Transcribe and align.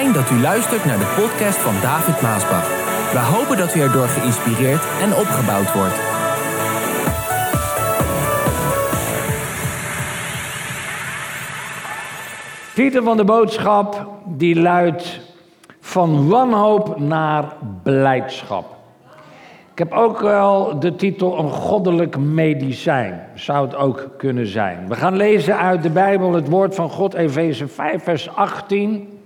Dat 0.00 0.30
u 0.30 0.40
luistert 0.40 0.84
naar 0.84 0.98
de 0.98 1.14
podcast 1.16 1.58
van 1.58 1.74
David 1.80 2.20
Maasbach. 2.20 2.68
We 3.12 3.18
hopen 3.18 3.56
dat 3.56 3.74
u 3.74 3.80
erdoor 3.80 4.06
geïnspireerd 4.08 4.82
en 5.00 5.14
opgebouwd 5.14 5.72
wordt. 5.72 6.00
Titel 12.74 13.02
van 13.02 13.16
de 13.16 13.24
boodschap 13.24 14.06
die 14.24 14.60
luidt 14.60 15.20
van 15.80 16.28
wanhoop 16.28 16.98
naar 16.98 17.44
blijdschap. 17.82 18.76
Ik 19.72 19.78
heb 19.78 19.92
ook 19.92 20.20
wel 20.20 20.78
de 20.78 20.94
titel 20.94 21.38
een 21.38 21.50
goddelijk 21.50 22.18
medicijn, 22.18 23.20
zou 23.34 23.66
het 23.66 23.76
ook 23.76 24.08
kunnen 24.16 24.46
zijn. 24.46 24.88
We 24.88 24.94
gaan 24.94 25.16
lezen 25.16 25.56
uit 25.56 25.82
de 25.82 25.90
Bijbel 25.90 26.32
het 26.32 26.48
woord 26.48 26.74
van 26.74 26.90
God, 26.90 27.14
Efeze 27.14 27.68
5, 27.68 28.02
vers 28.02 28.34
18. 28.34 29.18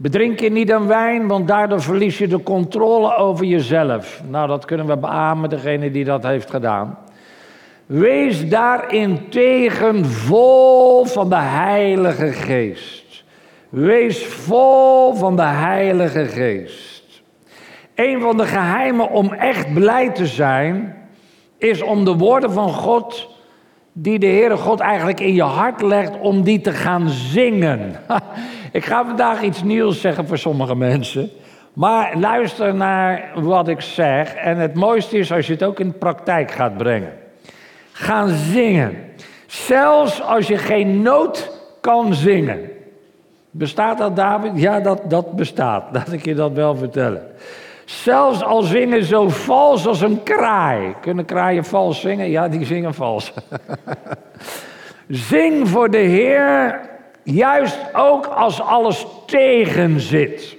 Bedrink 0.00 0.40
je 0.40 0.50
niet 0.50 0.72
aan 0.72 0.86
wijn, 0.86 1.26
want 1.26 1.48
daardoor 1.48 1.82
verlies 1.82 2.18
je 2.18 2.28
de 2.28 2.42
controle 2.42 3.16
over 3.16 3.44
jezelf. 3.44 4.22
Nou, 4.28 4.48
dat 4.48 4.64
kunnen 4.64 4.86
we 4.86 4.96
beamen, 4.96 5.50
degene 5.50 5.90
die 5.90 6.04
dat 6.04 6.22
heeft 6.22 6.50
gedaan. 6.50 6.98
Wees 7.86 8.48
daarin 8.48 9.28
tegen 9.28 10.06
vol 10.06 11.04
van 11.04 11.28
de 11.28 11.36
Heilige 11.36 12.32
Geest. 12.32 13.24
Wees 13.68 14.26
vol 14.26 15.14
van 15.14 15.36
de 15.36 15.42
Heilige 15.42 16.24
Geest. 16.24 17.22
Een 17.94 18.20
van 18.20 18.36
de 18.36 18.46
geheimen 18.46 19.10
om 19.10 19.32
echt 19.32 19.74
blij 19.74 20.10
te 20.10 20.26
zijn, 20.26 20.96
is 21.56 21.82
om 21.82 22.04
de 22.04 22.16
woorden 22.16 22.52
van 22.52 22.68
God, 22.68 23.28
die 23.92 24.18
de 24.18 24.26
Heere 24.26 24.56
God 24.56 24.80
eigenlijk 24.80 25.20
in 25.20 25.34
je 25.34 25.42
hart 25.42 25.82
legt, 25.82 26.18
om 26.20 26.42
die 26.42 26.60
te 26.60 26.72
gaan 26.72 27.08
zingen. 27.08 27.96
Ik 28.72 28.84
ga 28.84 29.04
vandaag 29.04 29.42
iets 29.42 29.62
nieuws 29.62 30.00
zeggen 30.00 30.26
voor 30.26 30.38
sommige 30.38 30.74
mensen. 30.74 31.30
Maar 31.72 32.16
luister 32.16 32.74
naar 32.74 33.30
wat 33.34 33.68
ik 33.68 33.80
zeg. 33.80 34.34
En 34.34 34.56
het 34.56 34.74
mooiste 34.74 35.18
is 35.18 35.32
als 35.32 35.46
je 35.46 35.52
het 35.52 35.62
ook 35.62 35.80
in 35.80 35.88
de 35.88 35.98
praktijk 35.98 36.50
gaat 36.50 36.76
brengen. 36.76 37.12
Gaan 37.92 38.28
zingen. 38.28 38.96
Zelfs 39.46 40.22
als 40.22 40.46
je 40.46 40.58
geen 40.58 41.02
noot 41.02 41.60
kan 41.80 42.14
zingen. 42.14 42.60
Bestaat 43.50 43.98
dat, 43.98 44.16
David? 44.16 44.52
Ja, 44.54 44.80
dat, 44.80 45.10
dat 45.10 45.36
bestaat. 45.36 45.84
Laat 45.92 46.12
ik 46.12 46.24
je 46.24 46.34
dat 46.34 46.52
wel 46.52 46.76
vertellen. 46.76 47.22
Zelfs 47.84 48.44
al 48.44 48.62
zingen 48.62 49.04
zo 49.04 49.28
vals 49.28 49.86
als 49.86 50.00
een 50.00 50.22
kraai. 50.22 50.94
Kunnen 51.00 51.24
kraaien 51.24 51.64
vals 51.64 52.00
zingen? 52.00 52.30
Ja, 52.30 52.48
die 52.48 52.64
zingen 52.64 52.94
vals. 52.94 53.32
Zing 55.08 55.68
voor 55.68 55.90
de 55.90 55.98
Heer 55.98 56.80
Juist 57.30 57.78
ook 57.92 58.26
als 58.26 58.60
alles 58.60 59.06
tegen 59.26 60.00
zit. 60.00 60.56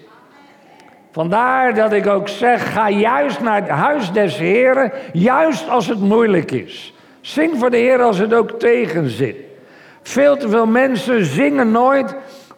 Vandaar 1.11 1.73
dat 1.73 1.91
ik 1.91 2.07
ook 2.07 2.27
zeg, 2.27 2.73
ga 2.73 2.89
juist 2.89 3.39
naar 3.39 3.61
het 3.61 3.69
huis 3.69 4.11
des 4.11 4.37
Heren, 4.37 4.91
juist 5.13 5.69
als 5.69 5.87
het 5.87 5.99
moeilijk 5.99 6.51
is. 6.51 6.93
Zing 7.21 7.57
voor 7.57 7.69
de 7.69 7.77
Heer 7.77 8.01
als 8.01 8.17
het 8.17 8.33
ook 8.33 8.59
tegen 8.59 9.09
zit. 9.09 9.35
Veel 10.01 10.37
te 10.37 10.49
veel 10.49 10.65
mensen 10.65 11.25
zingen 11.25 11.71
nooit 11.71 12.15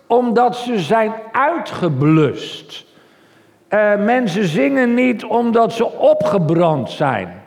omdat 0.08 0.56
ze 0.56 0.80
zijn 0.80 1.14
uitgeblust. 1.32 2.86
Uh, 3.70 3.96
mensen 3.96 4.46
zingen 4.46 4.94
niet 4.94 5.24
omdat 5.24 5.74
ze 5.74 5.92
opgebrand 5.92 6.90
zijn, 6.90 7.42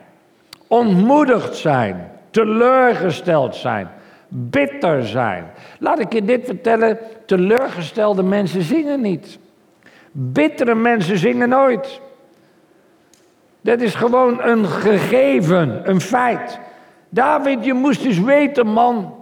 ontmoedigd 0.67 1.55
zijn, 1.55 2.11
teleurgesteld 2.31 3.55
zijn 3.55 3.89
bitter 4.27 5.07
zijn. 5.07 5.51
Laat 5.79 5.99
ik 5.99 6.13
je 6.13 6.25
dit 6.25 6.45
vertellen: 6.45 6.97
teleurgestelde 7.25 8.23
mensen 8.23 8.61
zingen 8.61 9.01
niet. 9.01 9.39
Bittere 10.11 10.75
mensen 10.75 11.17
zingen 11.17 11.49
nooit. 11.49 12.01
Dat 13.61 13.81
is 13.81 13.95
gewoon 13.95 14.41
een 14.41 14.65
gegeven, 14.65 15.89
een 15.89 16.01
feit. 16.01 16.59
David, 17.09 17.65
je 17.65 17.73
moest 17.73 18.05
eens 18.05 18.19
weten, 18.19 18.67
man. 18.67 19.13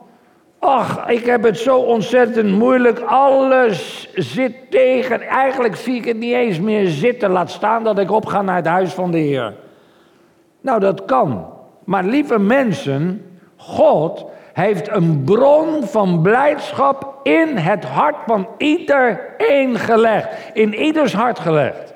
Ach, 0.59 1.07
ik 1.07 1.25
heb 1.25 1.43
het 1.43 1.57
zo 1.57 1.77
ontzettend 1.77 2.51
moeilijk. 2.51 2.99
Alles 2.99 4.09
zit 4.15 4.53
tegen. 4.69 5.21
Eigenlijk 5.21 5.75
zie 5.75 5.95
ik 5.95 6.05
het 6.05 6.17
niet 6.17 6.33
eens 6.33 6.59
meer 6.59 6.87
zitten. 6.87 7.29
Laat 7.29 7.51
staan 7.51 7.83
dat 7.83 7.99
ik 7.99 8.11
opga 8.11 8.41
naar 8.41 8.55
het 8.55 8.67
huis 8.67 8.93
van 8.93 9.11
de 9.11 9.17
Heer. 9.17 9.53
Nou, 10.61 10.79
dat 10.79 11.05
kan. 11.05 11.45
Maar 11.83 12.03
lieve 12.03 12.39
mensen, 12.39 13.25
God 13.55 14.25
heeft 14.53 14.89
een 14.89 15.23
bron 15.23 15.83
van 15.83 16.21
blijdschap 16.21 17.19
in 17.23 17.57
het 17.57 17.85
hart 17.85 18.15
van 18.25 18.47
iedereen 18.57 19.79
gelegd. 19.79 20.27
In 20.53 20.73
ieders 20.73 21.13
hart 21.13 21.39
gelegd. 21.39 21.93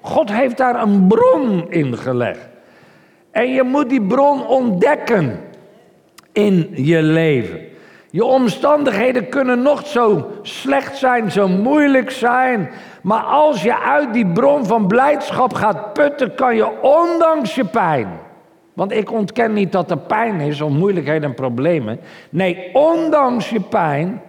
God 0.00 0.32
heeft 0.32 0.56
daar 0.56 0.82
een 0.82 1.06
bron 1.06 1.70
in 1.70 1.96
gelegd. 1.96 2.48
En 3.30 3.52
je 3.52 3.62
moet 3.62 3.88
die 3.88 4.02
bron 4.02 4.46
ontdekken 4.46 5.40
in 6.32 6.70
je 6.74 7.02
leven. 7.02 7.60
Je 8.10 8.24
omstandigheden 8.24 9.28
kunnen 9.28 9.62
nog 9.62 9.86
zo 9.86 10.30
slecht 10.42 10.96
zijn, 10.96 11.30
zo 11.30 11.48
moeilijk 11.48 12.10
zijn. 12.10 12.70
Maar 13.02 13.22
als 13.22 13.62
je 13.62 13.80
uit 13.80 14.12
die 14.12 14.26
bron 14.26 14.66
van 14.66 14.86
blijdschap 14.86 15.54
gaat 15.54 15.92
putten, 15.92 16.34
kan 16.34 16.56
je 16.56 16.80
ondanks 16.80 17.54
je 17.54 17.64
pijn 17.64 18.08
want 18.76 18.92
ik 18.92 19.12
ontken 19.12 19.52
niet 19.52 19.72
dat 19.72 19.90
er 19.90 19.98
pijn 19.98 20.40
is 20.40 20.60
om 20.60 20.76
moeilijkheden 20.76 21.28
en 21.28 21.34
problemen. 21.34 22.00
Nee, 22.30 22.70
ondanks 22.72 23.50
je 23.50 23.60
pijn, 23.60 24.22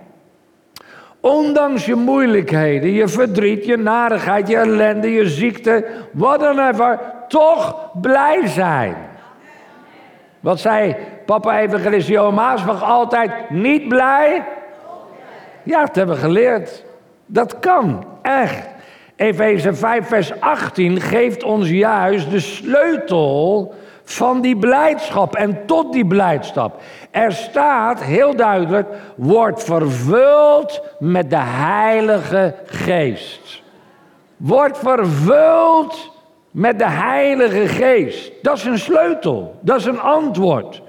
ondanks 1.19 1.85
je 1.85 1.95
moeilijkheden, 1.95 2.91
je 2.91 3.07
verdriet, 3.07 3.65
je 3.65 3.77
narigheid, 3.77 4.47
je 4.47 4.57
ellende, 4.57 5.11
je 5.11 5.29
ziekte, 5.29 5.85
even, 6.69 6.99
toch 7.27 7.89
blij 8.01 8.47
zijn. 8.47 8.95
Wat 10.39 10.59
zei 10.59 10.95
papa 11.25 11.59
evangelist 11.59 12.07
Johan 12.07 12.33
Maasbach 12.33 12.83
altijd? 12.83 13.31
Niet 13.49 13.87
blij? 13.87 14.43
Ja, 15.63 15.85
dat 15.85 15.95
hebben 15.95 16.15
we 16.15 16.21
geleerd. 16.21 16.83
Dat 17.25 17.59
kan, 17.59 18.05
echt. 18.21 18.67
Efeze 19.15 19.73
5, 19.73 20.07
vers 20.07 20.39
18 20.39 21.01
geeft 21.01 21.43
ons 21.43 21.69
juist 21.69 22.31
de 22.31 22.39
sleutel 22.39 23.73
van 24.09 24.41
die 24.41 24.57
blijdschap 24.57 25.35
en 25.35 25.65
tot 25.65 25.93
die 25.93 26.05
blijdschap. 26.05 26.81
Er 27.11 27.31
staat 27.31 28.03
heel 28.03 28.35
duidelijk, 28.35 28.87
wordt 29.15 29.63
vervuld 29.63 30.81
met 30.99 31.29
de 31.29 31.39
Heilige 31.39 32.55
Geest. 32.65 33.61
Wordt 34.37 34.77
vervuld 34.77 36.11
met 36.51 36.79
de 36.79 36.89
Heilige 36.89 37.67
Geest. 37.67 38.31
Dat 38.41 38.57
is 38.57 38.63
een 38.63 38.79
sleutel, 38.79 39.55
dat 39.61 39.79
is 39.79 39.85
een 39.85 40.01
antwoord. 40.01 40.81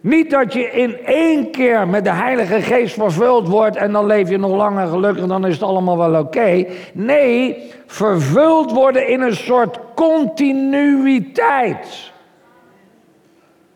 Niet 0.00 0.30
dat 0.30 0.52
je 0.52 0.70
in 0.70 0.96
één 1.06 1.50
keer 1.50 1.88
met 1.88 2.04
de 2.04 2.12
Heilige 2.12 2.60
Geest 2.60 2.94
vervuld 2.94 3.48
wordt 3.48 3.76
en 3.76 3.92
dan 3.92 4.06
leef 4.06 4.28
je 4.28 4.38
nog 4.38 4.56
langer 4.56 4.86
gelukkig 4.86 5.22
en 5.22 5.28
dan 5.28 5.46
is 5.46 5.54
het 5.54 5.62
allemaal 5.62 5.98
wel 5.98 6.20
oké. 6.20 6.64
Nee, 6.92 7.70
vervuld 7.86 8.70
worden 8.70 9.08
in 9.08 9.20
een 9.20 9.36
soort 9.36 9.78
continuïteit. 9.94 12.12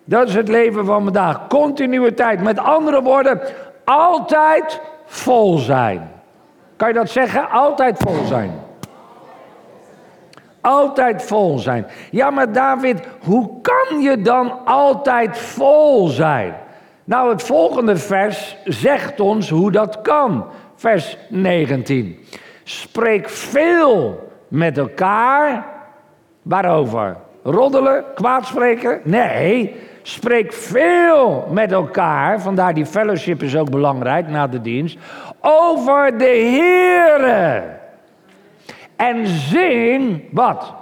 Dat 0.08 0.28
is 0.28 0.34
het 0.34 0.48
leven 0.48 0.84
van 0.84 1.02
vandaag. 1.02 1.46
Continuïteit. 1.46 2.42
Met 2.42 2.58
andere 2.58 3.02
woorden, 3.02 3.40
altijd 3.84 4.80
vol 5.04 5.58
zijn. 5.58 6.10
Kan 6.76 6.88
je 6.88 6.94
dat 6.94 7.10
zeggen? 7.10 7.50
Altijd 7.50 7.96
vol 7.98 8.24
zijn. 8.24 8.50
Altijd 10.60 11.22
vol 11.22 11.58
zijn. 11.58 11.86
Ja, 12.10 12.30
maar 12.30 12.52
David, 12.52 13.00
hoe 13.24 13.60
kan 13.60 14.00
je 14.00 14.22
dan 14.22 14.64
altijd 14.64 15.38
vol 15.38 16.06
zijn? 16.06 16.54
Nou, 17.04 17.30
het 17.30 17.42
volgende 17.42 17.96
vers 17.96 18.56
zegt 18.64 19.20
ons 19.20 19.50
hoe 19.50 19.70
dat 19.70 20.02
kan. 20.02 20.46
Vers 20.74 21.18
19. 21.28 22.18
Spreek 22.62 23.28
veel 23.28 24.28
met 24.48 24.78
elkaar. 24.78 25.66
Waarover? 26.42 27.16
Roddelen? 27.42 28.04
Kwaadspreken? 28.14 29.00
Nee. 29.04 29.76
Spreek 30.08 30.52
veel 30.52 31.48
met 31.50 31.72
elkaar, 31.72 32.40
vandaar 32.40 32.74
die 32.74 32.86
fellowship 32.86 33.42
is 33.42 33.56
ook 33.56 33.70
belangrijk 33.70 34.28
na 34.28 34.46
de 34.46 34.60
dienst, 34.60 34.98
over 35.40 36.18
de 36.18 36.24
Heere. 36.24 37.64
En 38.96 39.26
zing 39.26 40.22
wat? 40.30 40.74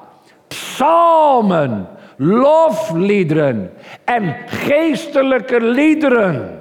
Psalmen, 0.48 1.88
lofliederen 2.16 3.72
en 4.04 4.36
geestelijke 4.46 5.60
liederen. 5.60 6.60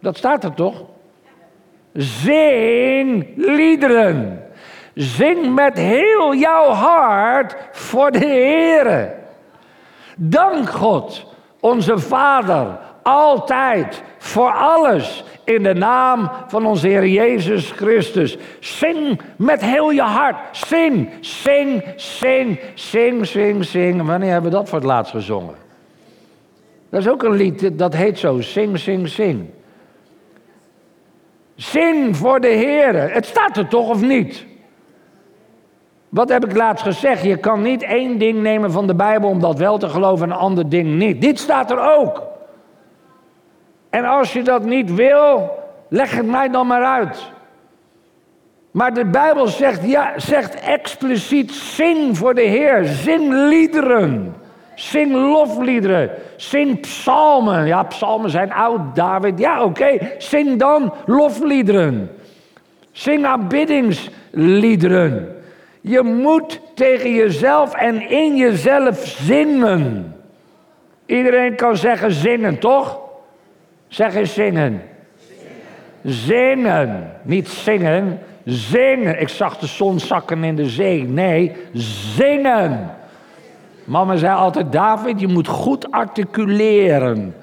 Dat 0.00 0.16
staat 0.16 0.44
er 0.44 0.54
toch? 0.54 0.82
Zing 1.92 3.26
liederen. 3.36 4.44
Zing 4.94 5.54
met 5.54 5.78
heel 5.78 6.34
jouw 6.34 6.68
hart 6.68 7.56
voor 7.72 8.10
de 8.10 8.18
Heere. 8.18 9.14
Dank 10.16 10.70
God 10.70 11.28
onze 11.60 11.98
Vader 11.98 12.78
altijd, 13.02 14.02
voor 14.18 14.52
alles, 14.52 15.24
in 15.44 15.62
de 15.62 15.74
naam 15.74 16.30
van 16.46 16.66
onze 16.66 16.88
Heer 16.88 17.06
Jezus 17.06 17.70
Christus. 17.70 18.36
Zing 18.60 19.20
met 19.36 19.60
heel 19.60 19.90
je 19.90 20.02
hart. 20.02 20.36
Zing, 20.56 21.10
zing, 21.20 21.82
zing, 21.96 22.60
zing, 22.74 23.26
zing, 23.26 23.64
zing. 23.64 24.06
Wanneer 24.06 24.32
hebben 24.32 24.50
we 24.50 24.56
dat 24.56 24.68
voor 24.68 24.78
het 24.78 24.86
laatst 24.86 25.12
gezongen? 25.12 25.54
Dat 26.90 27.00
is 27.00 27.08
ook 27.08 27.22
een 27.22 27.36
lied, 27.36 27.78
dat 27.78 27.94
heet 27.94 28.18
zo, 28.18 28.40
zing, 28.40 28.78
zing, 28.78 29.08
zing. 29.08 29.48
Zing 31.54 32.16
voor 32.16 32.40
de 32.40 32.48
Heer. 32.48 33.12
Het 33.12 33.26
staat 33.26 33.56
er 33.56 33.68
toch 33.68 33.88
of 33.88 34.00
niet? 34.00 34.44
Wat 36.10 36.28
heb 36.28 36.44
ik 36.44 36.56
laatst 36.56 36.84
gezegd? 36.84 37.22
Je 37.22 37.36
kan 37.36 37.62
niet 37.62 37.82
één 37.82 38.18
ding 38.18 38.42
nemen 38.42 38.72
van 38.72 38.86
de 38.86 38.94
Bijbel 38.94 39.28
om 39.28 39.40
dat 39.40 39.58
wel 39.58 39.78
te 39.78 39.88
geloven 39.88 40.26
en 40.26 40.32
een 40.32 40.38
ander 40.38 40.68
ding 40.68 40.98
niet. 40.98 41.20
Dit 41.20 41.38
staat 41.38 41.70
er 41.70 41.96
ook. 41.98 42.22
En 43.90 44.04
als 44.04 44.32
je 44.32 44.42
dat 44.42 44.64
niet 44.64 44.94
wil, 44.94 45.50
leg 45.88 46.16
het 46.16 46.26
mij 46.26 46.48
dan 46.48 46.66
maar 46.66 46.84
uit. 46.84 47.32
Maar 48.70 48.94
de 48.94 49.04
Bijbel 49.04 49.46
zegt, 49.46 49.84
ja, 49.84 50.12
zegt 50.16 50.54
expliciet: 50.54 51.52
zing 51.52 52.18
voor 52.18 52.34
de 52.34 52.42
Heer, 52.42 52.84
zing 52.84 53.32
liederen. 53.32 54.34
Zing 54.74 55.12
lofliederen, 55.12 56.10
zing 56.36 56.80
psalmen. 56.80 57.66
Ja, 57.66 57.82
psalmen 57.82 58.30
zijn 58.30 58.52
oud, 58.52 58.94
David. 58.94 59.38
Ja, 59.38 59.62
oké, 59.62 59.98
zing 60.18 60.58
dan 60.58 60.94
lofliederen. 61.06 62.10
Zing 62.92 63.24
aanbiddingsliederen. 63.24 65.39
Je 65.80 66.02
moet 66.02 66.60
tegen 66.74 67.14
jezelf 67.14 67.74
en 67.74 68.10
in 68.10 68.36
jezelf 68.36 69.06
zingen. 69.06 70.14
Iedereen 71.06 71.56
kan 71.56 71.76
zeggen 71.76 72.12
zingen, 72.12 72.58
toch? 72.58 72.98
Zeg 73.88 74.14
eens 74.14 74.34
zingen. 74.34 74.82
Zingen. 76.04 77.10
Niet 77.22 77.48
zingen, 77.48 78.18
zingen. 78.44 79.20
Ik 79.20 79.28
zag 79.28 79.58
de 79.58 79.66
zon 79.66 80.00
zakken 80.00 80.44
in 80.44 80.56
de 80.56 80.68
zee. 80.68 81.02
Nee, 81.02 81.52
zingen. 82.16 82.90
Mama 83.84 84.16
zei 84.16 84.34
altijd, 84.34 84.72
David, 84.72 85.20
je 85.20 85.28
moet 85.28 85.48
goed 85.48 85.90
articuleren. 85.90 87.34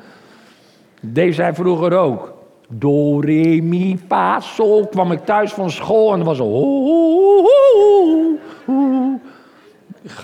Deze 0.99 1.33
zei 1.33 1.53
vroeger 1.53 1.93
ook. 1.93 2.36
Do, 2.67 3.19
re, 3.19 3.61
mi, 3.61 3.99
fa, 4.07 4.39
sol. 4.39 4.87
Kwam 4.87 5.11
ik 5.11 5.25
thuis 5.25 5.51
van 5.51 5.71
school 5.71 6.13
en 6.13 6.23
was 6.23 6.37
zo... 6.37 6.47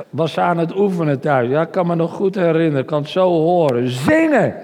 Was 0.10 0.34
ze 0.34 0.42
aan 0.42 0.58
het 0.58 0.78
oefenen 0.78 1.20
thuis. 1.20 1.50
Ja, 1.50 1.62
ik 1.62 1.72
kan 1.72 1.88
me 1.88 1.96
nog 1.96 2.14
goed 2.14 2.36
herinneren. 2.36 2.80
Ik 2.80 2.86
kan 2.86 3.02
het 3.02 3.10
zo 3.10 3.30
horen. 3.30 3.90
Zingen. 3.90 4.56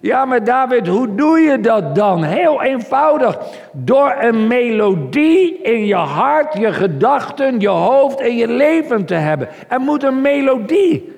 Ja, 0.00 0.24
maar 0.24 0.44
David, 0.44 0.86
hoe 0.86 1.14
doe 1.14 1.38
je 1.38 1.60
dat 1.60 1.94
dan? 1.94 2.22
Heel 2.22 2.62
eenvoudig. 2.62 3.38
Door 3.72 4.16
een 4.20 4.46
melodie 4.46 5.62
in 5.62 5.86
je 5.86 5.94
hart, 5.94 6.58
je 6.58 6.72
gedachten, 6.72 7.60
je 7.60 7.68
hoofd 7.68 8.20
en 8.20 8.36
je 8.36 8.48
leven 8.48 9.04
te 9.04 9.14
hebben. 9.14 9.48
Er 9.68 9.80
moet 9.80 10.02
een 10.02 10.20
melodie 10.20 11.12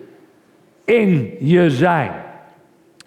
in 0.84 1.36
je 1.40 1.70
zijn. 1.70 2.12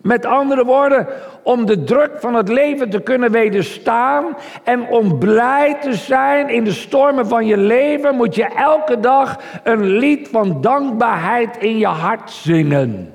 Met 0.02 0.26
andere 0.26 0.66
woorden, 0.66 1.08
om 1.46 1.66
de 1.66 1.84
druk 1.84 2.12
van 2.20 2.34
het 2.34 2.50
leven 2.50 2.90
te 2.90 3.00
kunnen 3.00 3.32
wederstaan 3.32 4.26
en 4.64 4.88
om 4.88 5.20
blij 5.20 5.78
te 5.82 5.94
zijn 5.94 6.50
in 6.50 6.64
de 6.64 6.72
stormen 6.72 7.28
van 7.28 7.46
je 7.46 7.58
leven, 7.58 8.16
moet 8.16 8.36
je 8.36 8.46
elke 8.46 9.00
dag 9.00 9.40
een 9.64 9.86
lied 9.86 10.28
van 10.28 10.62
dankbaarheid 10.62 11.58
in 11.58 11.78
je 11.78 11.88
hart 11.88 12.32
zingen. 12.32 13.14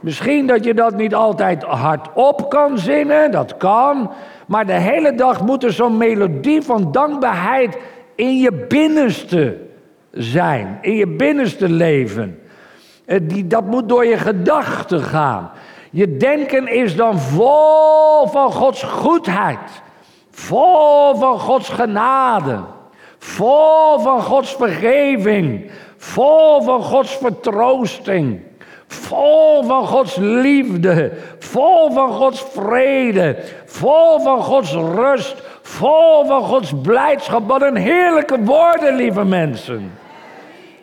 Misschien 0.00 0.46
dat 0.46 0.64
je 0.64 0.74
dat 0.74 0.96
niet 0.96 1.14
altijd 1.14 1.62
hardop 1.62 2.50
kan 2.50 2.78
zingen, 2.78 3.30
dat 3.30 3.56
kan. 3.56 4.10
Maar 4.46 4.66
de 4.66 4.80
hele 4.80 5.14
dag 5.14 5.44
moet 5.44 5.64
er 5.64 5.72
zo'n 5.72 5.96
melodie 5.96 6.62
van 6.62 6.92
dankbaarheid 6.92 7.78
in 8.14 8.38
je 8.38 8.52
binnenste 8.68 9.56
zijn, 10.10 10.78
in 10.80 10.94
je 10.94 11.06
binnenste 11.06 11.68
leven. 11.68 12.38
Eh, 13.04 13.18
die, 13.22 13.46
dat 13.46 13.66
moet 13.66 13.88
door 13.88 14.06
je 14.06 14.16
gedachten 14.16 15.00
gaan. 15.00 15.50
Je 15.90 16.16
denken 16.16 16.68
is 16.68 16.96
dan 16.96 17.18
vol 17.18 18.26
van 18.26 18.52
Gods 18.52 18.82
goedheid, 18.82 19.82
vol 20.30 21.14
van 21.14 21.38
Gods 21.38 21.68
genade, 21.68 22.60
vol 23.18 23.98
van 23.98 24.22
Gods 24.22 24.54
vergeving, 24.54 25.70
vol 25.96 26.62
van 26.62 26.82
Gods 26.82 27.16
vertroosting. 27.16 28.46
Vol 28.88 29.62
van 29.62 29.86
Gods 29.86 30.16
liefde, 30.16 31.12
vol 31.38 31.92
van 31.92 32.12
Gods 32.12 32.44
vrede, 32.54 33.36
vol 33.64 34.20
van 34.20 34.42
Gods 34.42 34.72
rust, 34.72 35.42
vol 35.62 36.24
van 36.26 36.42
Gods 36.42 36.72
blijdschap. 36.82 37.48
Wat 37.48 37.62
een 37.62 37.76
heerlijke 37.76 38.38
woorden, 38.44 38.96
lieve 38.96 39.24
mensen. 39.24 39.92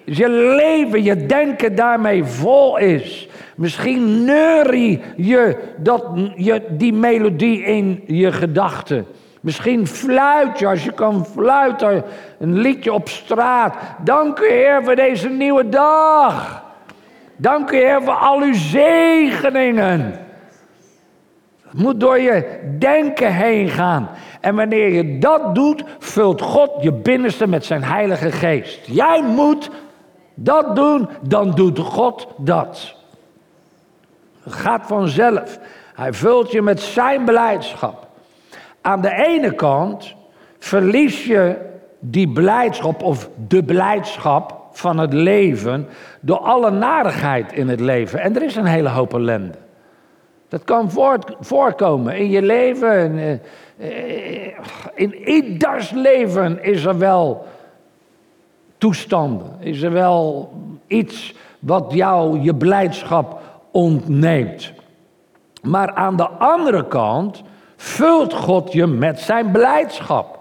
Dus 0.06 0.18
je 0.18 0.30
leven, 0.30 1.04
je 1.04 1.26
denken 1.26 1.76
daarmee 1.76 2.24
vol 2.24 2.78
is. 2.78 3.25
Misschien 3.56 4.26
neurie 4.26 5.02
je, 5.16 5.58
dat, 5.78 6.04
je 6.36 6.62
die 6.70 6.94
melodie 6.94 7.64
in 7.64 8.04
je 8.08 8.32
gedachten. 8.32 9.06
Misschien 9.42 9.88
fluit 9.88 10.60
je 10.60 10.68
als 10.68 10.84
je 10.84 10.92
kan 10.92 11.26
fluiten, 11.26 12.04
een 12.40 12.58
liedje 12.58 12.94
op 12.94 13.10
straat. 13.10 13.76
Dank 14.04 14.40
u 14.40 14.48
Heer 14.48 14.84
voor 14.84 14.96
deze 14.96 15.30
nieuwe 15.30 15.70
dag. 15.70 16.64
Dank 17.36 17.72
u 17.72 17.76
Heer 17.76 18.02
voor 18.02 18.14
al 18.14 18.42
uw 18.42 18.54
zegeningen. 18.54 20.20
Het 21.62 21.84
moet 21.84 22.00
door 22.00 22.20
je 22.20 22.60
denken 22.80 23.34
heen 23.34 23.70
gaan. 23.70 24.10
En 24.42 24.56
wanneer 24.56 24.90
je 24.90 25.18
dat 25.18 25.56
doet, 25.56 25.84
vult 26.00 26.42
God 26.42 26.72
je 26.82 26.94
binnenste 26.94 27.48
met 27.48 27.66
zijn 27.66 27.84
Heilige 27.84 28.32
Geest. 28.32 28.80
Jij 28.86 29.24
moet 29.24 29.70
dat 30.36 30.76
doen, 30.76 31.10
dan 31.22 31.52
doet 31.52 31.80
God 31.80 32.28
dat. 32.38 32.95
Gaat 34.48 34.88
vanzelf. 34.88 35.60
Hij 35.94 36.14
vult 36.14 36.52
je 36.52 36.62
met 36.62 36.80
zijn 36.80 37.26
beleidschap. 37.26 38.08
Aan 38.82 39.02
de 39.02 39.26
ene 39.26 39.56
kant 39.56 40.16
verlies 40.60 41.26
je 41.26 41.56
die 42.00 42.30
blijdschap 42.30 43.04
of 43.04 43.30
de 43.48 43.64
blijdschap 43.64 44.64
van 44.72 44.98
het 44.98 45.14
leven 45.14 45.88
door 46.20 46.38
alle 46.38 46.72
narigheid 46.72 47.54
in 47.54 47.68
het 47.68 47.80
leven. 47.80 48.20
En 48.20 48.36
er 48.36 48.44
is 48.44 48.56
een 48.56 48.66
hele 48.66 48.90
hoop 48.90 49.14
ellende. 49.14 49.58
Dat 50.48 50.64
kan 50.64 50.92
voorkomen 51.40 52.18
in 52.18 52.30
je 52.30 52.42
leven. 52.42 53.18
In, 53.18 53.40
eh, 53.78 54.58
in 54.94 55.30
ieders 55.30 55.92
leven 55.92 56.64
is 56.64 56.86
er 56.86 56.98
wel 56.98 57.46
toestanden. 58.78 59.56
Is 59.60 59.82
er 59.82 59.92
wel 59.92 60.52
iets 60.88 61.36
wat 61.60 61.86
jou 61.94 62.40
je 62.40 62.56
blijdschap 62.56 63.42
ontneemt. 63.76 64.72
Maar 65.62 65.94
aan 65.94 66.16
de 66.18 66.28
andere 66.28 66.88
kant 66.88 67.44
vult 67.76 68.34
God 68.34 68.74
je 68.74 68.88
met 68.88 69.20
zijn 69.20 69.52
blijdschap. 69.52 70.40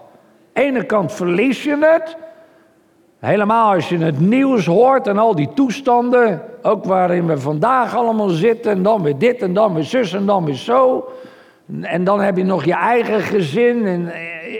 Aan 0.53 0.63
ene 0.63 0.83
kant 0.83 1.11
verlies 1.13 1.63
je 1.63 1.77
het. 1.79 2.17
Helemaal 3.19 3.73
als 3.73 3.89
je 3.89 3.97
het 3.97 4.19
nieuws 4.19 4.65
hoort 4.65 5.07
en 5.07 5.17
al 5.17 5.35
die 5.35 5.49
toestanden, 5.53 6.41
ook 6.61 6.85
waarin 6.85 7.25
we 7.25 7.37
vandaag 7.37 7.95
allemaal 7.95 8.29
zitten, 8.29 8.71
en 8.71 8.83
dan 8.83 9.01
weer 9.01 9.17
dit 9.17 9.41
en 9.41 9.53
dan 9.53 9.73
weer 9.73 9.83
zus 9.83 10.13
en 10.13 10.25
dan 10.25 10.45
weer 10.45 10.55
zo. 10.55 11.09
En 11.81 12.03
dan 12.03 12.21
heb 12.21 12.37
je 12.37 12.43
nog 12.43 12.65
je 12.65 12.73
eigen 12.73 13.21
gezin 13.21 13.85
in, 13.85 14.11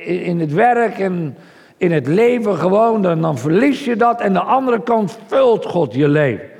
in 0.05 0.39
het 0.39 0.53
werk 0.53 0.99
en 0.99 1.37
in 1.77 1.91
het 1.91 2.07
leven 2.07 2.55
gewoon, 2.55 3.01
dan, 3.01 3.21
dan 3.21 3.37
verlies 3.37 3.85
je 3.85 3.95
dat. 3.95 4.21
En 4.21 4.33
de 4.33 4.41
andere 4.41 4.83
kant 4.83 5.17
vult 5.27 5.65
God 5.65 5.93
je 5.93 6.07
leven. 6.07 6.53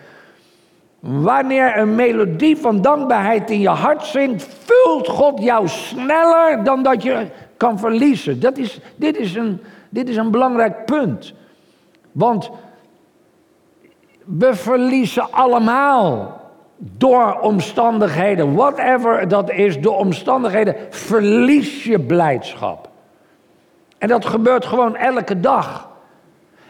Wanneer 1.08 1.78
een 1.78 1.96
melodie 1.96 2.58
van 2.58 2.82
dankbaarheid 2.82 3.50
in 3.50 3.60
je 3.60 3.70
hart 3.70 4.06
zingt, 4.06 4.48
vult 4.66 5.08
God 5.08 5.40
jou 5.40 5.68
sneller 5.68 6.64
dan 6.64 6.84
dat 6.84 7.04
je 7.04 7.28
kan 7.58 7.80
verliezen. 7.80 8.40
Dat 8.40 8.58
is, 8.58 8.80
dit, 8.96 9.18
is 9.18 9.36
een, 9.36 9.62
dit 9.90 10.10
is 10.10 10.16
een 10.16 10.32
belangrijk 10.32 10.86
punt. 10.86 11.34
Want 12.12 12.50
we 14.24 14.56
verliezen 14.56 15.32
allemaal 15.32 16.42
door 16.78 17.40
omstandigheden, 17.40 18.54
whatever 18.54 19.28
dat 19.28 19.52
is, 19.52 19.80
door 19.80 19.98
omstandigheden, 19.98 20.76
verlies 20.90 21.84
je 21.84 22.00
blijdschap. 22.00 22.90
En 23.98 24.08
dat 24.08 24.26
gebeurt 24.26 24.66
gewoon 24.66 24.96
elke 24.96 25.40
dag. 25.40 25.90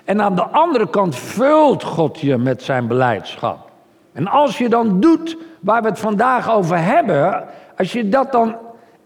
En 0.04 0.22
aan 0.22 0.36
de 0.36 0.46
andere 0.46 0.90
kant 0.90 1.16
vult 1.16 1.84
God 1.84 2.20
je 2.20 2.38
met 2.38 2.64
zijn 2.64 2.88
beleidschap. 2.88 3.74
En 4.16 4.28
als 4.28 4.58
je 4.58 4.70
dan 4.70 5.00
doet 5.00 5.38
waar 5.60 5.82
we 5.82 5.88
het 5.88 6.00
vandaag 6.00 6.52
over 6.52 6.78
hebben, 6.84 7.44
als 7.78 7.92
je 7.92 8.10
dat 8.10 8.32
dan 8.32 8.56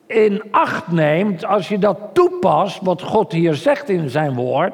in 0.07 0.43
acht 0.51 0.91
neemt, 0.91 1.45
als 1.45 1.69
je 1.69 1.79
dat 1.79 1.97
toepast, 2.13 2.79
wat 2.81 3.01
God 3.01 3.31
hier 3.31 3.55
zegt 3.55 3.89
in 3.89 4.09
zijn 4.09 4.33
woord, 4.33 4.73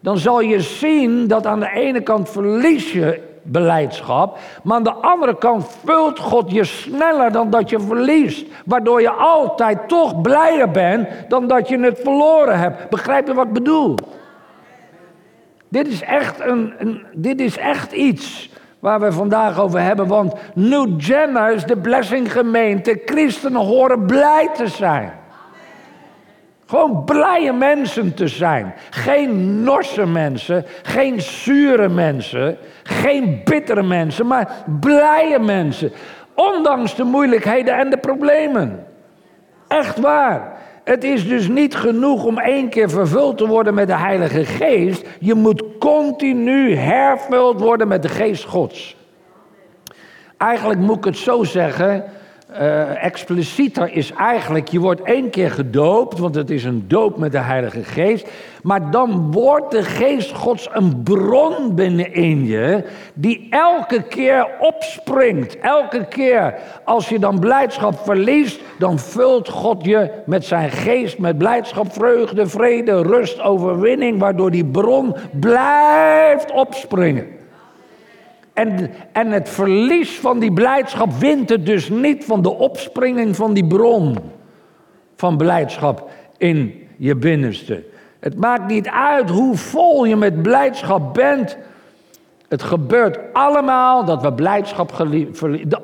dan 0.00 0.18
zal 0.18 0.40
je 0.40 0.60
zien 0.60 1.26
dat 1.26 1.46
aan 1.46 1.60
de 1.60 1.70
ene 1.70 2.00
kant 2.00 2.30
verlies 2.30 2.92
je 2.92 3.28
beleidschap. 3.42 4.38
Maar 4.62 4.76
aan 4.76 4.82
de 4.82 4.92
andere 4.92 5.38
kant 5.38 5.66
vult 5.84 6.18
God 6.18 6.50
je 6.50 6.64
sneller 6.64 7.32
dan 7.32 7.50
dat 7.50 7.70
je 7.70 7.80
verliest. 7.80 8.46
Waardoor 8.64 9.00
je 9.00 9.10
altijd 9.10 9.88
toch 9.88 10.20
blijer 10.20 10.70
bent 10.70 11.08
dan 11.28 11.46
dat 11.46 11.68
je 11.68 11.78
het 11.78 12.00
verloren 12.02 12.58
hebt. 12.58 12.88
Begrijp 12.88 13.26
je 13.26 13.34
wat 13.34 13.46
ik 13.46 13.52
bedoel? 13.52 13.94
Dit 15.68 15.86
is 15.86 16.02
echt, 16.02 16.40
een, 16.40 17.02
dit 17.14 17.40
is 17.40 17.56
echt 17.56 17.92
iets 17.92 18.50
waar 18.80 19.00
we 19.00 19.12
vandaag 19.12 19.60
over 19.60 19.80
hebben. 19.80 20.06
Want 20.06 20.34
New 20.54 20.88
Genners, 20.98 21.64
de 21.64 21.76
Blessing 21.76 22.32
gemeente, 22.32 23.02
christenen 23.04 23.60
horen 23.60 24.06
blij 24.06 24.48
te 24.54 24.66
zijn. 24.66 25.12
Gewoon 26.66 27.04
blije 27.04 27.52
mensen 27.52 28.14
te 28.14 28.28
zijn. 28.28 28.74
Geen 28.90 29.62
norse 29.62 30.06
mensen, 30.06 30.64
geen 30.82 31.20
zure 31.20 31.88
mensen, 31.88 32.56
geen 32.82 33.40
bittere 33.44 33.82
mensen, 33.82 34.26
maar 34.26 34.64
blije 34.80 35.38
mensen. 35.38 35.92
Ondanks 36.34 36.94
de 36.94 37.04
moeilijkheden 37.04 37.78
en 37.78 37.90
de 37.90 37.96
problemen. 37.98 38.86
Echt 39.68 39.98
waar. 39.98 40.59
Het 40.90 41.04
is 41.04 41.28
dus 41.28 41.48
niet 41.48 41.74
genoeg 41.74 42.24
om 42.24 42.38
één 42.38 42.68
keer 42.68 42.90
vervuld 42.90 43.38
te 43.38 43.46
worden 43.46 43.74
met 43.74 43.86
de 43.86 43.96
Heilige 43.96 44.44
Geest. 44.44 45.06
Je 45.20 45.34
moet 45.34 45.62
continu 45.78 46.74
hervuld 46.74 47.60
worden 47.60 47.88
met 47.88 48.02
de 48.02 48.08
Geest 48.08 48.44
Gods. 48.44 48.96
Eigenlijk 50.36 50.80
moet 50.80 50.96
ik 50.96 51.04
het 51.04 51.16
zo 51.16 51.44
zeggen 51.44 52.04
uh, 52.52 53.04
explicieter 53.04 53.92
is 53.92 54.12
eigenlijk, 54.12 54.68
je 54.68 54.78
wordt 54.78 55.02
één 55.02 55.30
keer 55.30 55.50
gedoopt, 55.50 56.18
want 56.18 56.34
het 56.34 56.50
is 56.50 56.64
een 56.64 56.84
doop 56.88 57.18
met 57.18 57.32
de 57.32 57.38
Heilige 57.38 57.84
Geest. 57.84 58.28
Maar 58.62 58.90
dan 58.90 59.32
wordt 59.32 59.70
de 59.70 59.82
Geest 59.82 60.32
Gods 60.32 60.68
een 60.72 61.02
bron 61.02 61.74
binnenin 61.74 62.46
je, 62.46 62.84
die 63.14 63.46
elke 63.50 64.02
keer 64.02 64.46
opspringt. 64.60 65.58
Elke 65.58 66.06
keer 66.08 66.54
als 66.84 67.08
je 67.08 67.18
dan 67.18 67.38
blijdschap 67.38 67.98
verliest, 67.98 68.60
dan 68.78 68.98
vult 68.98 69.48
God 69.48 69.84
je 69.84 70.10
met 70.26 70.44
zijn 70.44 70.70
geest, 70.70 71.18
met 71.18 71.38
blijdschap, 71.38 71.92
vreugde, 71.92 72.46
vrede, 72.46 73.02
rust, 73.02 73.40
overwinning, 73.40 74.18
waardoor 74.18 74.50
die 74.50 74.64
bron 74.64 75.16
blijft 75.32 76.52
opspringen. 76.52 77.39
En, 78.52 78.90
en 79.12 79.30
het 79.30 79.48
verlies 79.48 80.18
van 80.18 80.38
die 80.38 80.52
blijdschap 80.52 81.12
wint 81.12 81.48
het 81.48 81.66
dus 81.66 81.88
niet 81.88 82.24
van 82.24 82.42
de 82.42 82.54
opspringing 82.54 83.36
van 83.36 83.54
die 83.54 83.66
bron 83.66 84.16
van 85.16 85.36
blijdschap 85.36 86.10
in 86.36 86.88
je 86.96 87.16
binnenste. 87.16 87.84
Het 88.20 88.36
maakt 88.36 88.66
niet 88.66 88.88
uit 88.88 89.30
hoe 89.30 89.56
vol 89.56 90.04
je 90.04 90.16
met 90.16 90.42
blijdschap 90.42 91.14
bent. 91.14 91.56
Het 92.48 92.62
gebeurt 92.62 93.18
allemaal 93.32 94.04
dat 94.04 94.22
we 94.22 94.32
blijdschap 94.32 94.94
verliezen. 95.32 95.82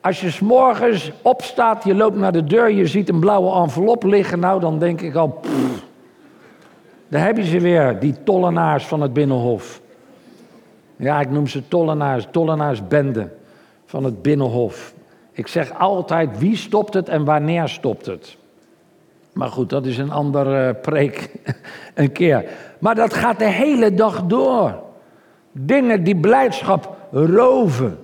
Als 0.00 0.20
je 0.20 0.30
s'morgens 0.30 1.12
opstaat, 1.22 1.84
je 1.84 1.94
loopt 1.94 2.16
naar 2.16 2.32
de 2.32 2.44
deur, 2.44 2.70
je 2.70 2.86
ziet 2.86 3.08
een 3.08 3.20
blauwe 3.20 3.62
envelop 3.62 4.02
liggen, 4.02 4.38
nou 4.38 4.60
dan 4.60 4.78
denk 4.78 5.00
ik 5.00 5.14
al, 5.14 5.28
pff, 5.28 5.84
daar 7.08 7.24
heb 7.24 7.36
je 7.36 7.44
ze 7.44 7.60
weer, 7.60 7.98
die 7.98 8.14
tollenaars 8.24 8.86
van 8.86 9.00
het 9.00 9.12
Binnenhof. 9.12 9.81
Ja, 11.02 11.20
ik 11.20 11.30
noem 11.30 11.46
ze 11.46 11.68
tollenaars, 11.68 12.26
tollenaarsbende 12.30 13.28
van 13.86 14.04
het 14.04 14.22
Binnenhof. 14.22 14.94
Ik 15.32 15.46
zeg 15.46 15.78
altijd 15.78 16.38
wie 16.38 16.56
stopt 16.56 16.94
het 16.94 17.08
en 17.08 17.24
wanneer 17.24 17.68
stopt 17.68 18.06
het. 18.06 18.36
Maar 19.32 19.48
goed, 19.48 19.70
dat 19.70 19.86
is 19.86 19.98
een 19.98 20.10
andere 20.10 20.68
uh, 20.68 20.80
preek 20.80 21.30
een 21.94 22.12
keer. 22.12 22.44
Maar 22.78 22.94
dat 22.94 23.14
gaat 23.14 23.38
de 23.38 23.50
hele 23.50 23.94
dag 23.94 24.22
door. 24.24 24.82
Dingen 25.52 26.04
die 26.04 26.16
blijdschap 26.16 26.96
roven. 27.10 27.98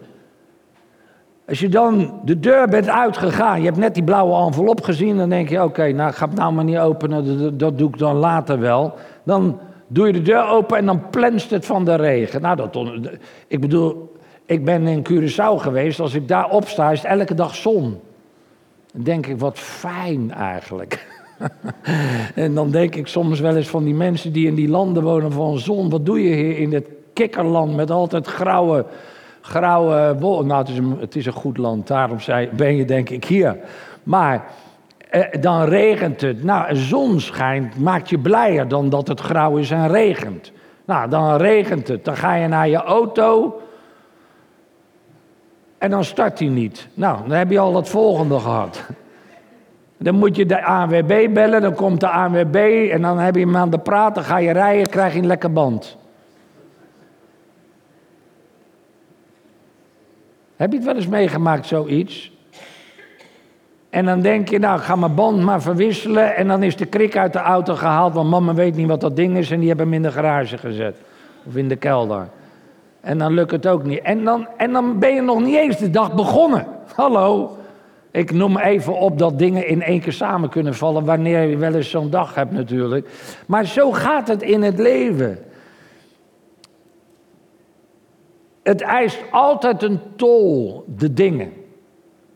Als 1.48 1.60
je 1.60 1.68
dan 1.68 2.20
de 2.24 2.40
deur 2.40 2.68
bent 2.68 2.88
uitgegaan, 2.88 3.58
je 3.58 3.66
hebt 3.66 3.78
net 3.78 3.94
die 3.94 4.04
blauwe 4.04 4.46
envelop 4.46 4.82
gezien, 4.82 5.16
dan 5.16 5.28
denk 5.28 5.48
je: 5.48 5.62
oké, 5.62 5.92
nou 5.92 6.12
ga 6.12 6.26
het 6.26 6.34
nou 6.34 6.52
maar 6.52 6.64
niet 6.64 6.78
openen, 6.78 7.58
dat 7.58 7.78
doe 7.78 7.88
ik 7.88 7.98
dan 7.98 8.16
later 8.16 8.58
wel. 8.58 8.94
Dan 9.22 9.60
Doe 9.88 10.06
je 10.06 10.12
de 10.12 10.22
deur 10.22 10.48
open 10.48 10.76
en 10.76 10.86
dan 10.86 11.10
plenst 11.10 11.50
het 11.50 11.66
van 11.66 11.84
de 11.84 11.94
regen. 11.94 12.40
Nou, 12.40 12.56
dat, 12.56 12.78
ik 13.46 13.60
bedoel, 13.60 14.16
ik 14.46 14.64
ben 14.64 14.86
in 14.86 15.06
Curaçao 15.10 15.56
geweest. 15.56 16.00
Als 16.00 16.14
ik 16.14 16.28
daar 16.28 16.50
opsta, 16.50 16.90
is 16.90 17.02
het 17.02 17.10
elke 17.10 17.34
dag 17.34 17.54
zon. 17.54 18.00
Dan 18.92 19.02
denk 19.02 19.26
ik, 19.26 19.38
wat 19.38 19.58
fijn 19.58 20.32
eigenlijk. 20.32 21.06
en 22.34 22.54
dan 22.54 22.70
denk 22.70 22.94
ik 22.94 23.06
soms 23.06 23.40
wel 23.40 23.56
eens 23.56 23.68
van 23.68 23.84
die 23.84 23.94
mensen 23.94 24.32
die 24.32 24.46
in 24.46 24.54
die 24.54 24.68
landen 24.68 25.02
wonen 25.02 25.32
van 25.32 25.58
zon. 25.58 25.90
Wat 25.90 26.06
doe 26.06 26.22
je 26.22 26.34
hier 26.34 26.58
in 26.58 26.70
dit 26.70 26.86
kikkerland 27.12 27.76
met 27.76 27.90
altijd 27.90 28.26
grauwe, 28.26 28.84
grauwe 29.40 30.16
wolken? 30.18 30.46
Nou, 30.46 30.60
het 30.60 30.68
is, 30.68 30.78
een, 30.78 30.96
het 31.00 31.16
is 31.16 31.26
een 31.26 31.32
goed 31.32 31.56
land, 31.56 31.86
daarom 31.86 32.18
ben 32.56 32.76
je 32.76 32.84
denk 32.84 33.10
ik 33.10 33.24
hier. 33.24 33.56
Maar 34.02 34.44
dan 35.40 35.64
regent 35.64 36.20
het. 36.20 36.44
Nou, 36.44 36.76
zon 36.76 37.20
schijnt, 37.20 37.80
maakt 37.80 38.10
je 38.10 38.18
blijer 38.18 38.68
dan 38.68 38.88
dat 38.88 39.08
het 39.08 39.20
grauw 39.20 39.56
is 39.56 39.70
en 39.70 39.88
regent. 39.88 40.52
Nou, 40.84 41.08
dan 41.08 41.36
regent 41.36 41.88
het. 41.88 42.04
Dan 42.04 42.16
ga 42.16 42.34
je 42.34 42.48
naar 42.48 42.68
je 42.68 42.76
auto. 42.76 43.60
En 45.78 45.90
dan 45.90 46.04
start 46.04 46.38
hij 46.38 46.48
niet. 46.48 46.88
Nou, 46.94 47.18
dan 47.28 47.36
heb 47.36 47.50
je 47.50 47.58
al 47.58 47.76
het 47.76 47.88
volgende 47.88 48.38
gehad. 48.38 48.86
Dan 49.96 50.14
moet 50.14 50.36
je 50.36 50.46
de 50.46 50.64
ANWB 50.64 51.34
bellen, 51.34 51.60
dan 51.60 51.74
komt 51.74 52.00
de 52.00 52.08
ANWB 52.08 52.88
en 52.92 53.02
dan 53.02 53.18
heb 53.18 53.34
je 53.34 53.40
hem 53.40 53.56
aan 53.56 53.70
de 53.70 53.78
praat, 53.78 54.14
dan 54.14 54.24
ga 54.24 54.36
je 54.36 54.50
rijden, 54.50 54.86
krijg 54.86 55.12
je 55.12 55.18
een 55.18 55.26
lekker 55.26 55.52
band. 55.52 55.96
Heb 60.56 60.70
je 60.70 60.76
het 60.76 60.86
wel 60.86 60.94
eens 60.94 61.06
meegemaakt, 61.06 61.66
zoiets? 61.66 62.37
En 63.90 64.04
dan 64.04 64.20
denk 64.20 64.48
je, 64.48 64.58
nou, 64.58 64.80
ga 64.80 64.96
mijn 64.96 65.14
band 65.14 65.42
maar 65.42 65.62
verwisselen. 65.62 66.36
En 66.36 66.48
dan 66.48 66.62
is 66.62 66.76
de 66.76 66.86
krik 66.86 67.16
uit 67.16 67.32
de 67.32 67.38
auto 67.38 67.74
gehaald, 67.74 68.14
want 68.14 68.30
mama 68.30 68.54
weet 68.54 68.76
niet 68.76 68.88
wat 68.88 69.00
dat 69.00 69.16
ding 69.16 69.36
is. 69.36 69.50
En 69.50 69.58
die 69.58 69.68
hebben 69.68 69.86
hem 69.86 69.94
in 69.94 70.02
de 70.02 70.12
garage 70.12 70.58
gezet. 70.58 70.96
Of 71.46 71.56
in 71.56 71.68
de 71.68 71.76
kelder. 71.76 72.28
En 73.00 73.18
dan 73.18 73.32
lukt 73.32 73.50
het 73.50 73.66
ook 73.66 73.84
niet. 73.84 74.00
En 74.00 74.24
dan, 74.24 74.48
en 74.56 74.72
dan 74.72 74.98
ben 74.98 75.14
je 75.14 75.20
nog 75.20 75.40
niet 75.40 75.56
eens 75.56 75.78
de 75.78 75.90
dag 75.90 76.14
begonnen. 76.14 76.66
Hallo. 76.94 77.56
Ik 78.10 78.32
noem 78.32 78.58
even 78.58 78.98
op 78.98 79.18
dat 79.18 79.38
dingen 79.38 79.66
in 79.66 79.82
één 79.82 80.00
keer 80.00 80.12
samen 80.12 80.48
kunnen 80.48 80.74
vallen. 80.74 81.04
Wanneer 81.04 81.42
je 81.42 81.56
wel 81.56 81.74
eens 81.74 81.90
zo'n 81.90 82.10
dag 82.10 82.34
hebt 82.34 82.52
natuurlijk. 82.52 83.08
Maar 83.46 83.66
zo 83.66 83.92
gaat 83.92 84.28
het 84.28 84.42
in 84.42 84.62
het 84.62 84.78
leven. 84.78 85.38
Het 88.62 88.80
eist 88.80 89.22
altijd 89.30 89.82
een 89.82 90.00
tol, 90.16 90.84
de 90.96 91.12
dingen. 91.12 91.52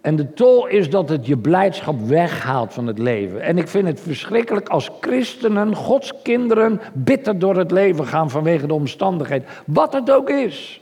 En 0.03 0.17
de 0.17 0.33
tol 0.33 0.67
is 0.67 0.91
dat 0.91 1.09
het 1.09 1.27
je 1.27 1.37
blijdschap 1.37 2.01
weghaalt 2.07 2.73
van 2.73 2.87
het 2.87 2.99
leven. 2.99 3.41
En 3.41 3.59
ik 3.59 3.69
vind 3.69 3.87
het 3.87 4.01
verschrikkelijk 4.01 4.69
als 4.69 4.91
christenen, 5.01 5.77
Gods 5.77 6.13
kinderen, 6.23 6.81
bitter 6.93 7.39
door 7.39 7.57
het 7.57 7.71
leven 7.71 8.07
gaan 8.07 8.31
vanwege 8.31 8.67
de 8.67 8.75
omstandigheden. 8.75 9.49
Wat 9.65 9.93
het 9.93 10.11
ook 10.11 10.31
is. 10.31 10.81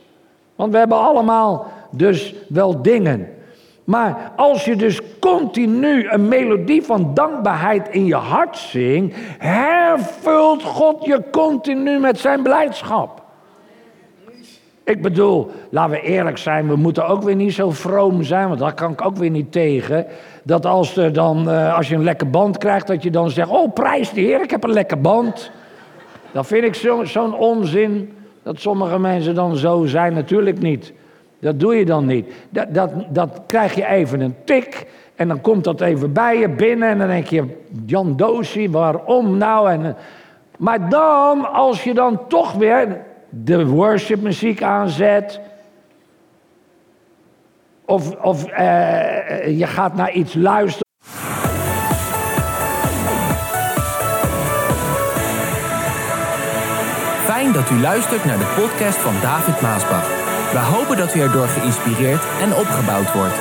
Want 0.55 0.71
we 0.71 0.77
hebben 0.77 0.97
allemaal 0.97 1.71
dus 1.91 2.33
wel 2.47 2.81
dingen. 2.81 3.27
Maar 3.83 4.31
als 4.35 4.65
je 4.65 4.75
dus 4.75 4.99
continu 5.19 6.09
een 6.09 6.27
melodie 6.27 6.83
van 6.83 7.13
dankbaarheid 7.13 7.89
in 7.89 8.05
je 8.05 8.15
hart 8.15 8.57
zingt, 8.57 9.15
hervult 9.37 10.63
God 10.63 11.05
je 11.05 11.23
continu 11.31 11.99
met 11.99 12.19
zijn 12.19 12.43
blijdschap. 12.43 13.20
Ik 14.91 15.01
bedoel, 15.01 15.51
laten 15.69 15.91
we 15.91 16.01
eerlijk 16.01 16.37
zijn, 16.37 16.67
we 16.67 16.75
moeten 16.75 17.07
ook 17.07 17.23
weer 17.23 17.35
niet 17.35 17.53
zo 17.53 17.71
vroom 17.71 18.23
zijn, 18.23 18.47
want 18.47 18.59
daar 18.59 18.73
kan 18.73 18.91
ik 18.91 19.05
ook 19.05 19.15
weer 19.15 19.29
niet 19.29 19.51
tegen. 19.51 20.05
Dat 20.43 20.65
als, 20.65 20.97
er 20.97 21.13
dan, 21.13 21.49
uh, 21.49 21.77
als 21.77 21.89
je 21.89 21.95
een 21.95 22.03
lekker 22.03 22.29
band 22.29 22.57
krijgt, 22.57 22.87
dat 22.87 23.03
je 23.03 23.09
dan 23.09 23.29
zegt: 23.29 23.49
Oh, 23.49 23.73
prijs 23.73 24.11
de 24.11 24.21
Heer, 24.21 24.41
ik 24.41 24.51
heb 24.51 24.63
een 24.63 24.73
lekker 24.73 25.01
band. 25.01 25.51
Dat 26.31 26.47
vind 26.47 26.63
ik 26.63 26.75
zo'n 26.75 27.07
zo 27.07 27.25
onzin 27.29 28.13
dat 28.43 28.59
sommige 28.59 28.99
mensen 28.99 29.35
dan 29.35 29.55
zo 29.55 29.85
zijn. 29.85 30.13
Natuurlijk 30.13 30.59
niet. 30.59 30.93
Dat 31.39 31.59
doe 31.59 31.75
je 31.75 31.85
dan 31.85 32.05
niet. 32.05 32.33
Dat, 32.49 32.73
dat, 32.73 32.91
dat 33.09 33.41
krijg 33.47 33.75
je 33.75 33.85
even 33.85 34.21
een 34.21 34.35
tik. 34.43 34.87
En 35.15 35.27
dan 35.27 35.41
komt 35.41 35.63
dat 35.63 35.81
even 35.81 36.13
bij 36.13 36.37
je 36.37 36.49
binnen. 36.49 36.89
En 36.89 36.97
dan 36.97 37.07
denk 37.07 37.27
je: 37.27 37.43
Jan 37.85 38.15
Doosie, 38.15 38.71
waarom 38.71 39.37
nou? 39.37 39.71
En, 39.71 39.95
maar 40.57 40.89
dan, 40.89 41.53
als 41.53 41.83
je 41.83 41.93
dan 41.93 42.27
toch 42.27 42.53
weer 42.53 43.09
de 43.31 43.65
worshipmuziek 43.65 44.61
aanzet. 44.63 45.39
Of, 47.85 48.15
of 48.15 48.47
uh, 48.47 49.59
je 49.59 49.67
gaat 49.67 49.95
naar 49.95 50.11
iets 50.11 50.33
luisteren. 50.33 50.89
Fijn 57.23 57.51
dat 57.51 57.69
u 57.69 57.79
luistert 57.79 58.25
naar 58.25 58.37
de 58.37 58.53
podcast 58.55 58.97
van 58.97 59.13
David 59.21 59.61
Maasbach. 59.61 60.07
We 60.51 60.59
hopen 60.59 60.97
dat 60.97 61.15
u 61.15 61.19
erdoor 61.19 61.47
geïnspireerd 61.47 62.23
en 62.41 62.55
opgebouwd 62.55 63.13
wordt. 63.13 63.39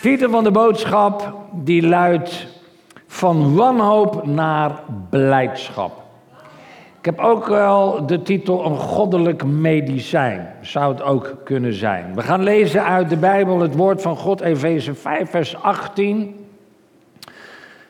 Titel 0.00 0.30
van 0.30 0.44
de 0.44 0.50
boodschap 0.50 1.34
die 1.52 1.86
luidt 1.86 2.47
van 3.18 3.54
wanhoop 3.54 4.26
naar 4.26 4.82
blijdschap. 5.10 6.02
Ik 6.98 7.04
heb 7.04 7.18
ook 7.18 7.46
wel 7.46 8.06
de 8.06 8.22
titel 8.22 8.64
een 8.64 8.76
goddelijk 8.76 9.44
medicijn, 9.44 10.54
zou 10.60 10.92
het 10.92 11.02
ook 11.02 11.36
kunnen 11.44 11.74
zijn. 11.74 12.14
We 12.14 12.22
gaan 12.22 12.42
lezen 12.42 12.84
uit 12.84 13.08
de 13.08 13.16
Bijbel 13.16 13.60
het 13.60 13.74
woord 13.74 14.02
van 14.02 14.16
God, 14.16 14.40
Efeze 14.40 14.94
5, 14.94 15.30
vers 15.30 15.62
18. 15.62 16.46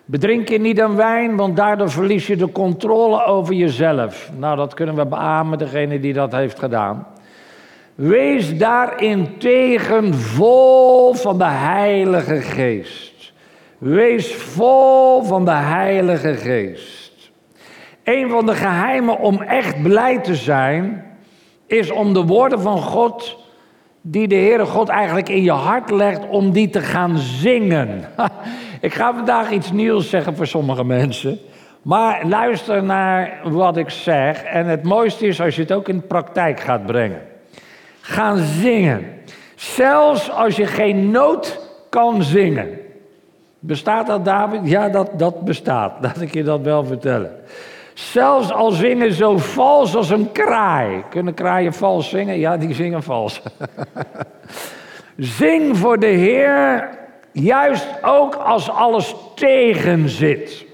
Bedrink 0.04 0.49
je 0.49 0.61
niet 0.61 0.80
aan 0.80 0.97
wijn, 0.97 1.37
want 1.37 1.56
daardoor 1.56 1.90
verlies 1.90 2.26
je 2.26 2.37
de 2.37 2.52
controle 2.52 3.25
over 3.25 3.54
jezelf. 3.54 4.30
Nou, 4.37 4.56
dat 4.56 4.75
kunnen 4.75 4.94
we 4.94 5.06
beamen, 5.06 5.58
degene 5.58 6.00
die 6.00 6.12
dat 6.12 6.32
heeft 6.32 6.58
gedaan. 6.58 7.06
Wees 7.94 8.58
daarin 8.58 9.38
tegen 9.38 10.14
vol 10.14 11.14
van 11.14 11.38
de 11.38 11.44
Heilige 11.44 12.40
Geest. 12.40 13.07
Wees 13.78 14.35
vol 14.35 15.23
van 15.23 15.44
de 15.44 15.50
Heilige 15.50 16.35
Geest. 16.35 17.30
Een 18.04 18.30
van 18.30 18.47
de 18.47 18.54
geheimen 18.54 19.18
om 19.18 19.42
echt 19.42 19.82
blij 19.82 20.18
te 20.18 20.35
zijn, 20.35 21.04
is 21.66 21.90
om 21.90 22.12
de 22.12 22.25
woorden 22.25 22.61
van 22.61 22.78
God, 22.78 23.37
die 24.00 24.28
de 24.28 24.35
Heere 24.35 24.64
God 24.66 24.88
eigenlijk 24.88 25.28
in 25.28 25.42
je 25.42 25.50
hart 25.50 25.90
legt, 25.90 26.28
om 26.28 26.52
die 26.52 26.70
te 26.70 26.80
gaan 26.80 27.18
zingen. 27.18 28.04
Ik 28.80 28.94
ga 28.94 29.14
vandaag 29.14 29.50
iets 29.50 29.73
nieuws 29.73 30.11
zeggen 30.11 30.37
voor 30.37 30.47
sommige 30.47 30.85
mensen. 30.85 31.38
Maar 31.82 32.26
luister 32.26 32.82
naar 32.82 33.40
wat 33.44 33.76
ik 33.76 33.90
zeg. 33.90 34.42
En 34.42 34.66
het 34.66 34.82
mooiste 34.82 35.26
is 35.26 35.40
als 35.40 35.56
je 35.56 35.62
het 35.62 35.73
ook 35.73 35.88
in 35.88 35.97
de 35.97 36.06
praktijk 36.06 36.61
gaat 36.61 36.87
brengen. 36.87 37.23
Gaan 38.00 38.37
zingen. 38.37 39.06
Zelfs 39.54 40.30
als 40.30 40.56
je 40.56 40.66
geen 40.66 41.11
noot 41.11 41.68
kan 41.90 42.23
zingen. 42.23 42.87
Bestaat 43.68 44.06
dat, 44.06 44.25
David? 44.25 44.60
Ja, 44.64 44.88
dat, 44.88 45.18
dat 45.18 45.44
bestaat. 45.44 45.92
Laat 46.02 46.20
ik 46.20 46.34
je 46.34 46.42
dat 46.42 46.60
wel 46.60 46.84
vertellen. 46.84 47.30
Zelfs 47.94 48.52
al 48.52 48.70
zingen 48.70 49.12
zo 49.12 49.38
vals 49.38 49.96
als 49.96 50.10
een 50.10 50.32
kraai. 50.32 51.04
Kunnen 51.10 51.34
kraaien 51.34 51.72
vals 51.72 52.08
zingen? 52.08 52.38
Ja, 52.38 52.56
die 52.56 52.75
zingen 52.75 53.02
vals. 53.02 53.42
Zing 55.16 55.76
voor 55.76 55.98
de 55.98 56.06
Heer 56.06 56.88
Juist 57.32 57.88
ook 58.02 58.34
als 58.34 58.70
alles 58.70 59.14
tegen 59.34 60.08
zit. 60.08 60.66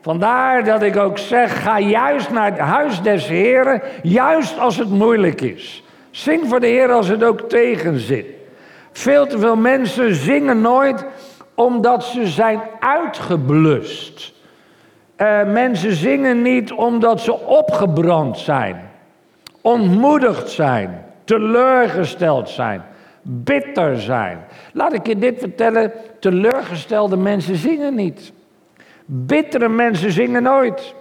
Vandaar 0.00 0.64
dat 0.64 0.82
ik 0.82 0.96
ook 0.96 1.18
zeg, 1.18 1.62
ga 1.62 1.78
juist 1.78 2.30
naar 2.30 2.50
het 2.50 2.58
huis 2.58 3.02
des 3.02 3.26
Heren, 3.26 3.82
juist 4.02 4.58
als 4.58 4.76
het 4.76 4.90
moeilijk 4.90 5.40
is. 5.40 5.84
Zing 6.10 6.48
voor 6.48 6.60
de 6.60 6.66
Heer 6.66 6.92
als 6.92 7.08
het 7.08 7.24
ook 7.24 7.40
tegen 7.48 7.98
zit. 7.98 8.26
Veel 8.92 9.26
te 9.26 9.38
veel 9.38 9.56
mensen 9.56 10.14
zingen 10.14 10.60
nooit 10.60 11.06
omdat 11.54 12.04
ze 12.04 12.26
zijn 12.26 12.60
uitgeblust. 12.80 14.32
Uh, 15.16 15.44
mensen 15.44 15.92
zingen 15.92 16.42
niet 16.42 16.72
omdat 16.72 17.20
ze 17.20 17.38
opgebrand 17.38 18.38
zijn, 18.38 18.90
ontmoedigd 19.60 20.50
zijn, 20.50 21.04
teleurgesteld 21.24 22.48
zijn 22.48 22.82
bitter 23.22 24.00
zijn. 24.00 24.44
Laat 24.72 24.92
ik 24.92 25.06
je 25.06 25.18
dit 25.18 25.38
vertellen: 25.38 25.92
teleurgestelde 26.20 27.16
mensen 27.16 27.56
zingen 27.56 27.94
niet. 27.94 28.32
Bittere 29.04 29.68
mensen 29.68 30.12
zingen 30.12 30.42
nooit. 30.42 30.94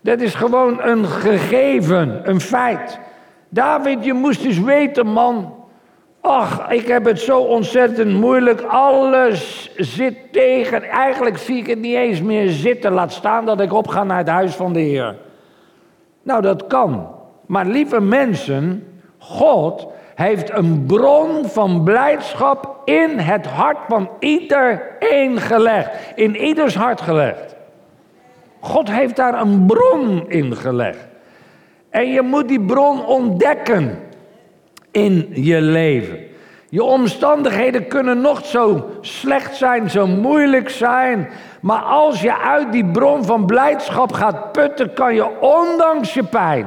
Dat 0.00 0.20
is 0.20 0.34
gewoon 0.34 0.82
een 0.82 1.04
gegeven, 1.04 2.20
een 2.28 2.40
feit. 2.40 2.98
David, 3.48 4.04
je 4.04 4.12
moest 4.12 4.44
eens 4.44 4.60
weten, 4.60 5.06
man. 5.06 5.54
Ach, 6.28 6.70
ik 6.70 6.86
heb 6.86 7.04
het 7.04 7.20
zo 7.20 7.40
ontzettend 7.40 8.12
moeilijk. 8.12 8.60
Alles 8.60 9.70
zit 9.76 10.32
tegen. 10.32 10.82
Eigenlijk 10.82 11.38
zie 11.38 11.56
ik 11.56 11.66
het 11.66 11.78
niet 11.78 11.96
eens 11.96 12.22
meer 12.22 12.48
zitten. 12.48 12.92
Laat 12.92 13.12
staan 13.12 13.46
dat 13.46 13.60
ik 13.60 13.72
opga 13.72 14.04
naar 14.04 14.18
het 14.18 14.28
huis 14.28 14.54
van 14.54 14.72
de 14.72 14.80
Heer. 14.80 15.16
Nou, 16.22 16.42
dat 16.42 16.66
kan. 16.66 17.08
Maar 17.46 17.66
lieve 17.66 18.00
mensen, 18.00 18.86
God 19.18 19.86
heeft 20.14 20.50
een 20.50 20.84
bron 20.86 21.44
van 21.44 21.84
blijdschap 21.84 22.80
in 22.84 23.18
het 23.18 23.46
hart 23.46 23.78
van 23.88 24.08
iedereen 24.18 25.40
gelegd. 25.40 25.90
In 26.14 26.36
ieders 26.36 26.74
hart 26.74 27.00
gelegd. 27.00 27.56
God 28.60 28.90
heeft 28.90 29.16
daar 29.16 29.40
een 29.40 29.66
bron 29.66 30.24
in 30.28 30.56
gelegd. 30.56 31.06
En 31.90 32.10
je 32.10 32.22
moet 32.22 32.48
die 32.48 32.60
bron 32.60 33.06
ontdekken 33.06 33.98
in 34.96 35.28
je 35.32 35.60
leven. 35.60 36.18
Je 36.68 36.82
omstandigheden 36.82 37.88
kunnen 37.88 38.20
nog 38.20 38.46
zo 38.46 38.90
slecht 39.00 39.56
zijn, 39.56 39.90
zo 39.90 40.06
moeilijk 40.06 40.68
zijn. 40.68 41.28
Maar 41.60 41.80
als 41.80 42.20
je 42.20 42.38
uit 42.38 42.72
die 42.72 42.84
bron 42.84 43.24
van 43.24 43.46
blijdschap 43.46 44.12
gaat 44.12 44.52
putten, 44.52 44.92
kan 44.92 45.14
je 45.14 45.40
ondanks 45.40 46.14
je 46.14 46.24
pijn 46.24 46.66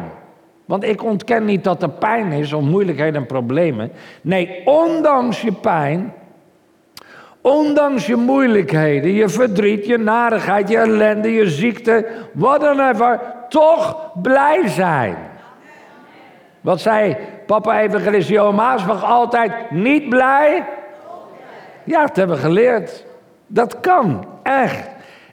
want 0.70 0.84
ik 0.84 1.04
ontken 1.04 1.46
niet 1.46 1.63
dat 1.63 1.84
er 1.84 1.89
pijn 1.89 2.32
is 2.32 2.54
of 2.54 2.62
moeilijkheden 2.62 3.22
en 3.22 3.26
problemen. 3.26 3.92
Nee, 4.22 4.62
ondanks 4.65 5.42
je 5.42 5.52
pijn, 5.52 6.13
ondanks 7.42 8.06
je 8.06 8.15
moeilijkheden, 8.15 9.12
je 9.12 9.30
verdriet, 9.30 9.86
je 9.86 9.98
narigheid, 9.98 10.70
je 10.70 10.78
ellende, 10.78 11.34
je 11.34 11.50
ziekte, 11.50 12.06
wat 12.34 12.62
dan 12.62 12.96
toch 13.50 14.12
blij 14.22 14.68
zijn. 14.68 15.15
Wat 16.62 16.82
zei 16.82 17.17
papa 17.45 17.82
evangelist 17.82 18.30
Johan 18.30 18.56
Maasbach 18.56 19.04
altijd? 19.04 19.52
Niet 19.72 20.10
blij? 20.10 20.65
Ja, 21.84 22.06
dat 22.06 22.15
hebben 22.15 22.36
we 22.36 22.41
geleerd. 22.41 23.06
Dat 23.48 23.80
kan, 23.80 24.26
echt. 24.43 24.88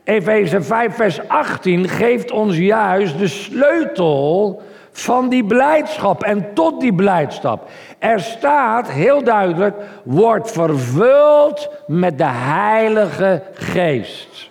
Efeze 0.05 0.63
5, 0.63 0.95
vers 0.95 1.29
18 1.29 1.89
geeft 1.89 2.31
ons 2.31 2.57
juist 2.57 3.19
de 3.19 3.29
sleutel 3.29 4.63
van 4.91 5.29
die 5.29 5.45
blijdschap 5.45 6.23
en 6.23 6.55
tot 6.55 6.81
die 6.81 6.95
blijdschap. 6.95 7.69
Er 7.99 8.21
staat 8.21 8.91
heel 8.91 9.25
duidelijk, 9.25 9.77
wordt 10.05 10.53
vervuld 10.53 11.71
met 11.87 12.19
de 12.19 12.29
Heilige 12.29 13.43
Geest. 13.55 14.51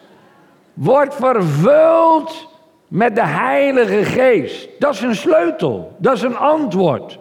Wordt 0.73 1.15
vervuld 1.15 2.47
met 2.95 3.15
de 3.15 3.25
Heilige 3.25 4.03
Geest. 4.03 4.69
Dat 4.79 4.93
is 4.93 5.01
een 5.01 5.15
sleutel, 5.15 5.91
dat 5.97 6.13
is 6.13 6.21
een 6.21 6.37
antwoord. 6.37 7.19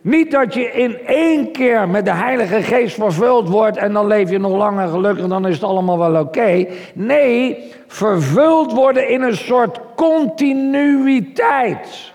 Niet 0.00 0.30
dat 0.30 0.54
je 0.54 0.72
in 0.72 0.98
één 1.06 1.52
keer 1.52 1.88
met 1.88 2.04
de 2.04 2.12
Heilige 2.12 2.62
Geest 2.62 2.94
vervuld 2.94 3.48
wordt 3.48 3.76
en 3.76 3.92
dan 3.92 4.06
leef 4.06 4.30
je 4.30 4.38
nog 4.38 4.56
langer 4.56 4.88
gelukkig 4.88 5.26
dan 5.26 5.46
is 5.46 5.54
het 5.54 5.64
allemaal 5.64 5.98
wel 5.98 6.20
oké. 6.20 6.66
Nee, 6.94 7.72
vervuld 7.86 8.72
worden 8.72 9.08
in 9.08 9.22
een 9.22 9.36
soort 9.36 9.80
continuïteit. 9.94 12.12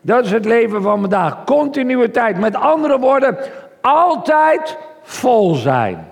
Dat 0.00 0.24
is 0.24 0.30
het 0.30 0.44
leven 0.44 0.82
van 0.82 1.00
vandaag. 1.00 1.44
Continuïteit. 1.44 2.38
Met 2.38 2.54
andere 2.54 2.98
woorden, 2.98 3.36
altijd 3.80 4.78
vol 5.02 5.54
zijn. 5.54 6.08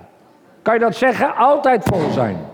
Kan 0.61 0.73
je 0.73 0.79
dat 0.79 0.95
zeggen? 0.95 1.35
Altijd 1.35 1.83
vol 1.83 2.09
zijn. 2.11 2.53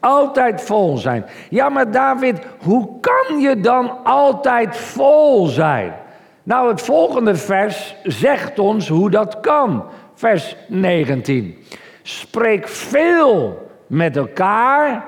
Altijd 0.00 0.62
vol 0.62 0.96
zijn. 0.96 1.24
Ja, 1.50 1.68
maar 1.68 1.90
David, 1.90 2.38
hoe 2.62 3.00
kan 3.00 3.38
je 3.38 3.60
dan 3.60 4.04
altijd 4.04 4.76
vol 4.76 5.46
zijn? 5.46 5.92
Nou, 6.42 6.68
het 6.68 6.82
volgende 6.82 7.34
vers 7.34 7.96
zegt 8.02 8.58
ons 8.58 8.88
hoe 8.88 9.10
dat 9.10 9.40
kan. 9.40 9.84
Vers 10.14 10.56
19. 10.68 11.58
Spreek 12.02 12.68
veel 12.68 13.66
met 13.86 14.16
elkaar. 14.16 15.04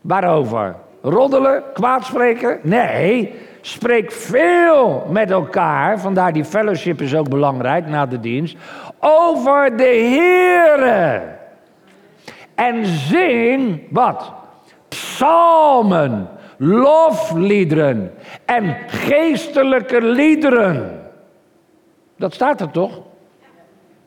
Waarover? 0.00 0.74
Roddelen? 1.02 1.62
Kwaadspreken? 1.72 2.58
Nee. 2.62 3.34
Spreek 3.60 4.12
veel 4.12 5.06
met 5.10 5.30
elkaar, 5.30 6.00
vandaar 6.00 6.32
die 6.32 6.44
fellowship 6.44 7.00
is 7.00 7.14
ook 7.14 7.28
belangrijk 7.28 7.86
na 7.86 8.06
de 8.06 8.20
dienst, 8.20 8.56
over 9.00 9.76
de 9.76 9.84
Heere. 9.84 11.37
En 12.58 12.86
zing 12.86 13.82
wat? 13.90 14.32
Psalmen, 14.88 16.28
lofliederen 16.56 18.14
en 18.44 18.76
geestelijke 18.86 20.02
liederen. 20.02 21.10
Dat 22.16 22.34
staat 22.34 22.60
er 22.60 22.70
toch? 22.70 23.00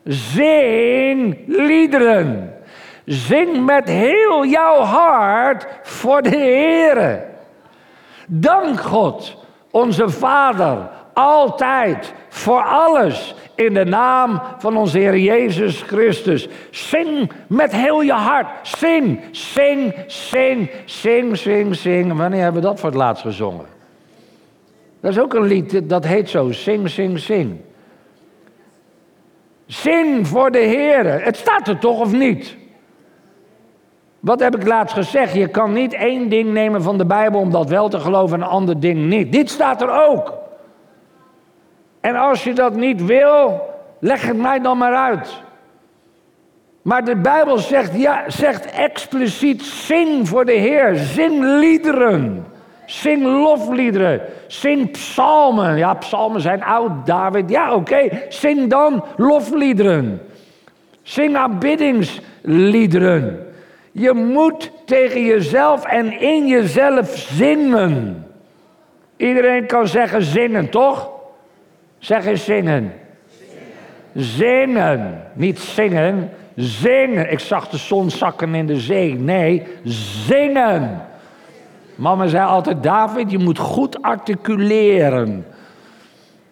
Zing 0.04 1.38
liederen. 1.46 2.54
Zing 3.04 3.64
met 3.64 3.88
heel 3.88 4.46
jouw 4.46 4.80
hart 4.80 5.66
voor 5.82 6.22
de 6.22 6.36
Heere. 6.36 7.24
Dank 8.26 8.80
God 8.80 9.36
onze 9.70 10.08
Vader, 10.08 10.90
altijd, 11.12 12.12
voor 12.28 12.62
alles, 12.62 13.34
in 13.54 13.74
de 13.74 13.84
naam 13.84 14.42
van 14.58 14.76
onze 14.76 14.98
Heer 14.98 15.18
Jezus 15.18 15.82
Christus. 15.82 16.48
Zing 16.70 17.32
met 17.46 17.72
heel 17.72 18.00
je 18.00 18.12
hart. 18.12 18.46
Zing, 18.62 19.20
zing, 19.30 19.94
zing, 20.06 20.70
zing, 20.84 21.36
zing, 21.36 21.76
zing. 21.76 22.16
Wanneer 22.16 22.42
hebben 22.42 22.62
we 22.62 22.68
dat 22.68 22.80
voor 22.80 22.88
het 22.88 22.98
laatst 22.98 23.22
gezongen? 23.22 23.66
Dat 25.00 25.10
is 25.10 25.18
ook 25.18 25.34
een 25.34 25.46
lied, 25.46 25.88
dat 25.88 26.04
heet 26.04 26.30
zo, 26.30 26.52
zing, 26.52 26.90
zing, 26.90 27.18
zing. 27.18 27.60
Zing 29.66 30.28
voor 30.28 30.50
de 30.50 30.58
Heer. 30.58 31.24
Het 31.24 31.36
staat 31.36 31.68
er 31.68 31.78
toch 31.78 32.00
of 32.00 32.12
niet? 32.12 32.56
Wat 34.20 34.40
heb 34.40 34.56
ik 34.56 34.66
laatst 34.66 34.94
gezegd? 34.94 35.34
Je 35.34 35.48
kan 35.48 35.72
niet 35.72 35.92
één 35.92 36.28
ding 36.28 36.52
nemen 36.52 36.82
van 36.82 36.98
de 36.98 37.06
Bijbel 37.06 37.40
om 37.40 37.50
dat 37.50 37.68
wel 37.68 37.88
te 37.88 38.00
geloven 38.00 38.36
en 38.36 38.42
een 38.42 38.50
ander 38.50 38.80
ding 38.80 39.08
niet. 39.08 39.32
Dit 39.32 39.50
staat 39.50 39.82
er 39.82 40.06
ook. 40.08 40.41
En 42.02 42.16
als 42.16 42.44
je 42.44 42.52
dat 42.52 42.74
niet 42.74 43.04
wil, 43.04 43.60
leg 44.00 44.26
het 44.26 44.36
mij 44.36 44.60
dan 44.60 44.78
maar 44.78 44.94
uit. 44.94 45.42
Maar 46.82 47.04
de 47.04 47.16
Bijbel 47.16 47.58
zegt, 47.58 47.94
ja, 47.94 48.24
zegt 48.26 48.70
expliciet: 48.70 49.62
zing 49.62 50.28
voor 50.28 50.44
de 50.44 50.52
Heer, 50.52 50.96
zing 50.96 51.44
liederen. 51.44 52.46
Zing 52.86 53.22
lofliederen, 53.22 54.20
zing 54.46 54.90
psalmen. 54.90 55.76
Ja, 55.76 55.94
psalmen 55.94 56.40
zijn 56.40 56.62
oud, 56.62 57.06
David. 57.06 57.50
Ja, 57.50 57.74
oké, 57.74 58.08
zing 58.28 58.70
dan 58.70 59.04
lofliederen. 59.16 60.20
Zing 61.02 61.36
aanbiddingsliederen. 61.36 63.46
Je 63.92 64.12
moet 64.12 64.70
tegen 64.84 65.24
jezelf 65.24 65.84
en 65.84 66.20
in 66.20 66.46
jezelf 66.46 67.16
zingen. 67.16 68.26
Iedereen 69.16 69.66
kan 69.66 69.88
zeggen 69.88 70.22
zingen, 70.22 70.70
toch? 70.70 71.10
Zeg 72.02 72.26
eens 72.26 72.44
zingen. 72.44 72.92
Zingen. 74.14 75.22
Niet 75.32 75.58
zingen, 75.58 76.30
zingen. 76.56 77.32
Ik 77.32 77.38
zag 77.38 77.68
de 77.68 77.76
zon 77.76 78.10
zakken 78.10 78.54
in 78.54 78.66
de 78.66 78.80
zee. 78.80 79.14
Nee, 79.14 79.62
zingen. 80.26 81.00
Mama 81.94 82.26
zei 82.26 82.46
altijd, 82.46 82.82
David, 82.82 83.30
je 83.30 83.38
moet 83.38 83.58
goed 83.58 84.02
articuleren. 84.02 85.46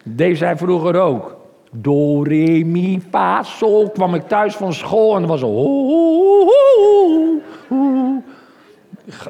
Deze 0.03 0.35
zei 0.35 0.57
vroeger 0.57 0.99
ook. 0.99 1.37
Do, 1.71 2.23
re, 2.23 2.63
mi, 2.65 3.01
fa, 3.09 3.43
sol. 3.43 3.89
Kwam 3.89 4.15
ik 4.15 4.27
thuis 4.27 4.55
van 4.55 4.73
school 4.73 5.15
en 5.15 5.27
was 5.27 5.39
zo. 5.39 5.51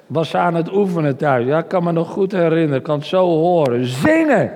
Was 0.08 0.30
ze 0.30 0.38
aan 0.38 0.56
het 0.56 0.74
oefenen 0.74 1.18
thuis. 1.18 1.46
Ja, 1.46 1.58
ik 1.58 1.68
kan 1.68 1.84
me 1.84 1.92
nog 1.92 2.10
goed 2.10 2.32
herinneren. 2.32 2.76
Ik 2.76 2.84
kan 2.84 2.98
het 2.98 3.08
zo 3.08 3.26
horen. 3.26 3.86
Zingen. 3.86 4.52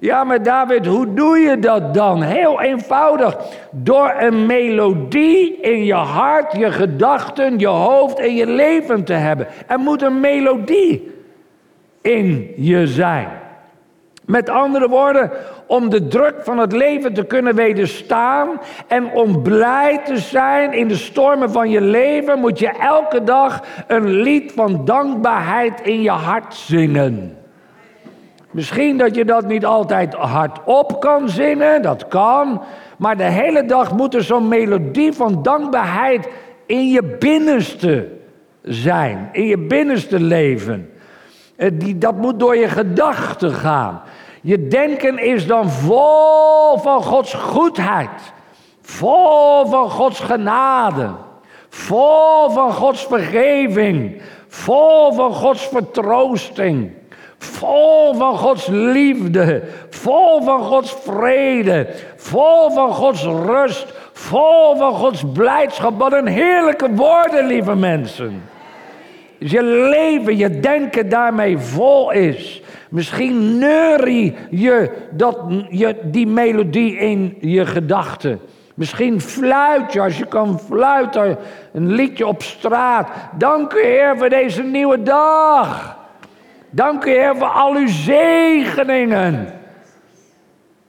Ja, 0.00 0.24
maar 0.24 0.42
David, 0.42 0.86
hoe 0.86 1.14
doe 1.14 1.38
je 1.38 1.58
dat 1.58 1.94
dan? 1.94 2.22
Heel 2.22 2.60
eenvoudig. 2.60 3.36
Door 3.70 4.14
een 4.18 4.46
melodie 4.46 5.60
in 5.60 5.84
je 5.84 5.94
hart, 5.94 6.52
je 6.52 6.70
gedachten, 6.72 7.58
je 7.58 7.66
hoofd 7.66 8.18
en 8.18 8.34
je 8.34 8.46
leven 8.46 9.04
te 9.04 9.12
hebben. 9.12 9.46
Er 9.66 9.78
moet 9.78 10.02
een 10.02 10.20
melodie 10.20 11.14
in 12.00 12.52
je 12.56 12.86
zijn. 12.86 13.28
Met 14.24 14.48
andere 14.48 14.88
woorden, 14.88 15.30
om 15.66 15.90
de 15.90 16.08
druk 16.08 16.34
van 16.42 16.58
het 16.58 16.72
leven 16.72 17.14
te 17.14 17.24
kunnen 17.24 17.54
wederstaan 17.54 18.48
en 18.86 19.12
om 19.12 19.42
blij 19.42 20.00
te 20.04 20.18
zijn 20.18 20.72
in 20.72 20.88
de 20.88 20.96
stormen 20.96 21.50
van 21.50 21.70
je 21.70 21.80
leven, 21.80 22.38
moet 22.38 22.58
je 22.58 22.68
elke 22.68 23.24
dag 23.24 23.62
een 23.86 24.10
lied 24.10 24.52
van 24.52 24.84
dankbaarheid 24.84 25.80
in 25.80 26.02
je 26.02 26.10
hart 26.10 26.54
zingen. 26.54 27.39
Misschien 28.50 28.96
dat 28.96 29.14
je 29.14 29.24
dat 29.24 29.46
niet 29.46 29.64
altijd 29.64 30.14
hardop 30.14 31.00
kan 31.00 31.28
zingen, 31.28 31.82
dat 31.82 32.08
kan. 32.08 32.62
Maar 32.98 33.16
de 33.16 33.22
hele 33.30 33.64
dag 33.64 33.96
moet 33.96 34.14
er 34.14 34.22
zo'n 34.22 34.48
melodie 34.48 35.12
van 35.12 35.42
dankbaarheid 35.42 36.28
in 36.66 36.88
je 36.88 37.16
binnenste 37.18 38.08
zijn, 38.62 39.28
in 39.32 39.46
je 39.46 39.58
binnenste 39.58 40.20
leven. 40.20 40.90
Eh, 41.56 41.70
dat 41.96 42.16
moet 42.16 42.38
door 42.38 42.56
je 42.56 42.68
gedachten 42.68 43.52
gaan. 43.52 44.02
Je 44.42 44.68
denken 44.68 45.18
is 45.18 45.46
dan 45.46 45.70
vol 45.70 46.78
van 46.78 47.02
Gods 47.02 47.34
goedheid, 47.34 48.32
vol 48.80 49.66
van 49.66 49.90
Gods 49.90 50.20
genade, 50.20 51.10
vol 51.68 52.50
van 52.50 52.72
Gods 52.72 53.06
vergeving, 53.06 54.22
vol 54.48 55.12
van 55.12 55.32
Gods 55.32 55.68
vertroosting. 55.68 56.90
Vol 57.42 58.14
van 58.14 58.36
Gods 58.36 58.66
liefde, 58.66 59.62
vol 59.90 60.42
van 60.42 60.62
Gods 60.62 60.96
vrede, 61.04 61.86
vol 62.16 62.70
van 62.70 62.92
Gods 62.92 63.22
rust, 63.24 63.86
vol 64.12 64.76
van 64.76 64.92
Gods 64.92 65.24
blijdschap. 65.32 65.98
Wat 65.98 66.12
een 66.12 66.26
heerlijke 66.26 66.90
woorden, 66.94 67.46
lieve 67.46 67.74
mensen. 67.74 68.42
Dus 69.38 69.50
je 69.50 69.62
leven, 69.62 70.36
je 70.36 70.60
denken 70.60 71.08
daarmee 71.08 71.58
vol 71.58 72.10
is. 72.10 72.62
Misschien 72.90 73.58
neurie 73.58 74.34
je, 74.50 74.90
dat, 75.10 75.38
je 75.70 75.96
die 76.04 76.26
melodie 76.26 76.96
in 76.96 77.36
je 77.40 77.66
gedachten. 77.66 78.40
Misschien 78.74 79.20
fluit 79.20 79.92
je 79.92 80.00
als 80.00 80.18
je 80.18 80.26
kan 80.26 80.58
fluiten, 80.58 81.38
een 81.72 81.92
liedje 81.92 82.26
op 82.26 82.42
straat. 82.42 83.08
Dank 83.38 83.72
u 83.72 83.82
Heer 83.82 84.18
voor 84.18 84.28
deze 84.28 84.62
nieuwe 84.62 85.02
dag. 85.02 85.99
Dank 86.70 87.04
u 87.04 87.10
Heer 87.10 87.36
voor 87.36 87.48
al 87.48 87.74
uw 87.74 87.88
zegeningen. 87.88 89.34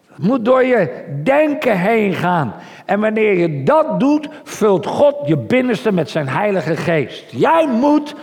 Het 0.07 0.17
moet 0.17 0.45
door 0.45 0.63
je 0.63 1.05
denken 1.23 1.79
heen 1.79 2.13
gaan. 2.13 2.53
En 2.85 2.99
wanneer 2.99 3.37
je 3.37 3.63
dat 3.63 3.99
doet, 3.99 4.29
vult 4.43 4.85
God 4.85 5.15
je 5.25 5.37
binnenste 5.37 5.91
met 5.91 6.09
zijn 6.09 6.27
Heilige 6.27 6.75
Geest. 6.75 7.31
Jij 7.31 7.67
moet 7.67 8.15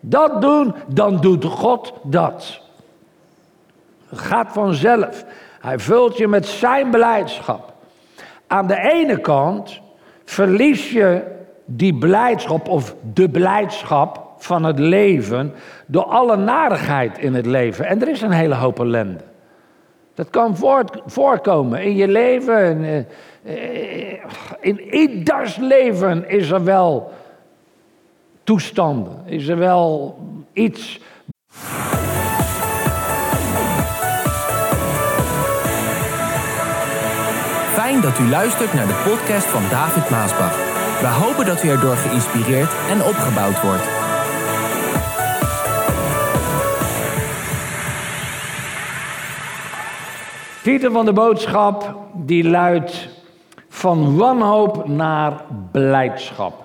dat 0.00 0.40
doen, 0.40 0.74
dan 0.86 1.20
doet 1.20 1.44
God 1.44 1.92
dat. 2.02 2.60
Het 4.08 4.18
gaat 4.18 4.52
vanzelf. 4.52 5.24
Hij 5.60 5.78
vult 5.78 6.16
je 6.16 6.28
met 6.28 6.46
zijn 6.46 6.90
beleidschap. 6.90 7.72
Aan 8.46 8.66
de 8.66 8.90
ene 8.92 9.20
kant 9.20 9.80
verlies 10.24 10.90
je 10.90 11.22
die 11.64 11.94
blijdschap 11.94 12.68
of 12.68 12.94
de 13.12 13.28
blijdschap 13.28 14.21
van 14.44 14.64
het 14.64 14.78
leven 14.78 15.52
door 15.86 16.04
alle 16.04 16.36
narigheid 16.36 17.18
in 17.18 17.34
het 17.34 17.46
leven. 17.46 17.86
En 17.86 18.02
er 18.02 18.08
is 18.08 18.22
een 18.22 18.30
hele 18.30 18.54
hoop 18.54 18.80
ellende. 18.80 19.24
Dat 20.14 20.30
kan 20.30 20.56
voorkomen 21.06 21.82
in 21.82 21.96
je 21.96 22.08
leven. 22.08 22.84
In, 22.84 23.06
eh, 23.44 24.24
in 24.60 24.94
ieders 24.94 25.56
leven 25.56 26.28
is 26.28 26.50
er 26.50 26.64
wel 26.64 27.12
toestanden, 28.44 29.22
is 29.24 29.48
er 29.48 29.58
wel 29.58 30.18
iets. 30.52 31.00
Fijn 37.72 38.00
dat 38.00 38.18
u 38.18 38.28
luistert 38.28 38.72
naar 38.72 38.86
de 38.86 39.02
podcast 39.04 39.46
van 39.46 39.62
David 39.70 40.10
Maasbach. 40.10 40.56
We 41.00 41.06
hopen 41.06 41.46
dat 41.46 41.62
u 41.64 41.68
erdoor 41.68 41.96
geïnspireerd 41.96 42.72
en 42.90 43.02
opgebouwd 43.02 43.62
wordt. 43.62 44.01
Titel 50.62 50.92
van 50.92 51.04
de 51.04 51.12
boodschap 51.12 51.96
die 52.14 52.48
luidt 52.48 53.08
van 53.68 54.16
wanhoop 54.16 54.88
naar 54.88 55.44
blijdschap. 55.70 56.64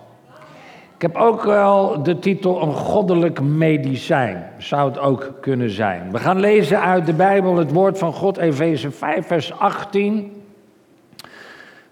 Ik 0.96 1.02
heb 1.02 1.16
ook 1.16 1.44
wel 1.44 2.04
de 2.04 2.20
titel 2.20 2.62
een 2.62 2.74
goddelijk 2.74 3.42
medicijn, 3.42 4.50
zou 4.58 4.90
het 4.90 5.00
ook 5.00 5.34
kunnen 5.42 5.70
zijn. 5.70 6.12
We 6.12 6.18
gaan 6.18 6.40
lezen 6.40 6.82
uit 6.82 7.06
de 7.06 7.14
Bijbel 7.14 7.56
het 7.56 7.72
woord 7.72 7.98
van 7.98 8.14
God, 8.14 8.38
Efeze 8.38 8.92
5, 8.92 9.28
vers 9.28 9.54
18. 9.54 10.42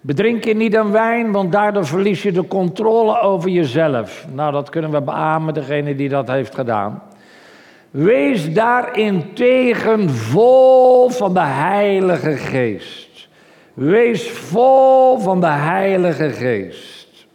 Bedrink 0.00 0.44
je 0.44 0.54
niet 0.54 0.76
aan 0.76 0.92
wijn, 0.92 1.32
want 1.32 1.52
daardoor 1.52 1.86
verlies 1.86 2.22
je 2.22 2.32
de 2.32 2.46
controle 2.46 3.20
over 3.20 3.50
jezelf. 3.50 4.26
Nou, 4.34 4.52
dat 4.52 4.70
kunnen 4.70 4.90
we 4.90 5.00
beamen, 5.00 5.54
degene 5.54 5.94
die 5.94 6.08
dat 6.08 6.28
heeft 6.28 6.54
gedaan. 6.54 7.02
Wees 7.96 8.52
daarin 8.52 9.34
tegen 9.34 10.10
vol 10.10 11.10
van 11.10 11.34
de 11.34 11.40
Heilige 11.40 12.36
Geest. 12.36 13.28
Wees 13.74 14.30
vol 14.30 15.18
van 15.18 15.40
de 15.40 15.46
Heilige 15.46 16.30
Geest. 16.30 17.26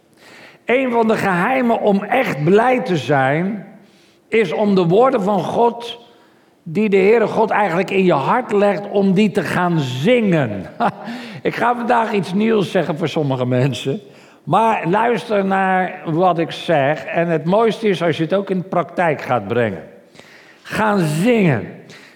Een 0.64 0.90
van 0.90 1.08
de 1.08 1.16
geheimen 1.16 1.80
om 1.80 2.02
echt 2.02 2.44
blij 2.44 2.80
te 2.80 2.96
zijn, 2.96 3.66
is 4.28 4.52
om 4.52 4.74
de 4.74 4.86
woorden 4.86 5.22
van 5.22 5.40
God, 5.40 5.98
die 6.62 6.88
de 6.88 6.96
Heere 6.96 7.26
God 7.26 7.50
eigenlijk 7.50 7.90
in 7.90 8.04
je 8.04 8.12
hart 8.12 8.52
legt, 8.52 8.90
om 8.90 9.12
die 9.12 9.30
te 9.30 9.42
gaan 9.42 9.80
zingen. 9.80 10.66
Ik 11.42 11.54
ga 11.54 11.76
vandaag 11.76 12.12
iets 12.12 12.32
nieuws 12.32 12.70
zeggen 12.70 12.98
voor 12.98 13.08
sommige 13.08 13.46
mensen. 13.46 14.00
Maar 14.44 14.88
luister 14.88 15.44
naar 15.44 16.02
wat 16.04 16.38
ik 16.38 16.50
zeg. 16.50 17.04
En 17.04 17.28
het 17.28 17.44
mooiste 17.44 17.88
is 17.88 18.02
als 18.02 18.16
je 18.16 18.22
het 18.22 18.34
ook 18.34 18.50
in 18.50 18.58
de 18.58 18.68
praktijk 18.68 19.22
gaat 19.22 19.46
brengen 19.46 19.91
gaan 20.62 20.98
zingen. 20.98 21.66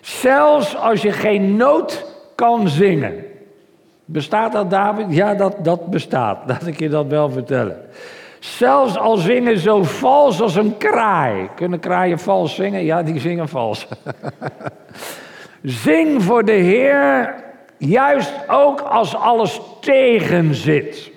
Zelfs 0.00 0.76
als 0.76 1.02
je 1.02 1.12
geen 1.12 1.56
noot 1.56 2.04
kan 2.34 2.68
zingen. 2.68 3.24
Bestaat 4.04 4.52
dat, 4.52 4.70
David? 4.70 5.06
Ja, 5.08 5.34
dat, 5.34 5.56
dat 5.64 5.86
bestaat. 5.86 6.38
Laat 6.48 6.66
ik 6.66 6.78
je 6.78 6.88
dat 6.88 7.06
wel 7.06 7.30
vertellen. 7.30 7.80
Zelfs 8.38 8.98
al 8.98 9.16
zingen 9.16 9.58
zo 9.58 9.82
vals 9.82 10.40
als 10.40 10.54
een 10.54 10.76
kraai. 10.76 11.48
Kunnen 11.54 11.80
kraaien 11.80 12.18
vals 12.18 12.54
zingen? 12.54 12.84
Ja, 12.84 13.02
die 13.02 13.20
zingen 13.20 13.48
vals. 13.48 13.88
Zing 15.62 16.22
voor 16.22 16.44
de 16.44 16.52
Heer 16.52 17.34
juist 17.76 18.32
ook 18.48 18.80
als 18.80 19.16
alles 19.16 19.60
tegen 19.80 20.54
zit. 20.54 21.10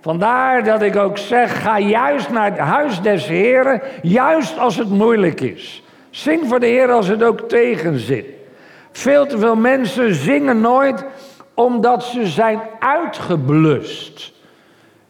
Vandaar 0.00 0.64
dat 0.64 0.82
ik 0.82 0.96
ook 0.96 1.18
zeg, 1.18 1.62
ga 1.62 1.78
juist 1.78 2.30
naar 2.30 2.50
het 2.50 2.58
huis 2.58 3.00
des 3.00 3.26
Heren, 3.26 3.82
juist 4.02 4.58
als 4.58 4.76
het 4.76 4.90
moeilijk 4.90 5.40
is. 5.40 5.81
Zing 6.12 6.48
voor 6.48 6.60
de 6.60 6.66
Heer 6.66 6.90
als 6.90 7.08
het 7.08 7.22
ook 7.22 7.40
tegen 7.40 7.98
zit. 7.98 8.26
Veel 8.90 9.26
te 9.26 9.38
veel 9.38 9.56
mensen 9.56 10.14
zingen 10.14 10.60
nooit 10.60 11.04
omdat 11.54 12.04
ze 12.04 12.26
zijn 12.26 12.60
uitgeblust. 12.78 14.32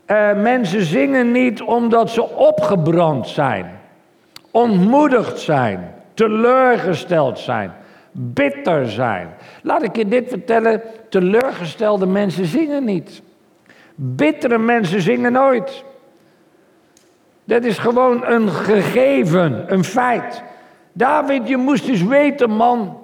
Uh, 0.06 0.32
mensen 0.32 0.82
zingen 0.82 1.32
niet 1.32 1.62
omdat 1.62 2.10
ze 2.10 2.28
opgebrand 2.28 3.28
zijn, 3.28 3.80
ontmoedigd 4.50 5.38
zijn, 5.38 5.94
teleurgesteld 6.14 7.38
zijn, 7.38 7.72
bitter 8.12 8.90
zijn. 8.90 9.28
Laat 9.62 9.82
ik 9.82 9.96
je 9.96 10.08
dit 10.08 10.28
vertellen: 10.28 10.82
teleurgestelde 11.08 12.06
mensen 12.06 12.46
zingen 12.46 12.84
niet. 12.84 13.22
Bittere 13.94 14.58
mensen 14.58 15.00
zingen 15.00 15.32
nooit. 15.32 15.84
Dat 17.44 17.64
is 17.64 17.78
gewoon 17.78 18.26
een 18.26 18.48
gegeven, 18.48 19.64
een 19.72 19.84
feit. 19.84 20.42
David, 20.92 21.48
je 21.48 21.56
moest 21.56 21.88
eens 21.88 22.02
weten, 22.02 22.50
man. 22.50 22.98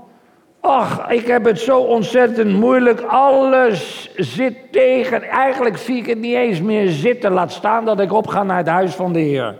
Ach, 0.60 1.10
ik 1.10 1.26
heb 1.26 1.44
het 1.44 1.60
zo 1.60 1.78
ontzettend 1.78 2.52
moeilijk. 2.52 3.00
Alles 3.00 4.10
zit 4.16 4.72
tegen. 4.72 5.22
Eigenlijk 5.22 5.76
zie 5.76 5.96
ik 5.96 6.06
het 6.06 6.18
niet 6.18 6.34
eens 6.34 6.60
meer 6.60 6.88
zitten. 6.88 7.32
Laat 7.32 7.52
staan 7.52 7.84
dat 7.84 8.00
ik 8.00 8.12
opga 8.12 8.42
naar 8.42 8.56
het 8.56 8.68
huis 8.68 8.94
van 8.94 9.12
de 9.12 9.18
Heer. 9.18 9.56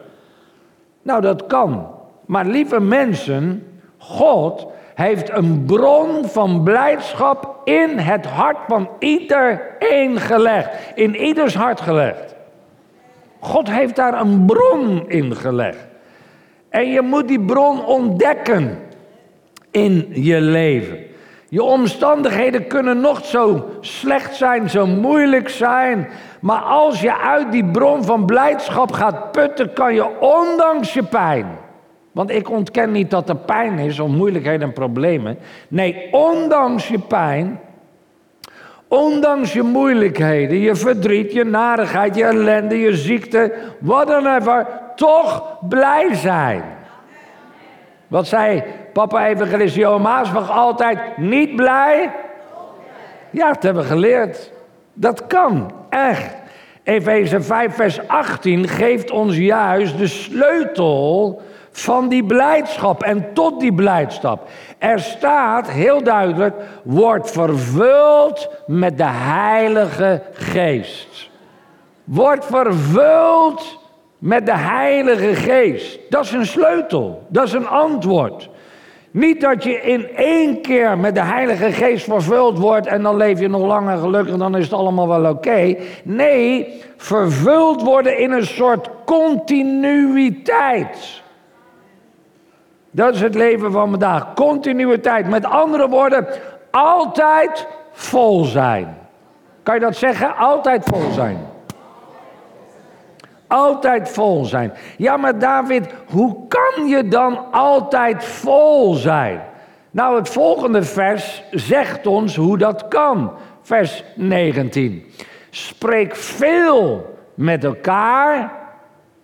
Nou, 1.03 1.21
dat 1.21 1.47
kan. 1.47 1.87
Maar 2.27 2.47
lieve 2.47 2.81
mensen, 2.81 3.67
God 3.99 4.67
heeft 4.95 5.31
een 5.31 5.64
bron 5.67 6.25
van 6.25 6.62
blijdschap 6.62 7.61
in 7.64 7.99
het 7.99 8.27
hart 8.27 8.59
van 8.67 8.88
iedereen 8.99 10.21
gelegd. 10.21 10.71
In 10.95 11.17
ieders 11.17 11.55
hart 11.55 11.81
gelegd. 11.81 12.35
God 13.41 13.71
heeft 13.71 13.97
daar 13.97 14.21
een 14.21 14.47
bron 14.47 15.09
in 15.09 15.37
gelegd. 15.37 15.87
En 16.69 16.91
je 16.91 17.03
moet 17.03 17.29
die 17.29 17.41
bron 17.41 17.85
ontdekken 17.85 18.79
in 19.71 20.09
je 20.11 20.41
leven. 20.41 20.99
Je 21.49 21.63
omstandigheden 21.63 22.67
kunnen 22.67 23.01
nog 23.01 23.25
zo 23.25 23.69
slecht 23.81 24.37
zijn, 24.37 24.71
zo 24.71 24.87
moeilijk 24.87 25.49
zijn. 25.49 26.09
Maar 26.41 26.61
als 26.61 27.01
je 27.01 27.19
uit 27.19 27.53
die 27.53 27.65
bron 27.65 28.05
van 28.05 28.27
blijdschap 28.27 28.93
gaat 28.93 29.33
putten, 29.33 29.73
kan 29.73 29.95
je 29.95 30.21
ondanks 30.21 30.93
je 30.93 31.03
pijn. 31.03 31.47
Want 32.13 32.31
ik 32.31 32.51
ontken 32.51 32.93
niet 32.93 33.11
dat 33.11 33.29
er 33.29 33.37
pijn 33.37 33.79
is 33.79 34.01
of 34.01 34.09
moeilijkheden 34.09 34.67
en 34.67 34.73
problemen. 34.73 35.39
Nee, 35.69 36.09
ondanks 36.11 36.89
je 36.89 36.99
pijn, 36.99 37.61
ondanks 38.89 39.53
je 39.53 39.63
moeilijkheden, 39.63 40.59
je 40.59 40.75
verdriet, 40.75 41.33
je 41.33 41.45
narigheid, 41.45 42.15
je 42.15 42.25
ellende, 42.25 42.79
je 42.79 42.97
ziekte, 42.97 43.53
wat 43.81 44.07
dan 44.07 44.27
even, 44.27 44.67
toch 44.99 45.59
blij 45.69 46.15
zijn. 46.15 46.63
Wat 48.07 48.27
zei 48.27 48.63
papa 48.93 49.27
evangelist 49.27 49.75
Johan 49.75 50.03
Maasbach 50.03 50.51
altijd? 50.51 50.99
Niet 51.17 51.57
blij? 51.57 52.11
Ja, 53.31 53.53
dat 53.53 53.63
hebben 53.63 53.83
we 53.83 53.89
geleerd. 53.89 54.53
Dat 54.93 55.27
kan, 55.27 55.73
echt. 55.89 56.37
Efeze 56.83 57.41
5, 57.41 57.75
vers 57.75 58.09
18 58.09 58.69
geeft 58.69 59.11
ons 59.11 59.37
juist 59.37 59.99
de 59.99 60.07
sleutel 60.07 61.43
van 61.71 62.09
die 62.09 62.25
blijdschap 62.25 63.03
en 63.03 63.33
tot 63.33 63.61
die 63.61 63.75
blijdschap. 63.75 64.49
Er 64.79 65.01
staat 65.01 65.71
heel 65.71 66.03
duidelijk, 66.03 66.55
wordt 66.85 67.31
vervuld 67.31 68.49
met 68.67 68.97
de 68.97 69.09
Heilige 69.09 70.23
Geest. 70.33 71.31
Wordt 72.05 72.45
vervuld 72.47 73.78
met 74.19 74.47
de 74.47 74.57
Heilige 74.57 75.35
Geest. 75.35 75.99
Dat 76.09 76.25
is 76.25 76.33
een 76.33 76.47
sleutel, 76.47 77.27
dat 77.29 77.47
is 77.47 77.53
een 77.53 77.69
antwoord. 77.69 78.49
Niet 79.11 79.41
dat 79.41 79.65
je 79.65 79.81
in 79.81 80.09
één 80.17 80.61
keer 80.61 80.99
met 80.99 81.15
de 81.15 81.23
Heilige 81.23 81.73
Geest 81.73 82.05
vervuld 82.05 82.59
wordt 82.59 82.87
en 82.87 83.03
dan 83.03 83.17
leef 83.17 83.41
je 83.41 83.49
nog 83.49 83.67
langer 83.67 83.99
gelukkig, 83.99 84.37
dan 84.37 84.57
is 84.57 84.65
het 84.65 84.73
allemaal 84.73 85.09
wel 85.09 85.31
oké. 85.31 85.77
Nee, 86.03 86.83
vervuld 86.97 87.83
worden 87.83 88.19
in 88.19 88.33
een 88.33 88.47
soort 88.47 88.91
continuïteit. 89.05 91.23
Dat 92.91 93.15
is 93.15 93.21
het 93.21 93.35
leven 93.35 93.73
van 93.73 93.91
vandaag. 93.91 94.35
Continuïteit. 94.35 95.29
Met 95.29 95.45
andere 95.45 95.89
woorden, 95.89 96.27
altijd 96.71 97.67
vol 97.93 98.45
zijn. 98.45 98.97
Kan 99.63 99.75
je 99.75 99.81
dat 99.81 99.97
zeggen? 99.97 100.37
Altijd 100.37 100.85
vol 100.85 101.11
zijn. 101.11 101.39
Altijd 103.49 104.09
vol 104.09 104.45
zijn. 104.45 104.73
Ja, 104.97 105.17
maar 105.17 105.39
David, 105.39 105.87
hoe 106.07 106.37
kan 106.49 106.87
je 106.87 107.09
dan 107.09 107.53
altijd 107.53 108.25
vol 108.25 108.95
zijn? 108.95 109.41
Nou, 109.91 110.17
het 110.17 110.29
volgende 110.29 110.83
vers 110.83 111.43
zegt 111.51 112.07
ons 112.07 112.37
hoe 112.37 112.59
dat 112.59 112.89
kan. 112.89 113.33
Vers 113.63 114.05
19. 114.15 115.05
Spreek 115.51 116.17
veel 116.17 117.17
met 117.35 117.65
elkaar. 117.65 118.53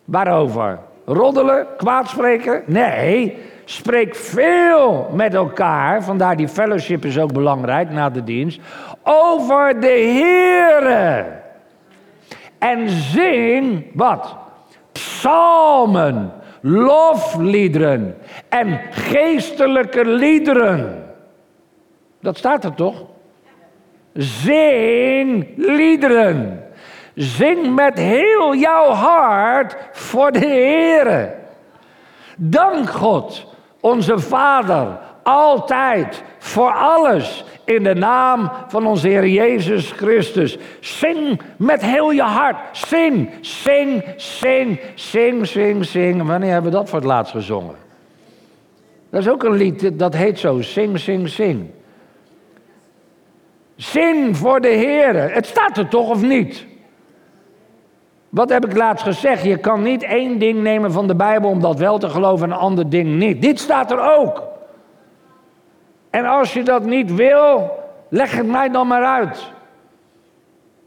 Waarover? 0.05 0.79
Roddelen? 1.05 1.67
Kwaadspreken? 1.77 2.63
Nee. 2.67 3.39
Spreek 3.65 4.15
veel 4.15 5.11
met 5.13 5.35
elkaar. 5.35 6.03
Vandaar 6.03 6.37
die 6.37 6.49
fellowship 6.49 7.05
is 7.05 7.19
ook 7.19 7.33
belangrijk 7.33 7.91
na 7.91 8.11
de 8.11 8.25
dienst. 8.25 8.61
Over 9.03 9.81
de 9.81 9.87
Heere. 9.87 11.43
En 12.65 12.89
zing 12.89 13.87
wat? 13.95 14.37
Psalmen, 14.93 16.33
lofliederen 16.61 18.17
en 18.49 18.81
geestelijke 18.91 20.05
liederen. 20.05 21.13
Dat 22.21 22.37
staat 22.37 22.65
er 22.65 22.75
toch? 22.75 23.05
Zing 24.15 25.47
liederen. 25.57 26.65
Zing 27.15 27.75
met 27.75 27.99
heel 27.99 28.55
jouw 28.55 28.91
hart 28.91 29.77
voor 29.93 30.33
de 30.33 30.39
Heere. 30.39 31.35
Dank 32.37 32.91
God 32.91 33.47
onze 33.81 34.19
Vader, 34.19 34.99
altijd, 35.25 36.23
voor 36.39 36.73
alles, 36.73 37.45
in 37.65 37.83
de 37.83 37.95
naam 37.95 38.51
van 38.69 38.87
onze 38.87 39.09
Heer 39.09 39.27
Jezus 39.27 39.91
Christus. 39.91 40.59
Zing 40.81 41.41
met 41.57 41.83
heel 41.83 42.11
je 42.11 42.23
hart. 42.23 42.57
Zing, 42.73 43.31
zing, 43.41 44.05
zing, 44.17 44.81
zing, 44.95 45.47
zing, 45.47 45.85
zing. 45.85 46.27
Wanneer 46.27 46.53
hebben 46.53 46.71
we 46.71 46.77
dat 46.77 46.89
voor 46.89 46.99
het 46.99 47.09
laatst 47.09 47.33
gezongen? 47.33 47.75
Dat 49.11 49.21
is 49.21 49.29
ook 49.29 49.43
een 49.43 49.57
lied, 49.57 49.99
dat 49.99 50.15
heet 50.15 50.39
zo, 50.39 50.61
zing, 50.61 50.99
zing, 50.99 51.29
zing. 51.29 51.71
Zing 53.77 54.37
voor 54.37 54.61
de 54.61 54.69
Heer. 54.69 55.33
Het 55.33 55.47
staat 55.47 55.77
er 55.77 55.89
toch 55.89 56.09
of 56.09 56.23
niet? 56.23 56.67
Wat 58.29 58.49
heb 58.49 58.67
ik 58.67 58.77
laatst 58.77 59.05
gezegd? 59.05 59.45
Je 59.45 59.57
kan 59.57 59.83
niet 59.83 60.03
één 60.03 60.39
ding 60.39 60.63
nemen 60.63 60.93
van 60.93 61.07
de 61.07 61.15
Bijbel 61.15 61.51
om 61.51 61.61
dat 61.61 61.79
wel 61.79 61.99
te 61.99 62.09
geloven 62.09 62.47
en 62.47 62.53
een 62.53 62.61
ander 62.61 62.91
ding 62.91 63.19
niet. 63.19 63.43
Dit 63.43 63.61
staat 63.61 63.91
er 63.91 64.17
ook. 64.19 64.54
En 66.15 66.25
als 66.25 66.53
je 66.53 66.63
dat 66.63 66.85
niet 66.85 67.15
wil, 67.15 67.71
leg 68.09 68.37
het 68.37 68.47
mij 68.47 68.69
dan 68.69 68.87
maar 68.87 69.05
uit. 69.05 69.53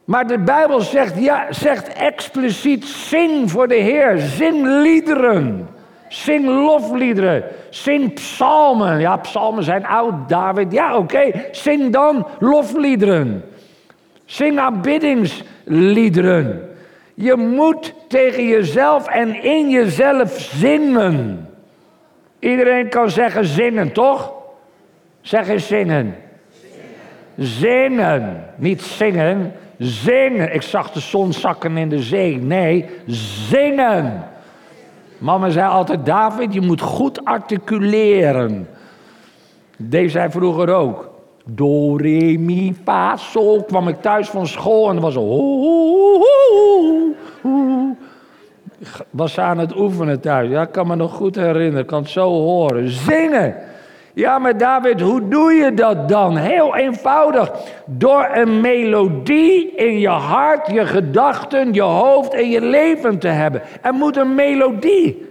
Maar 0.05 0.27
de 0.27 0.37
Bijbel 0.37 0.81
zegt, 0.81 1.23
ja, 1.23 1.45
zegt 1.49 1.93
expliciet: 1.93 2.85
zing 2.85 3.51
voor 3.51 3.67
de 3.67 3.75
Heer, 3.75 4.17
zing 4.17 4.65
liederen. 4.65 5.69
Zing 6.07 6.45
lofliederen, 6.45 7.43
zing 7.69 8.13
psalmen. 8.13 8.99
Ja, 8.99 9.17
psalmen 9.17 9.63
zijn 9.63 9.85
oud, 9.85 10.29
David. 10.29 10.71
Ja, 10.71 10.97
oké, 10.97 11.31
zing 11.51 11.93
dan 11.93 12.27
lofliederen. 12.39 13.43
Zing 14.25 14.59
aanbiddingsliederen. 14.59 16.69
Je 17.13 17.35
moet 17.35 17.93
tegen 18.07 18.47
jezelf 18.47 19.07
en 19.07 19.43
in 19.43 19.69
jezelf 19.69 20.39
zingen. 20.39 21.49
Iedereen 22.39 22.89
kan 22.89 23.09
zeggen 23.09 23.45
zingen, 23.45 23.91
toch? 23.91 24.35
Zeg 25.27 25.47
eens 25.47 25.67
zingen. 25.67 26.15
Zingen. 27.37 28.43
Niet 28.55 28.81
zingen, 28.81 29.53
zingen. 29.77 30.53
Ik 30.53 30.61
zag 30.61 30.91
de 30.91 30.99
zon 30.99 31.33
zakken 31.33 31.77
in 31.77 31.89
de 31.89 32.01
zee. 32.01 32.37
Nee, 32.37 32.85
zingen. 33.49 34.23
Mama 35.17 35.49
zei 35.49 35.69
altijd, 35.69 36.05
David, 36.05 36.53
je 36.53 36.61
moet 36.61 36.81
goed 36.81 37.25
articuleren. 37.25 38.67
Deed 39.77 40.11
zij 40.11 40.31
vroeger 40.31 40.73
ook. 40.73 41.09
Do, 41.45 41.95
re, 41.95 42.37
mi, 42.37 42.75
fa, 42.83 43.15
sol. 43.15 43.63
Kwam 43.63 43.87
ik 43.87 44.01
thuis 44.01 44.29
van 44.29 44.47
school 44.47 44.89
en 44.89 44.99
was 44.99 45.13
zo. 45.13 45.55
Was 49.09 49.33
ze 49.33 49.41
aan 49.41 49.57
het 49.57 49.75
oefenen 49.75 50.19
thuis. 50.19 50.49
Ja, 50.49 50.61
ik 50.61 50.71
kan 50.71 50.87
me 50.87 50.95
nog 50.95 51.13
goed 51.13 51.35
herinneren. 51.35 51.79
Ik 51.79 51.87
kan 51.87 52.01
het 52.01 52.11
zo 52.11 52.29
horen. 52.29 52.89
Zingen. 52.89 53.55
Ja, 54.17 54.39
maar 54.39 54.57
David, 54.57 55.01
hoe 55.01 55.27
doe 55.27 55.53
je 55.53 55.73
dat 55.73 56.09
dan? 56.09 56.37
Heel 56.37 56.75
eenvoudig. 56.75 57.51
Door 57.85 58.29
een 58.33 58.61
melodie 58.61 59.71
in 59.75 59.99
je 59.99 60.09
hart, 60.09 60.67
je 60.71 60.85
gedachten, 60.85 61.73
je 61.73 61.81
hoofd 61.81 62.33
en 62.33 62.49
je 62.49 62.61
leven 62.61 63.19
te 63.19 63.27
hebben. 63.27 63.61
Er 63.81 63.93
moet 63.93 64.17
een 64.17 64.35
melodie 64.35 65.27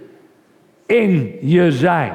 in 0.85 1.37
je 1.41 1.71
zijn. 1.71 2.13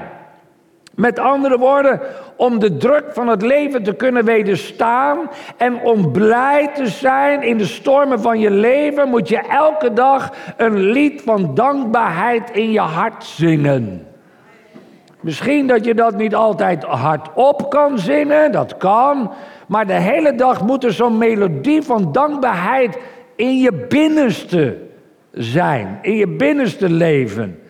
Met 0.95 1.19
andere 1.19 1.59
woorden, 1.59 2.01
om 2.37 2.59
de 2.59 2.77
druk 2.77 3.05
van 3.09 3.29
het 3.29 3.43
leven 3.43 3.83
te 3.83 3.95
kunnen 3.95 4.25
wederstaan 4.25 5.19
en 5.57 5.81
om 5.81 6.13
blij 6.13 6.71
te 6.75 6.87
zijn 6.87 7.43
in 7.43 7.59
de 7.59 7.67
stormen 7.67 8.21
van 8.21 8.39
je 8.39 8.51
leven, 8.51 9.09
moet 9.09 9.29
je 9.29 9.39
elke 9.39 9.93
dag 9.93 10.33
een 10.57 10.81
lied 10.81 11.23
van 11.23 11.55
dankbaarheid 11.55 12.51
in 12.51 12.73
je 12.73 12.81
hart 12.81 13.25
zingen. 13.25 14.12
Misschien 15.23 15.67
dat 15.67 15.85
je 15.85 15.95
dat 15.95 16.17
niet 16.17 16.35
altijd 16.35 16.85
hardop 16.85 17.71
kan 17.71 17.99
zingen, 17.99 18.53
dat 18.53 18.77
kan. 18.77 19.33
Maar 19.67 19.87
de 19.87 19.93
hele 19.93 20.35
dag 20.35 20.65
moet 20.65 20.85
er 20.85 20.93
zo'n 20.93 21.19
melodie 21.19 21.83
van 21.83 22.13
dankbaarheid 22.13 22.99
in 23.37 23.59
je 23.59 23.73
binnenste 23.89 24.79
zijn, 25.33 25.99
in 26.03 26.17
je 26.17 26.29
binnenste 26.29 26.91
leven. 26.91 27.63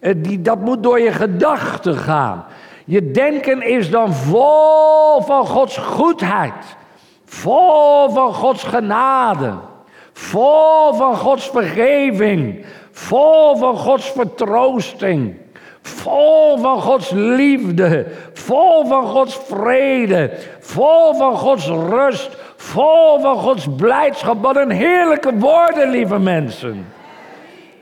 Eh, 0.00 0.14
dat 0.40 0.60
moet 0.60 0.82
door 0.82 1.00
je 1.00 1.12
gedachten 1.12 1.96
gaan. 1.96 2.44
Je 2.84 3.10
denken 3.10 3.62
is 3.62 3.90
dan 3.90 4.14
vol 4.14 5.20
van 5.20 5.46
Gods 5.46 5.76
goedheid, 5.76 6.76
vol 7.24 8.10
van 8.10 8.34
Gods 8.34 8.62
genade, 8.62 9.54
vol 10.12 10.94
van 10.94 11.16
Gods 11.16 11.50
vergeving, 11.50 12.64
vol 12.90 13.56
van 13.56 13.76
Gods 13.76 14.10
vertroosting. 14.10 15.34
Vol 15.86 16.58
van 16.58 16.80
Gods 16.80 17.10
liefde, 17.10 18.06
vol 18.32 18.86
van 18.86 19.06
Gods 19.06 19.38
vrede, 19.48 20.30
vol 20.60 21.14
van 21.14 21.36
Gods 21.36 21.66
rust, 21.66 22.36
vol 22.56 23.20
van 23.20 23.36
Gods 23.36 23.66
blijdschap. 23.76 24.42
Wat 24.42 24.56
een 24.56 24.70
heerlijke 24.70 25.32
woorden, 25.38 25.90
lieve 25.90 26.18
mensen. 26.18 26.86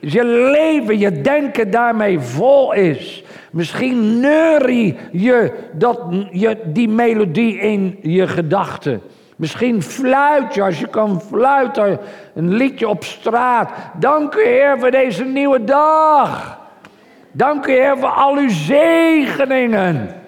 Dus 0.01 0.12
je 0.12 0.25
leven, 0.25 0.99
je 0.99 1.21
denken 1.21 1.71
daarmee 1.71 2.21
vol 2.21 2.73
is. 2.73 3.25
Misschien 3.51 4.21
neurie 4.21 4.97
je, 5.12 5.53
dat, 5.73 6.01
je 6.31 6.59
die 6.64 6.88
melodie 6.88 7.59
in 7.59 7.99
je 8.03 8.27
gedachten. 8.27 9.03
Misschien 9.37 9.83
fluit 9.83 10.55
je, 10.55 10.62
als 10.62 10.81
je 10.81 10.88
kan 10.88 11.21
fluiten, 11.21 11.99
een 12.35 12.55
liedje 12.55 12.88
op 12.88 13.05
straat. 13.05 13.71
Dank 13.99 14.35
u 14.35 14.43
Heer 14.43 14.79
voor 14.79 14.90
deze 14.90 15.25
nieuwe 15.25 15.64
dag. 15.64 16.62
Dank 17.37 17.66
u 17.66 17.73
Heer 17.73 17.99
voor 17.99 18.09
al 18.09 18.37
uw 18.37 18.49
zegeningen. 18.49 20.23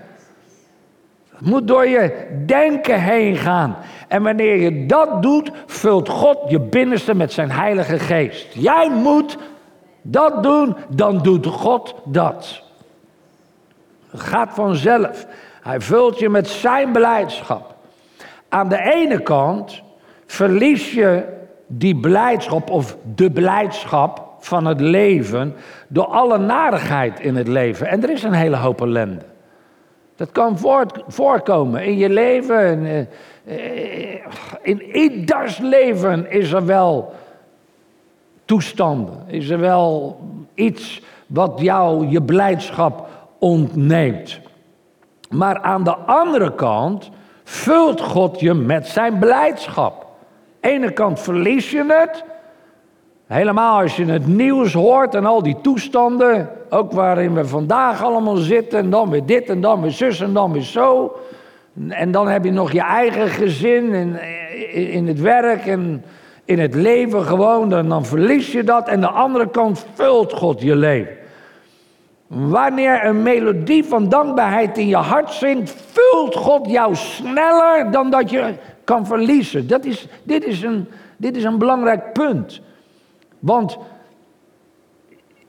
Het 1.30 1.46
moet 1.46 1.68
door 1.68 1.88
je 1.88 2.26
denken 2.46 3.00
heen 3.00 3.36
gaan. 3.36 3.76
En 4.08 4.22
wanneer 4.22 4.56
je 4.56 4.86
dat 4.86 5.22
doet, 5.22 5.50
vult 5.66 6.08
God 6.08 6.38
je 6.48 6.60
binnenste 6.60 7.14
met 7.14 7.32
zijn 7.32 7.50
Heilige 7.50 7.98
Geest. 7.98 8.46
Jij 8.52 8.90
moet 8.90 9.38
dat 10.02 10.42
doen, 10.42 10.76
dan 10.88 11.18
doet 11.18 11.46
God 11.46 11.94
dat. 12.04 12.62
Het 14.10 14.20
gaat 14.20 14.50
vanzelf. 14.52 15.26
Hij 15.62 15.80
vult 15.80 16.18
je 16.18 16.28
met 16.28 16.48
zijn 16.48 16.92
blijdschap. 16.92 17.74
Aan 18.48 18.68
de 18.68 18.82
ene 18.82 19.22
kant 19.22 19.82
verlies 20.26 20.92
je 20.92 21.24
die 21.66 21.96
blijdschap 21.96 22.70
of 22.70 22.96
de 23.14 23.30
blijdschap 23.30 24.25
van 24.46 24.66
het 24.66 24.80
leven 24.80 25.54
door 25.88 26.04
alle 26.06 26.38
narigheid 26.38 27.20
in 27.20 27.36
het 27.36 27.48
leven. 27.48 27.86
En 27.86 28.02
er 28.02 28.10
is 28.10 28.22
een 28.22 28.32
hele 28.32 28.56
hoop 28.56 28.80
ellende. 28.80 29.24
Dat 30.16 30.32
kan 30.32 30.58
voorkomen 31.06 31.84
in 31.84 31.96
je 31.96 32.08
leven. 32.08 32.86
In, 32.86 33.08
eh, 33.44 34.24
in 34.62 34.82
ieders 34.82 35.58
leven 35.58 36.30
is 36.30 36.52
er 36.52 36.66
wel 36.66 37.14
toestanden. 38.44 39.22
Is 39.26 39.48
er 39.48 39.60
wel 39.60 40.20
iets 40.54 41.02
wat 41.26 41.60
jou 41.60 42.06
je 42.08 42.22
blijdschap 42.22 43.08
ontneemt. 43.38 44.40
Maar 45.30 45.60
aan 45.60 45.84
de 45.84 45.94
andere 45.96 46.54
kant 46.54 47.10
vult 47.44 48.00
God 48.00 48.40
je 48.40 48.54
met 48.54 48.86
zijn 48.86 49.18
blijdschap. 49.18 50.02
Aan 50.02 50.08
de 50.60 50.68
ene 50.68 50.92
kant 50.92 51.20
verlies 51.20 51.70
je 51.70 51.84
het. 51.88 52.24
Helemaal 53.26 53.80
als 53.80 53.96
je 53.96 54.04
het 54.04 54.26
nieuws 54.26 54.72
hoort 54.72 55.14
en 55.14 55.26
al 55.26 55.42
die 55.42 55.56
toestanden, 55.62 56.50
ook 56.70 56.92
waarin 56.92 57.34
we 57.34 57.46
vandaag 57.46 58.02
allemaal 58.02 58.36
zitten, 58.36 58.78
en 58.78 58.90
dan 58.90 59.10
weer 59.10 59.26
dit 59.26 59.48
en 59.48 59.60
dan 59.60 59.80
weer 59.80 59.90
zus 59.90 60.20
en 60.20 60.32
dan 60.32 60.52
weer 60.52 60.62
zo. 60.62 61.16
En 61.88 62.10
dan 62.10 62.28
heb 62.28 62.44
je 62.44 62.50
nog 62.50 62.72
je 62.72 62.80
eigen 62.80 63.28
gezin 63.28 63.92
in, 63.92 64.16
in 64.92 65.06
het 65.06 65.20
werk 65.20 65.66
en 65.66 66.04
in 66.44 66.58
het 66.58 66.74
leven 66.74 67.22
gewoon, 67.22 67.68
dan, 67.68 67.88
dan 67.88 68.04
verlies 68.04 68.52
je 68.52 68.64
dat. 68.64 68.88
En 68.88 69.00
de 69.00 69.08
andere 69.08 69.50
kant 69.50 69.86
vult 69.94 70.32
God 70.32 70.60
je 70.60 70.76
leven. 70.76 71.14
Wanneer 72.26 73.04
een 73.04 73.22
melodie 73.22 73.84
van 73.84 74.08
dankbaarheid 74.08 74.78
in 74.78 74.88
je 74.88 74.96
hart 74.96 75.32
zingt, 75.32 75.74
vult 75.92 76.34
God 76.34 76.70
jou 76.70 76.94
sneller 76.94 77.90
dan 77.90 78.10
dat 78.10 78.30
je 78.30 78.54
kan 78.84 79.06
verliezen. 79.06 79.68
Dat 79.68 79.84
is, 79.84 80.08
dit, 80.22 80.44
is 80.44 80.62
een, 80.62 80.88
dit 81.16 81.36
is 81.36 81.44
een 81.44 81.58
belangrijk 81.58 82.12
punt. 82.12 82.60
Want 83.38 83.78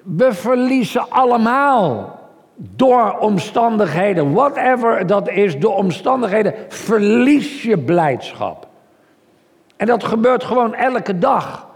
we 0.03 0.33
verliezen 0.33 1.09
allemaal 1.09 2.19
door 2.55 3.17
omstandigheden, 3.19 4.33
whatever 4.33 5.07
dat 5.07 5.29
is, 5.29 5.59
door 5.59 5.75
omstandigheden, 5.75 6.53
verlies 6.67 7.61
je 7.61 7.77
blijdschap. 7.77 8.67
En 9.75 9.87
dat 9.87 10.03
gebeurt 10.03 10.43
gewoon 10.43 10.73
elke 10.73 11.17
dag. 11.17 11.67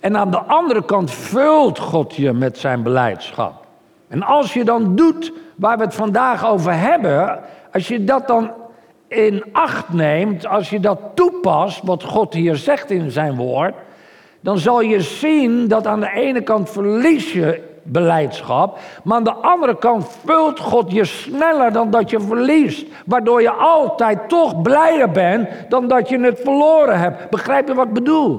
En 0.00 0.16
aan 0.16 0.30
de 0.30 0.38
andere 0.38 0.84
kant 0.84 1.10
vult 1.10 1.78
God 1.78 2.14
je 2.14 2.32
met 2.32 2.58
zijn 2.58 2.82
beleidschap. 2.82 3.66
En 4.08 4.22
als 4.22 4.52
je 4.52 4.64
dan 4.64 4.96
doet 4.96 5.32
waar 5.56 5.76
we 5.78 5.84
het 5.84 5.94
vandaag 5.94 6.46
over 6.46 6.78
hebben, 6.78 7.40
als 7.72 7.88
je 7.88 8.04
dat 8.04 8.26
dan 8.26 8.50
in 9.08 9.44
acht 9.52 9.92
neemt, 9.92 10.46
als 10.46 10.70
je 10.70 10.80
dat 10.80 10.98
toepast, 11.14 11.82
wat 11.82 12.02
God 12.02 12.34
hier 12.34 12.56
zegt 12.56 12.90
in 12.90 13.10
zijn 13.10 13.36
woord, 13.36 13.74
dan 14.44 14.58
zal 14.58 14.80
je 14.80 15.00
zien 15.00 15.68
dat 15.68 15.86
aan 15.86 16.00
de 16.00 16.10
ene 16.14 16.40
kant 16.40 16.70
verlies 16.70 17.32
je 17.32 17.62
beleidschap, 17.82 18.78
maar 19.04 19.16
aan 19.16 19.24
de 19.24 19.32
andere 19.32 19.78
kant 19.78 20.08
vult 20.24 20.60
God 20.60 20.92
je 20.92 21.04
sneller 21.04 21.72
dan 21.72 21.90
dat 21.90 22.10
je 22.10 22.20
verliest, 22.20 22.86
waardoor 23.06 23.42
je 23.42 23.50
altijd 23.50 24.28
toch 24.28 24.62
blijer 24.62 25.10
bent 25.10 25.48
dan 25.68 25.88
dat 25.88 26.08
je 26.08 26.20
het 26.20 26.40
verloren 26.42 26.98
hebt. 26.98 27.30
Begrijp 27.30 27.68
je 27.68 27.74
wat 27.74 27.86
ik 27.86 27.92
bedoel? 27.92 28.36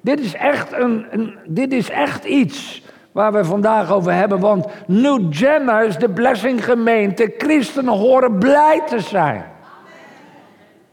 Dit 0.00 0.20
is 0.20 0.34
echt, 0.34 0.72
een, 0.72 1.36
dit 1.46 1.72
is 1.72 1.90
echt 1.90 2.24
iets 2.24 2.82
waar 3.12 3.32
we 3.32 3.44
vandaag 3.44 3.92
over 3.92 4.12
hebben. 4.12 4.40
Want 4.40 4.66
New 4.86 5.20
Genners, 5.30 5.98
de 5.98 6.08
Blessing 6.10 6.64
gemeente, 6.64 7.34
christenen 7.38 7.94
horen 7.94 8.38
blij 8.38 8.82
te 8.86 9.00
zijn. 9.00 9.44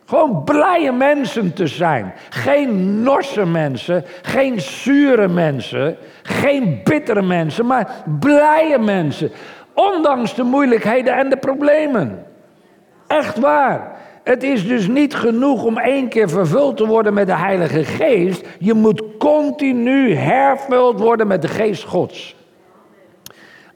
Gewoon 0.05 0.43
blije 0.43 0.91
mensen 0.91 1.53
te 1.53 1.67
zijn. 1.67 2.13
Geen 2.29 3.01
norse 3.03 3.45
mensen, 3.45 4.03
geen 4.21 4.61
zure 4.61 5.27
mensen, 5.27 5.97
geen 6.23 6.81
bittere 6.83 7.21
mensen, 7.21 7.65
maar 7.65 8.03
blije 8.19 8.79
mensen. 8.79 9.31
Ondanks 9.73 10.35
de 10.35 10.43
moeilijkheden 10.43 11.15
en 11.15 11.29
de 11.29 11.37
problemen. 11.37 12.25
Echt 13.07 13.39
waar. 13.39 13.91
Het 14.23 14.43
is 14.43 14.67
dus 14.67 14.87
niet 14.87 15.15
genoeg 15.15 15.63
om 15.63 15.77
één 15.77 16.09
keer 16.09 16.29
vervuld 16.29 16.77
te 16.77 16.85
worden 16.85 17.13
met 17.13 17.27
de 17.27 17.35
Heilige 17.35 17.83
Geest. 17.83 18.47
Je 18.59 18.73
moet 18.73 19.03
continu 19.17 20.15
hervuld 20.15 20.99
worden 20.99 21.27
met 21.27 21.41
de 21.41 21.47
Geest 21.47 21.83
Gods. 21.83 22.35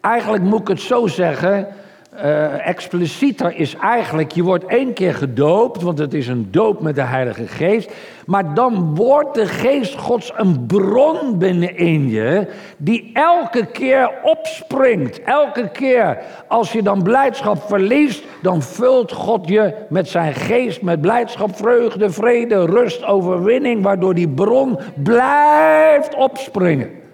Eigenlijk 0.02 0.44
moet 0.44 0.62
ik 0.62 0.68
het 0.68 0.82
zo 0.82 1.08
zeggen 1.08 1.68
uh, 2.14 2.68
explicieter 2.68 3.56
is 3.56 3.76
eigenlijk, 3.76 4.32
je 4.32 4.44
wordt 4.44 4.66
één 4.66 4.94
keer 4.94 5.14
gedoopt, 5.14 5.82
want 5.82 5.98
het 5.98 6.14
is 6.14 6.28
een 6.28 6.48
doop 6.52 6.82
met 6.82 6.96
de 6.96 7.02
Heilige 7.02 7.48
Geest. 7.48 7.92
Maar 8.26 8.54
dan 8.54 8.96
wordt 8.96 9.34
de 9.34 9.46
Geest 9.46 9.96
Gods 9.96 10.32
een 10.36 10.66
bron 10.66 11.38
binnenin 11.38 12.10
je, 12.10 12.48
die 12.78 13.10
elke 13.14 13.66
keer 13.66 14.12
opspringt. 14.24 15.22
Elke 15.22 15.70
keer 15.70 16.18
als 16.48 16.72
je 16.72 16.82
dan 16.82 17.04
blijdschap 17.04 17.64
verliest, 17.68 18.24
dan 18.42 18.62
vult 18.62 19.12
God 19.12 19.48
je 19.48 19.74
met 19.90 20.08
zijn 20.08 20.34
geest, 20.34 20.82
met 20.82 21.02
blijdschap, 21.02 21.56
vreugde, 21.56 22.10
vrede, 22.10 22.66
rust, 22.66 23.06
overwinning, 23.06 23.84
waardoor 23.84 24.14
die 24.14 24.30
bron 24.30 24.80
blijft 24.96 26.16
opspringen. 26.16 27.06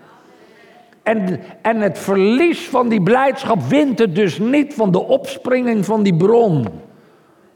En, 1.03 1.39
en 1.61 1.81
het 1.81 1.99
verlies 1.99 2.69
van 2.69 2.89
die 2.89 3.01
blijdschap 3.01 3.61
wint 3.61 3.99
het 3.99 4.15
dus 4.15 4.39
niet 4.39 4.73
van 4.73 4.91
de 4.91 5.03
opspringing 5.03 5.85
van 5.85 6.03
die 6.03 6.15
bron 6.15 6.67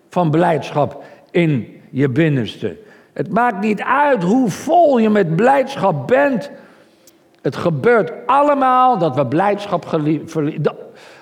van 0.09 0.31
blijdschap 0.31 1.03
in 1.31 1.67
je 1.89 2.09
binnenste. 2.09 2.77
Het 3.13 3.29
maakt 3.29 3.59
niet 3.59 3.81
uit 3.81 4.23
hoe 4.23 4.49
vol 4.49 4.97
je 4.97 5.09
met 5.09 5.35
blijdschap 5.35 6.07
bent. 6.07 6.51
Het 7.41 7.55
gebeurt 7.55 8.11
allemaal 8.25 8.97
dat 8.97 9.15
we 9.15 9.25
blijdschap 9.25 9.87
verliezen. 10.25 10.75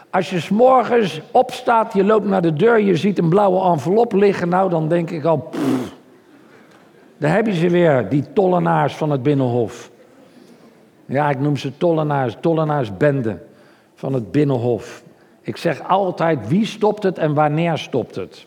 Als 0.10 0.30
je 0.30 0.40
s'morgens 0.40 1.22
opstaat, 1.32 1.94
je 1.94 2.04
loopt 2.04 2.28
naar 2.28 2.42
de 2.42 2.54
deur, 2.54 2.80
je 2.80 2.96
ziet 2.96 3.18
een 3.18 3.30
blauwe 3.30 3.72
envelop 3.72 4.14
liggen, 4.14 4.50
nou 4.50 4.70
dan 4.70 4.88
denk 4.88 5.12
ik 5.12 5.24
al, 5.26 5.50
daar 7.18 7.36
heb 7.36 7.46
je 7.46 7.54
ze 7.54 7.70
weer, 7.70 8.10
die 8.10 8.24
tollenaars 8.34 8.96
van 8.96 9.10
het 9.10 9.24
Binnenhof. 9.24 9.92
Ja, 11.06 11.30
ik 11.30 11.40
noem 11.40 11.58
ze 11.58 11.78
tollenaars, 11.78 12.38
tollenaarsbende 12.40 13.38
van 13.96 14.14
het 14.14 14.32
Binnenhof. 14.32 15.04
Ik 15.42 15.58
zeg 15.58 15.88
altijd, 15.88 16.48
wie 16.48 16.66
stopt 16.66 17.04
het 17.04 17.18
en 17.18 17.34
wanneer 17.34 17.78
stopt 17.78 18.16
het? 18.16 18.46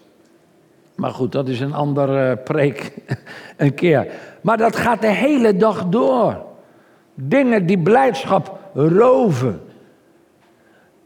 Maar 0.95 1.11
goed, 1.11 1.33
dat 1.33 1.49
is 1.49 1.61
een 1.61 1.75
andere 1.75 2.37
preek 2.37 2.93
een 3.57 3.75
keer. 3.75 4.07
Maar 4.41 4.57
dat 4.57 4.77
gaat 4.77 5.01
de 5.01 5.13
hele 5.13 5.57
dag 5.57 5.87
door. 5.87 6.37
Dingen 7.15 7.67
die 7.67 7.79
blijdschap 7.79 8.59
roven. 8.75 9.61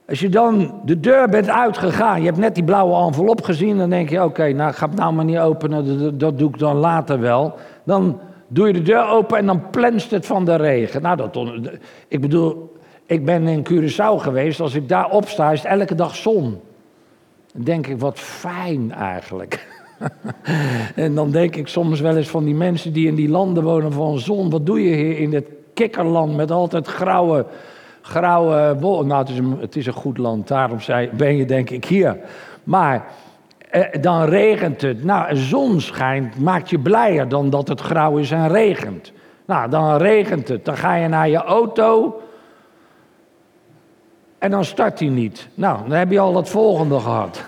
Als 0.08 0.20
je 0.20 0.28
dan 0.28 0.80
de 0.84 1.00
deur 1.00 1.28
bent 1.28 1.48
uitgegaan, 1.48 2.20
je 2.20 2.26
hebt 2.26 2.38
net 2.38 2.54
die 2.54 2.64
blauwe 2.64 3.06
envelop 3.06 3.42
gezien, 3.42 3.78
dan 3.78 3.90
denk 3.90 4.08
je: 4.08 4.24
oké, 4.24 4.52
nou 4.52 4.72
ga 4.72 4.86
het 4.86 4.96
nou 4.96 5.12
maar 5.12 5.24
niet 5.24 5.38
openen, 5.38 6.18
dat, 6.18 6.38
doe 6.38 6.48
ik 6.48 6.58
dan 6.58 6.76
later 6.76 7.20
wel. 7.20 7.54
Dan 7.84 8.20
doe 8.52 8.66
je 8.66 8.72
de 8.72 8.82
deur 8.82 9.08
open 9.08 9.38
en 9.38 9.46
dan 9.46 9.70
plenst 9.70 10.10
het 10.10 10.26
van 10.26 10.44
de 10.44 10.56
regen. 10.56 11.02
Nou, 11.02 11.16
dat, 11.16 11.38
ik 12.08 12.20
bedoel, 12.20 12.76
ik 13.06 13.24
ben 13.24 13.48
in 13.48 13.66
Curaçao 13.70 14.16
geweest, 14.16 14.60
als 14.60 14.74
ik 14.74 14.88
daar 14.88 15.10
opsta, 15.10 15.52
is 15.52 15.64
elke 15.64 15.94
dag 15.94 16.16
zon. 16.16 16.60
Dan 17.52 17.64
denk 17.64 17.86
ik: 17.86 17.98
wat 17.98 18.18
fijn 18.18 18.92
eigenlijk. 18.92 19.66
en 20.94 21.14
dan 21.14 21.30
denk 21.30 21.56
ik 21.56 21.68
soms 21.68 22.00
wel 22.00 22.16
eens 22.16 22.28
van 22.28 22.44
die 22.44 22.54
mensen 22.54 22.92
die 22.92 23.06
in 23.06 23.14
die 23.14 23.28
landen 23.28 23.62
wonen 23.62 23.92
van 23.92 24.18
zon, 24.18 24.50
wat 24.50 24.66
doe 24.66 24.82
je 24.82 24.94
hier 24.96 25.18
in 25.18 25.30
dit 25.30 25.46
kikkerland 25.74 26.36
met 26.36 26.50
altijd 26.50 26.86
grauwe 26.86 27.46
grauwe. 28.02 28.76
Nou, 28.80 29.14
het 29.14 29.28
is, 29.28 29.38
een, 29.38 29.56
het 29.60 29.76
is 29.76 29.86
een 29.86 29.92
goed 29.92 30.18
land, 30.18 30.48
daarom 30.48 30.78
ben 31.12 31.36
je 31.36 31.44
denk 31.44 31.70
ik 31.70 31.84
hier. 31.84 32.18
Maar 32.64 33.06
dan 34.00 34.24
regent 34.24 34.80
het. 34.80 35.04
Nou, 35.04 35.36
zon 35.36 35.80
schijnt, 35.80 36.40
maakt 36.40 36.70
je 36.70 36.78
blijer 36.78 37.28
dan 37.28 37.50
dat 37.50 37.68
het 37.68 37.80
grauw 37.80 38.16
is 38.16 38.30
en 38.30 38.48
regent. 38.48 39.12
Nou, 39.44 39.70
dan 39.70 39.96
regent 39.96 40.48
het. 40.48 40.64
Dan 40.64 40.76
ga 40.76 40.94
je 40.94 41.08
naar 41.08 41.28
je 41.28 41.36
auto. 41.36 42.20
En 44.38 44.50
dan 44.50 44.64
start 44.64 44.98
hij 44.98 45.08
niet. 45.08 45.48
Nou, 45.54 45.78
dan 45.88 45.98
heb 45.98 46.10
je 46.10 46.18
al 46.18 46.36
het 46.36 46.48
volgende 46.48 47.00
gehad. 47.00 47.44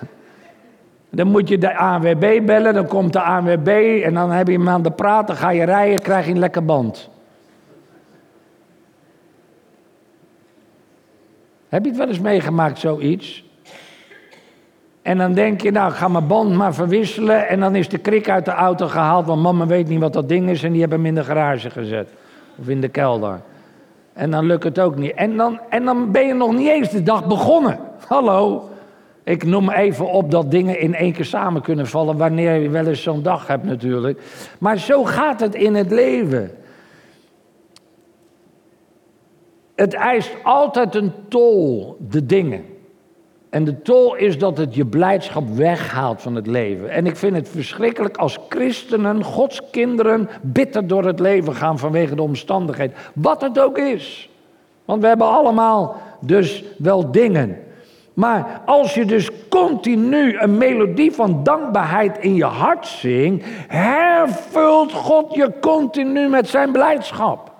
Dan 1.11 1.27
moet 1.27 1.49
je 1.49 1.59
de 1.59 1.77
ANWB 1.77 2.47
bellen, 2.47 2.75
dan 2.75 2.87
komt 2.87 3.13
de 3.13 3.21
ANWB 3.21 4.01
en 4.05 4.15
dan 4.15 4.31
heb 4.31 4.47
je 4.47 4.53
hem 4.53 4.69
aan 4.69 4.83
de 4.83 4.91
praat, 4.91 5.27
dan 5.27 5.37
ga 5.37 5.51
je 5.51 5.65
rijden, 5.65 6.01
krijg 6.01 6.27
je 6.27 6.33
een 6.33 6.39
lekker 6.39 6.65
band. 6.65 7.11
Heb 11.69 11.83
je 11.83 11.89
het 11.89 11.99
wel 11.99 12.09
eens 12.09 12.21
meegemaakt, 12.21 12.79
zoiets? 12.79 13.44
En 15.05 15.19
dan 15.19 15.33
denk 15.33 15.61
je, 15.61 15.71
nou, 15.71 15.91
ik 15.91 15.97
ga 15.97 16.09
mijn 16.09 16.27
band 16.27 16.55
maar 16.55 16.75
verwisselen. 16.75 17.49
En 17.49 17.61
dan 17.61 17.75
is 17.75 17.89
de 17.89 17.99
krik 17.99 18.31
uit 18.31 18.45
de 18.45 18.51
auto 18.51 18.87
gehaald, 18.87 19.27
want 19.27 19.43
mama 19.43 19.67
weet 19.67 19.89
niet 19.89 20.01
wat 20.01 20.13
dat 20.13 20.29
ding 20.29 20.51
is. 20.51 20.63
En 20.63 20.73
die 20.73 20.81
hebben 20.81 20.99
hem 20.99 21.07
in 21.07 21.15
de 21.15 21.25
garage 21.25 21.71
gezet. 21.71 22.09
Of 22.59 22.69
in 22.69 22.81
de 22.81 22.89
kelder. 22.89 23.41
En 24.13 24.31
dan 24.31 24.47
lukt 24.47 24.65
het 24.65 24.79
ook 24.79 24.97
niet. 24.97 25.13
En 25.13 25.37
dan, 25.37 25.61
en 25.69 25.85
dan 25.85 26.11
ben 26.11 26.27
je 26.27 26.35
nog 26.35 26.53
niet 26.53 26.69
eens 26.69 26.91
de 26.91 27.03
dag 27.03 27.27
begonnen. 27.27 27.79
Hallo. 28.09 28.69
Ik 29.25 29.45
noem 29.45 29.71
even 29.71 30.11
op 30.11 30.31
dat 30.31 30.51
dingen 30.51 30.81
in 30.81 30.95
één 30.95 31.13
keer 31.13 31.25
samen 31.25 31.63
kunnen 31.63 31.87
vallen. 31.87 32.17
Wanneer 32.17 32.55
je 32.55 32.69
wel 32.69 32.87
eens 32.87 33.03
zo'n 33.03 33.23
dag 33.23 33.47
hebt 33.47 33.65
natuurlijk. 33.65 34.21
Maar 34.59 34.79
zo 34.79 35.05
gaat 35.05 35.41
het 35.41 35.55
in 35.55 35.75
het 35.75 35.91
leven. 35.91 36.51
Het 39.75 39.95
eist 39.95 40.37
altijd 40.43 40.95
een 40.95 41.13
tol, 41.29 41.97
de 42.09 42.27
dingen. 42.27 42.74
En 43.55 43.65
de 43.65 43.83
tol 43.83 44.17
is 44.17 44.39
dat 44.39 44.59
het 44.59 44.75
je 44.75 44.87
blijdschap 44.87 45.49
weghaalt 45.49 46.23
van 46.23 46.35
het 46.35 46.47
leven. 46.47 46.91
En 46.91 47.07
ik 47.07 47.17
vind 47.17 47.37
het 47.37 47.49
verschrikkelijk 47.49 48.17
als 48.17 48.39
christenen, 48.49 49.25
Gods 49.25 49.61
kinderen, 49.71 50.29
bitter 50.43 50.87
door 50.87 51.05
het 51.05 51.21
leven 51.21 51.55
gaan 51.55 51.79
vanwege 51.79 52.15
de 52.15 52.23
omstandigheden. 52.23 52.97
Wat 53.13 53.41
het 53.41 53.61
ook 53.61 53.79
is. 53.79 54.31
Want 54.85 55.01
we 55.01 55.07
hebben 55.07 55.27
allemaal 55.27 55.97
dus 56.21 56.65
wel 56.79 57.11
dingen. 57.11 57.59
Maar 58.15 58.63
als 58.65 58.95
je 58.95 59.05
dus 59.05 59.31
continu 59.49 60.39
een 60.39 60.59
melodie 60.59 61.13
van 61.13 61.43
dankbaarheid 61.43 62.19
in 62.19 62.35
je 62.35 62.45
hart 62.45 62.87
zingt, 62.87 63.47
hervult 63.69 64.93
God 64.93 65.35
je 65.35 65.53
continu 65.61 66.29
met 66.29 66.49
zijn 66.49 66.73
blijdschap. 66.73 67.54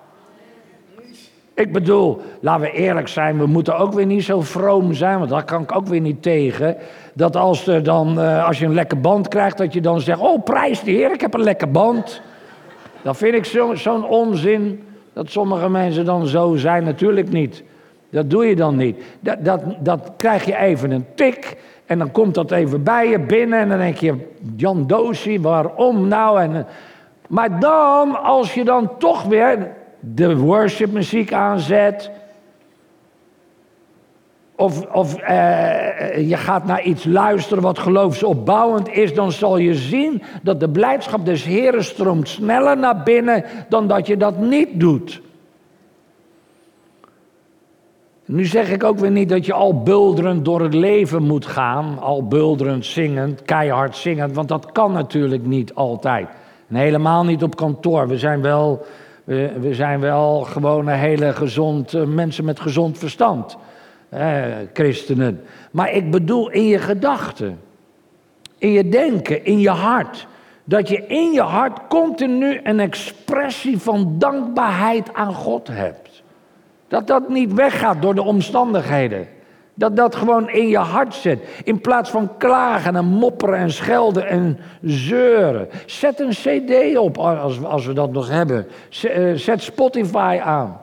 Ik 1.55 1.71
bedoel, 1.71 2.21
laten 2.39 2.61
we 2.61 2.71
eerlijk 2.71 3.07
zijn, 3.07 3.37
we 3.37 3.45
moeten 3.45 3.77
ook 3.77 3.93
weer 3.93 4.05
niet 4.05 4.23
zo 4.23 4.41
vroom 4.41 4.93
zijn, 4.93 5.17
want 5.17 5.29
daar 5.29 5.43
kan 5.43 5.61
ik 5.61 5.75
ook 5.75 5.87
weer 5.87 6.01
niet 6.01 6.21
tegen. 6.21 6.77
Dat 7.13 7.35
als, 7.35 7.67
er 7.67 7.83
dan, 7.83 8.19
uh, 8.19 8.47
als 8.47 8.59
je 8.59 8.65
een 8.65 8.73
lekker 8.73 8.99
band 8.99 9.27
krijgt, 9.27 9.57
dat 9.57 9.73
je 9.73 9.81
dan 9.81 10.01
zegt: 10.01 10.19
Oh, 10.19 10.43
prijs 10.43 10.83
de 10.83 10.91
Heer, 10.91 11.11
ik 11.11 11.21
heb 11.21 11.33
een 11.33 11.43
lekker 11.43 11.71
band. 11.71 12.21
Dat 13.01 13.17
vind 13.17 13.33
ik 13.35 13.45
zo'n 13.45 13.77
zo 13.77 14.01
onzin, 14.01 14.83
dat 15.13 15.29
sommige 15.29 15.69
mensen 15.69 16.05
dan 16.05 16.27
zo 16.27 16.55
zijn. 16.55 16.83
Natuurlijk 16.83 17.29
niet. 17.29 17.63
Dat 18.09 18.29
doe 18.29 18.45
je 18.45 18.55
dan 18.55 18.75
niet. 18.75 19.03
Dat, 19.19 19.45
dat, 19.45 19.61
dat 19.79 20.11
krijg 20.17 20.45
je 20.45 20.57
even 20.57 20.91
een 20.91 21.05
tik. 21.15 21.57
En 21.85 21.97
dan 21.97 22.11
komt 22.11 22.33
dat 22.33 22.51
even 22.51 22.83
bij 22.83 23.09
je 23.09 23.19
binnen. 23.19 23.59
En 23.59 23.69
dan 23.69 23.77
denk 23.77 23.97
je: 23.97 24.15
Jan 24.55 24.87
Dosie, 24.87 25.41
waarom 25.41 26.07
nou? 26.07 26.41
En, 26.41 26.65
maar 27.27 27.59
dan, 27.59 28.23
als 28.23 28.53
je 28.53 28.63
dan 28.63 28.97
toch 28.97 29.23
weer 29.23 29.73
de 30.13 30.37
worshipmuziek 30.37 31.33
aanzet. 31.33 32.11
Of, 34.55 34.85
of 34.85 35.21
uh, 35.21 36.29
je 36.29 36.37
gaat 36.37 36.65
naar 36.65 36.83
iets 36.83 37.05
luisteren 37.05 37.63
wat 37.63 37.79
geloofsopbouwend 37.79 38.89
is, 38.89 39.13
dan 39.13 39.31
zal 39.31 39.57
je 39.57 39.75
zien 39.75 40.21
dat 40.41 40.59
de 40.59 40.69
blijdschap 40.69 41.25
des 41.25 41.43
Heren 41.43 41.83
stroomt 41.83 42.29
sneller 42.29 42.77
naar 42.77 43.03
binnen 43.03 43.43
dan 43.69 43.87
dat 43.87 44.07
je 44.07 44.17
dat 44.17 44.37
niet 44.37 44.79
doet. 44.79 45.21
Nu 48.25 48.45
zeg 48.45 48.69
ik 48.69 48.83
ook 48.83 48.99
weer 48.99 49.11
niet 49.11 49.29
dat 49.29 49.45
je 49.45 49.53
al 49.53 49.83
bulderend 49.83 50.45
door 50.45 50.61
het 50.61 50.73
leven 50.73 51.23
moet 51.23 51.45
gaan, 51.45 51.99
al 51.99 52.27
bulderend 52.27 52.85
zingend, 52.85 53.41
keihard 53.41 53.95
zingend, 53.95 54.35
want 54.35 54.47
dat 54.47 54.71
kan 54.71 54.91
natuurlijk 54.91 55.45
niet 55.45 55.73
altijd. 55.73 56.27
En 56.67 56.75
helemaal 56.75 57.23
niet 57.23 57.43
op 57.43 57.55
kantoor. 57.55 58.07
We 58.07 58.17
zijn 58.17 58.41
wel 58.41 58.85
we, 59.25 59.51
we 59.59 59.73
zijn 59.73 59.99
wel 59.99 60.39
gewoon 60.39 60.87
hele 60.87 61.33
gezond, 61.33 61.93
uh, 61.93 62.03
mensen 62.03 62.45
met 62.45 62.59
gezond 62.59 62.97
verstand. 62.97 63.57
Eh, 64.09 64.45
christenen. 64.73 65.41
Maar 65.71 65.91
ik 65.91 66.11
bedoel 66.11 66.49
in 66.49 66.67
je 66.67 66.79
gedachten. 66.79 67.59
In 68.57 68.71
je 68.71 68.89
denken, 68.89 69.45
in 69.45 69.59
je 69.59 69.69
hart. 69.69 70.27
Dat 70.63 70.89
je 70.89 71.07
in 71.07 71.31
je 71.31 71.41
hart 71.41 71.79
continu 71.87 72.59
een 72.63 72.79
expressie 72.79 73.77
van 73.77 74.15
dankbaarheid 74.17 75.13
aan 75.13 75.33
God 75.33 75.67
hebt. 75.67 76.23
Dat 76.87 77.07
dat 77.07 77.29
niet 77.29 77.53
weggaat 77.53 78.01
door 78.01 78.15
de 78.15 78.23
omstandigheden. 78.23 79.27
Dat 79.77 79.95
dat 79.95 80.15
gewoon 80.15 80.49
in 80.49 80.67
je 80.67 80.77
hart 80.77 81.13
zit. 81.13 81.39
In 81.63 81.81
plaats 81.81 82.09
van 82.09 82.37
klagen 82.37 82.95
en 82.95 83.05
mopperen 83.05 83.57
en 83.57 83.71
schelden 83.71 84.27
en 84.27 84.59
zeuren. 84.81 85.69
Zet 85.85 86.19
een 86.19 86.29
cd 86.29 86.97
op 86.97 87.17
als, 87.17 87.63
als 87.63 87.85
we 87.85 87.93
dat 87.93 88.11
nog 88.11 88.29
hebben. 88.29 88.67
Eh, 89.01 89.33
zet 89.33 89.61
Spotify 89.61 90.39
aan. 90.43 90.81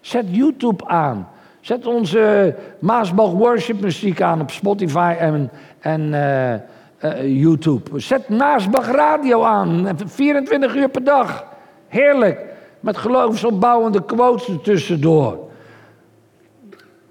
Zet 0.00 0.24
YouTube 0.28 0.86
aan. 0.86 1.28
Zet 1.60 1.86
onze 1.86 2.54
Maasbach 2.78 3.30
worship 3.30 3.80
muziek 3.80 4.22
aan 4.22 4.40
op 4.40 4.50
Spotify 4.50 5.14
en, 5.18 5.50
en 5.80 6.00
uh, 6.00 6.52
uh, 6.52 7.40
YouTube. 7.40 8.00
Zet 8.00 8.28
Maasbach 8.28 8.90
radio 8.90 9.42
aan. 9.42 9.88
24 10.04 10.74
uur 10.74 10.88
per 10.88 11.04
dag. 11.04 11.44
Heerlijk. 11.88 12.44
Met 12.80 12.96
geloofsopbouwende 12.96 14.04
quotes 14.04 14.48
ertussendoor 14.48 15.49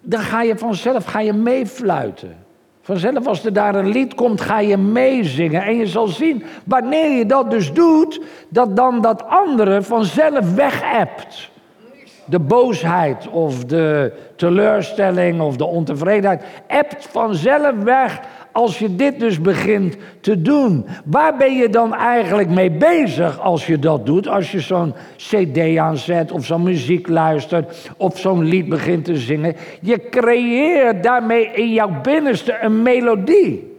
dan 0.02 0.20
ga 0.20 0.41
je 0.41 0.58
vanzelf 0.58 1.06
ga 1.06 1.20
je 1.20 1.34
meefluiten. 1.34 2.47
Vanzelf 2.82 3.28
als 3.28 3.45
er 3.45 3.54
daar 3.54 3.76
een 3.76 3.89
lied 3.89 4.16
komt, 4.16 4.41
ga 4.41 4.60
je 4.60 4.78
meezingen. 4.78 5.64
En 5.64 5.76
je 5.76 5.88
zal 5.88 6.08
zien, 6.08 6.43
wanneer 6.64 7.18
je 7.18 7.26
dat 7.26 7.52
dus 7.52 7.74
doet, 7.74 8.22
dat 8.50 8.76
dan 8.76 9.02
dat 9.02 9.24
andere 9.28 9.82
vanzelf 9.82 10.54
wegebt. 10.54 11.50
De 12.26 12.39
boosheid 12.39 13.28
of 13.28 13.66
de 13.66 14.14
teleurstelling 14.36 15.41
of 15.41 15.56
de 15.58 15.66
ontevredenheid 15.66 16.43
ebt 16.68 17.08
vanzelf 17.12 17.76
weg 17.84 18.20
als 18.52 18.80
je 18.80 18.95
dit 18.95 19.20
dus 19.20 19.41
begint 19.41 19.97
te 20.22 20.41
doen, 20.41 20.86
waar 21.06 21.38
ben 21.38 21.56
je 21.56 21.70
dan 21.70 21.93
eigenlijk 21.93 22.50
mee 22.50 22.72
bezig 22.72 23.39
als 23.39 23.68
je 23.68 23.80
dat 23.80 24.06
doet? 24.06 24.28
Als 24.28 24.52
je 24.52 24.60
zo'n 24.60 24.93
CD 25.18 25.78
aanzet 25.78 26.32
of 26.32 26.45
zo'n 26.45 26.64
muziek 26.64 27.08
luistert 27.08 27.91
of 27.97 28.18
zo'n 28.18 28.43
lied 28.43 28.70
begint 28.70 29.06
te 29.06 29.16
zingen. 29.16 29.56
Je 29.82 30.10
creëert 30.10 31.04
daarmee 31.04 31.45
in 31.45 31.74
jouw 31.74 32.02
binnenste 32.02 32.58
een 32.62 32.82
melodie. 32.82 33.78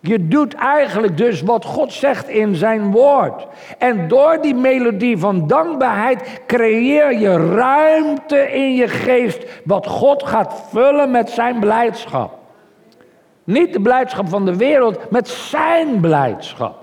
Je 0.00 0.28
doet 0.28 0.54
eigenlijk 0.54 1.16
dus 1.16 1.42
wat 1.42 1.64
God 1.64 1.92
zegt 1.92 2.28
in 2.28 2.54
zijn 2.54 2.90
woord. 2.90 3.46
En 3.78 4.08
door 4.08 4.38
die 4.40 4.54
melodie 4.54 5.18
van 5.18 5.46
dankbaarheid 5.46 6.40
creëer 6.46 7.18
je 7.18 7.54
ruimte 7.54 8.52
in 8.52 8.74
je 8.74 8.88
geest, 8.88 9.46
wat 9.64 9.86
God 9.86 10.22
gaat 10.22 10.68
vullen 10.70 11.10
met 11.10 11.30
zijn 11.30 11.60
blijdschap. 11.60 12.41
Niet 13.44 13.72
de 13.72 13.80
blijdschap 13.80 14.28
van 14.28 14.44
de 14.44 14.56
wereld, 14.56 15.10
met 15.10 15.28
zijn 15.28 16.00
blijdschap. 16.00 16.82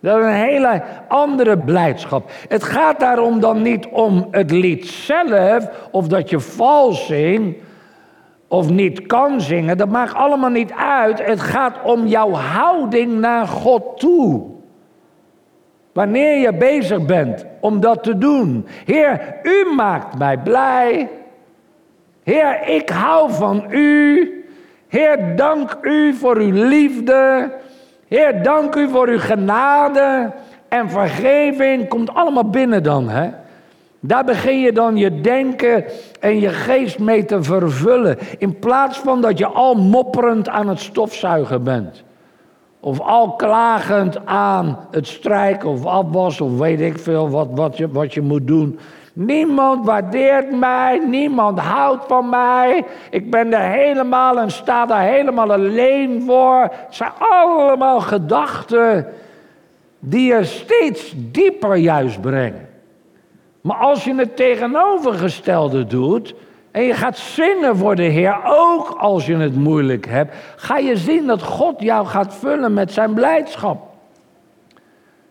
Dat 0.00 0.18
is 0.18 0.24
een 0.24 0.32
hele 0.32 0.82
andere 1.08 1.58
blijdschap. 1.58 2.30
Het 2.48 2.64
gaat 2.64 3.00
daarom 3.00 3.40
dan 3.40 3.62
niet 3.62 3.86
om 3.86 4.28
het 4.30 4.50
lied 4.50 4.86
zelf, 4.86 5.88
of 5.90 6.08
dat 6.08 6.30
je 6.30 6.40
vals 6.40 7.06
zingt, 7.06 7.58
of 8.48 8.70
niet 8.70 9.06
kan 9.06 9.40
zingen. 9.40 9.76
Dat 9.76 9.88
maakt 9.88 10.14
allemaal 10.14 10.50
niet 10.50 10.72
uit. 10.72 11.26
Het 11.26 11.40
gaat 11.40 11.82
om 11.82 12.06
jouw 12.06 12.30
houding 12.30 13.18
naar 13.18 13.46
God 13.46 13.98
toe. 13.98 14.44
Wanneer 15.92 16.38
je 16.38 16.52
bezig 16.52 17.06
bent 17.06 17.46
om 17.60 17.80
dat 17.80 18.02
te 18.02 18.18
doen. 18.18 18.66
Heer, 18.84 19.36
u 19.42 19.74
maakt 19.74 20.18
mij 20.18 20.38
blij. 20.38 21.08
Heer, 22.22 22.68
ik 22.68 22.88
hou 22.88 23.32
van 23.32 23.64
u. 23.70 24.30
Heer, 24.88 25.36
dank 25.36 25.78
u 25.82 26.14
voor 26.14 26.36
uw 26.36 26.68
liefde. 26.68 27.52
Heer, 28.08 28.42
dank 28.42 28.74
u 28.74 28.88
voor 28.88 29.08
uw 29.08 29.18
genade 29.18 30.32
en 30.68 30.90
vergeving. 30.90 31.88
Komt 31.88 32.14
allemaal 32.14 32.50
binnen 32.50 32.82
dan, 32.82 33.08
hè? 33.08 33.30
Daar 34.00 34.24
begin 34.24 34.60
je 34.60 34.72
dan 34.72 34.96
je 34.96 35.20
denken 35.20 35.84
en 36.20 36.40
je 36.40 36.48
geest 36.48 36.98
mee 36.98 37.24
te 37.24 37.42
vervullen. 37.42 38.18
In 38.38 38.58
plaats 38.58 38.98
van 38.98 39.20
dat 39.20 39.38
je 39.38 39.46
al 39.46 39.74
mopperend 39.74 40.48
aan 40.48 40.68
het 40.68 40.80
stofzuigen 40.80 41.62
bent. 41.64 42.04
Of 42.80 43.00
al 43.00 43.34
klagend 43.34 44.26
aan 44.26 44.78
het 44.90 45.06
strijken 45.06 45.68
of 45.68 45.84
afwassen 45.84 46.46
of 46.46 46.58
weet 46.58 46.80
ik 46.80 46.98
veel 46.98 47.30
wat, 47.30 47.48
wat, 47.50 47.76
je, 47.76 47.88
wat 47.90 48.14
je 48.14 48.20
moet 48.20 48.46
doen. 48.46 48.78
Niemand 49.18 49.86
waardeert 49.86 50.50
mij, 50.50 50.98
niemand 51.06 51.58
houdt 51.58 52.04
van 52.06 52.28
mij. 52.28 52.84
Ik 53.10 53.30
ben 53.30 53.52
er 53.52 53.70
helemaal 53.70 54.38
en 54.38 54.50
sta 54.50 54.86
daar 54.86 55.02
helemaal 55.02 55.52
alleen 55.52 56.22
voor. 56.22 56.60
Het 56.60 56.94
zijn 56.94 57.10
allemaal 57.18 58.00
gedachten 58.00 59.06
die 59.98 60.34
je 60.34 60.44
steeds 60.44 61.14
dieper 61.16 61.74
juist 61.76 62.20
brengen. 62.20 62.68
Maar 63.60 63.76
als 63.76 64.04
je 64.04 64.14
het 64.14 64.36
tegenovergestelde 64.36 65.86
doet 65.86 66.34
en 66.70 66.82
je 66.82 66.94
gaat 66.94 67.18
zingen 67.18 67.76
voor 67.76 67.94
de 67.94 68.02
Heer, 68.02 68.40
ook 68.44 68.88
als 68.98 69.26
je 69.26 69.36
het 69.36 69.56
moeilijk 69.56 70.06
hebt, 70.06 70.34
ga 70.56 70.76
je 70.76 70.96
zien 70.96 71.26
dat 71.26 71.42
God 71.42 71.80
jou 71.80 72.06
gaat 72.06 72.34
vullen 72.34 72.74
met 72.74 72.92
zijn 72.92 73.14
blijdschap. 73.14 73.94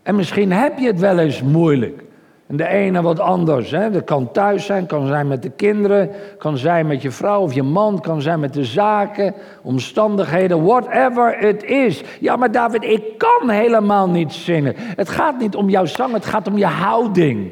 En 0.03 0.15
misschien 0.15 0.51
heb 0.51 0.77
je 0.79 0.87
het 0.87 0.99
wel 0.99 1.19
eens 1.19 1.41
moeilijk. 1.41 2.04
En 2.47 2.57
de 2.57 2.67
ene 2.67 3.01
wat 3.01 3.19
anders. 3.19 3.71
Hè? 3.71 3.91
Dat 3.91 4.03
kan 4.03 4.31
thuis 4.31 4.65
zijn, 4.65 4.85
kan 4.85 5.07
zijn 5.07 5.27
met 5.27 5.41
de 5.41 5.49
kinderen, 5.49 6.09
kan 6.37 6.57
zijn 6.57 6.87
met 6.87 7.01
je 7.01 7.11
vrouw 7.11 7.41
of 7.41 7.53
je 7.53 7.63
man, 7.63 7.99
kan 7.99 8.21
zijn 8.21 8.39
met 8.39 8.53
de 8.53 8.65
zaken, 8.65 9.33
omstandigheden, 9.61 10.63
whatever 10.63 11.39
it 11.39 11.63
is. 11.63 12.03
Ja, 12.19 12.35
maar 12.35 12.51
David, 12.51 12.83
ik 12.83 13.17
kan 13.17 13.49
helemaal 13.49 14.09
niet 14.09 14.33
zingen. 14.33 14.73
Het 14.77 15.09
gaat 15.09 15.39
niet 15.39 15.55
om 15.55 15.69
jouw 15.69 15.85
zang, 15.85 16.13
het 16.13 16.25
gaat 16.25 16.47
om 16.47 16.57
je 16.57 16.65
houding. 16.65 17.51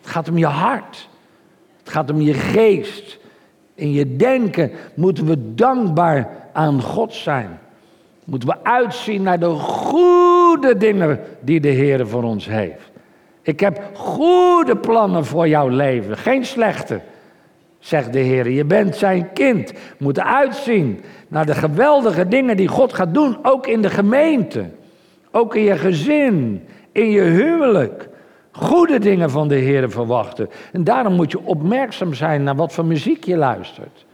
Het 0.00 0.10
gaat 0.10 0.28
om 0.28 0.38
je 0.38 0.46
hart. 0.46 1.08
Het 1.78 1.92
gaat 1.92 2.10
om 2.10 2.20
je 2.20 2.34
geest. 2.34 3.18
In 3.74 3.92
je 3.92 4.16
denken 4.16 4.70
moeten 4.94 5.26
we 5.26 5.54
dankbaar 5.54 6.28
aan 6.52 6.82
God 6.82 7.14
zijn. 7.14 7.58
Moeten 8.24 8.48
we 8.48 8.64
uitzien 8.64 9.22
naar 9.22 9.38
de 9.38 9.50
goede 9.50 10.76
dingen 10.76 11.20
die 11.40 11.60
de 11.60 11.68
Heer 11.68 12.08
voor 12.08 12.22
ons 12.22 12.48
heeft. 12.48 12.91
Ik 13.42 13.60
heb 13.60 13.90
goede 13.94 14.76
plannen 14.76 15.24
voor 15.24 15.48
jouw 15.48 15.68
leven, 15.68 16.16
geen 16.16 16.44
slechte, 16.44 17.00
zegt 17.78 18.12
de 18.12 18.18
Heer. 18.18 18.50
Je 18.50 18.64
bent 18.64 18.96
zijn 18.96 19.32
kind. 19.32 19.72
Moet 19.98 20.20
uitzien 20.20 21.00
naar 21.28 21.46
de 21.46 21.54
geweldige 21.54 22.28
dingen 22.28 22.56
die 22.56 22.68
God 22.68 22.92
gaat 22.92 23.14
doen, 23.14 23.38
ook 23.42 23.66
in 23.66 23.82
de 23.82 23.90
gemeente, 23.90 24.64
ook 25.30 25.54
in 25.54 25.62
je 25.62 25.76
gezin, 25.76 26.64
in 26.92 27.10
je 27.10 27.22
huwelijk. 27.22 28.08
Goede 28.50 28.98
dingen 28.98 29.30
van 29.30 29.48
de 29.48 29.54
Heer 29.54 29.90
verwachten. 29.90 30.50
En 30.72 30.84
daarom 30.84 31.12
moet 31.12 31.30
je 31.30 31.44
opmerkzaam 31.44 32.14
zijn 32.14 32.42
naar 32.42 32.56
wat 32.56 32.72
voor 32.72 32.84
muziek 32.84 33.24
je 33.24 33.36
luistert. 33.36 34.06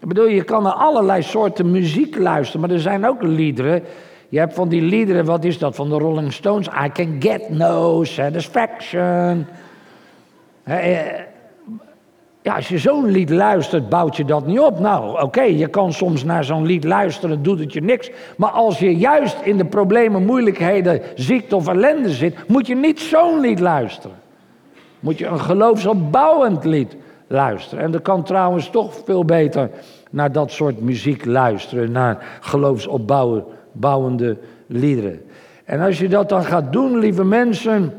Ik 0.00 0.08
bedoel, 0.08 0.28
je 0.28 0.44
kan 0.44 0.62
naar 0.62 0.72
allerlei 0.72 1.22
soorten 1.22 1.70
muziek 1.70 2.18
luisteren, 2.18 2.60
maar 2.60 2.70
er 2.70 2.80
zijn 2.80 3.06
ook 3.06 3.22
liederen 3.22 3.82
je 4.28 4.38
hebt 4.38 4.54
van 4.54 4.68
die 4.68 4.82
liederen, 4.82 5.24
wat 5.24 5.44
is 5.44 5.58
dat, 5.58 5.74
van 5.74 5.88
de 5.88 5.98
Rolling 5.98 6.32
Stones? 6.32 6.66
I 6.84 6.90
can 6.92 7.16
get 7.18 7.48
no 7.48 8.04
satisfaction. 8.04 9.46
Eh, 10.62 10.98
ja, 12.42 12.54
als 12.54 12.68
je 12.68 12.78
zo'n 12.78 13.06
lied 13.06 13.30
luistert, 13.30 13.88
bouwt 13.88 14.16
je 14.16 14.24
dat 14.24 14.46
niet 14.46 14.60
op. 14.60 14.78
Nou, 14.78 15.22
oké, 15.22 15.42
je 15.42 15.66
kan 15.66 15.92
soms 15.92 16.24
naar 16.24 16.44
zo'n 16.44 16.66
lied 16.66 16.84
luisteren, 16.84 17.42
doet 17.42 17.58
het 17.58 17.72
je 17.72 17.82
niks. 17.82 18.10
Maar 18.36 18.50
als 18.50 18.78
je 18.78 18.96
juist 18.96 19.36
in 19.42 19.56
de 19.56 19.64
problemen, 19.64 20.24
moeilijkheden, 20.24 21.00
ziekte 21.14 21.56
of 21.56 21.68
ellende 21.68 22.10
zit, 22.10 22.48
moet 22.48 22.66
je 22.66 22.74
niet 22.74 23.00
zo'n 23.00 23.40
lied 23.40 23.60
luisteren. 23.60 24.16
Moet 25.00 25.18
je 25.18 25.26
een 25.26 25.40
geloofsopbouwend 25.40 26.64
lied 26.64 26.96
luisteren. 27.26 27.84
En 27.84 27.90
dat 27.90 28.02
kan 28.02 28.22
trouwens 28.22 28.70
toch 28.70 28.94
veel 29.04 29.24
beter 29.24 29.70
naar 30.10 30.32
dat 30.32 30.50
soort 30.50 30.80
muziek 30.80 31.24
luisteren, 31.24 31.92
naar 31.92 32.38
geloofsopbouwen 32.40 33.44
bouwende 33.80 34.36
liederen. 34.66 35.20
En 35.64 35.80
als 35.80 35.98
je 35.98 36.08
dat 36.08 36.28
dan 36.28 36.44
gaat 36.44 36.72
doen, 36.72 36.98
lieve 36.98 37.24
mensen, 37.24 37.92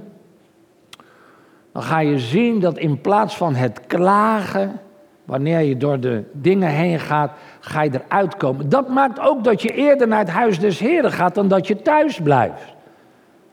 dan 1.71 1.83
ga 1.83 1.99
je 1.99 2.19
zien 2.19 2.59
dat 2.59 2.77
in 2.77 3.01
plaats 3.01 3.37
van 3.37 3.55
het 3.55 3.81
klagen, 3.87 4.79
wanneer 5.25 5.59
je 5.59 5.77
door 5.77 5.99
de 5.99 6.23
dingen 6.31 6.69
heen 6.69 6.99
gaat, 6.99 7.31
ga 7.59 7.81
je 7.81 7.91
eruit 8.07 8.37
komen. 8.37 8.69
Dat 8.69 8.89
maakt 8.89 9.19
ook 9.19 9.43
dat 9.43 9.61
je 9.61 9.69
eerder 9.73 10.07
naar 10.07 10.19
het 10.19 10.29
huis 10.29 10.59
des 10.59 10.79
Heren 10.79 11.11
gaat 11.11 11.35
dan 11.35 11.47
dat 11.47 11.67
je 11.67 11.81
thuis 11.81 12.19
blijft. 12.21 12.75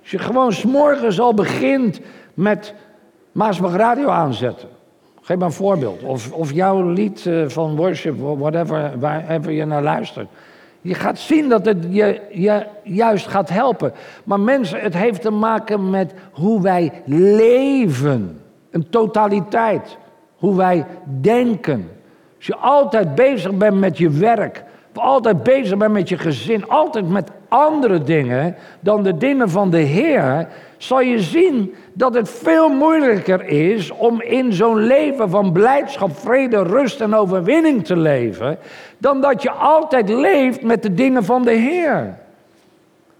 Als 0.00 0.10
je 0.10 0.18
gewoon 0.18 0.52
s'morgens 0.52 1.20
al 1.20 1.34
begint 1.34 2.00
met 2.34 2.74
Maasbach 3.32 3.76
Radio 3.76 4.08
aanzetten. 4.08 4.68
Geef 5.20 5.36
maar 5.36 5.46
een 5.46 5.52
voorbeeld. 5.52 6.02
Of, 6.02 6.32
of 6.32 6.52
jouw 6.52 6.90
lied 6.90 7.26
eh, 7.26 7.48
van 7.48 7.76
worship, 7.76 8.18
whatever, 8.18 8.98
waar 8.98 9.52
je 9.52 9.64
naar 9.64 9.82
luistert. 9.82 10.28
Je 10.84 10.94
gaat 10.94 11.18
zien 11.18 11.48
dat 11.48 11.64
het 11.64 11.86
je, 11.90 12.20
je 12.30 12.66
juist 12.82 13.26
gaat 13.26 13.48
helpen. 13.48 13.92
Maar 14.24 14.40
mensen, 14.40 14.80
het 14.80 14.94
heeft 14.94 15.22
te 15.22 15.30
maken 15.30 15.90
met 15.90 16.14
hoe 16.32 16.62
wij 16.62 16.92
leven. 17.04 18.40
Een 18.70 18.88
totaliteit. 18.88 19.96
Hoe 20.36 20.56
wij 20.56 20.86
denken. 21.20 21.90
Als 22.36 22.46
je 22.46 22.56
altijd 22.56 23.14
bezig 23.14 23.54
bent 23.56 23.78
met 23.78 23.98
je 23.98 24.10
werk, 24.10 24.64
altijd 24.98 25.42
bezig 25.42 25.78
bent 25.78 25.92
met 25.92 26.08
je 26.08 26.18
gezin, 26.18 26.68
altijd 26.68 27.08
met 27.08 27.30
andere 27.48 28.02
dingen 28.02 28.56
dan 28.80 29.02
de 29.02 29.16
dingen 29.16 29.50
van 29.50 29.70
de 29.70 29.78
Heer, 29.78 30.48
zal 30.76 31.00
je 31.00 31.20
zien 31.20 31.74
dat 31.92 32.14
het 32.14 32.30
veel 32.30 32.68
moeilijker 32.68 33.44
is 33.46 33.90
om 33.90 34.22
in 34.22 34.52
zo'n 34.52 34.78
leven 34.78 35.30
van 35.30 35.52
blijdschap, 35.52 36.18
vrede, 36.18 36.62
rust 36.62 37.00
en 37.00 37.14
overwinning 37.14 37.84
te 37.84 37.96
leven, 37.96 38.58
dan 38.98 39.20
dat 39.20 39.42
je 39.42 39.50
altijd 39.50 40.08
leeft 40.08 40.62
met 40.62 40.82
de 40.82 40.94
dingen 40.94 41.24
van 41.24 41.42
de 41.42 41.52
Heer. 41.52 42.18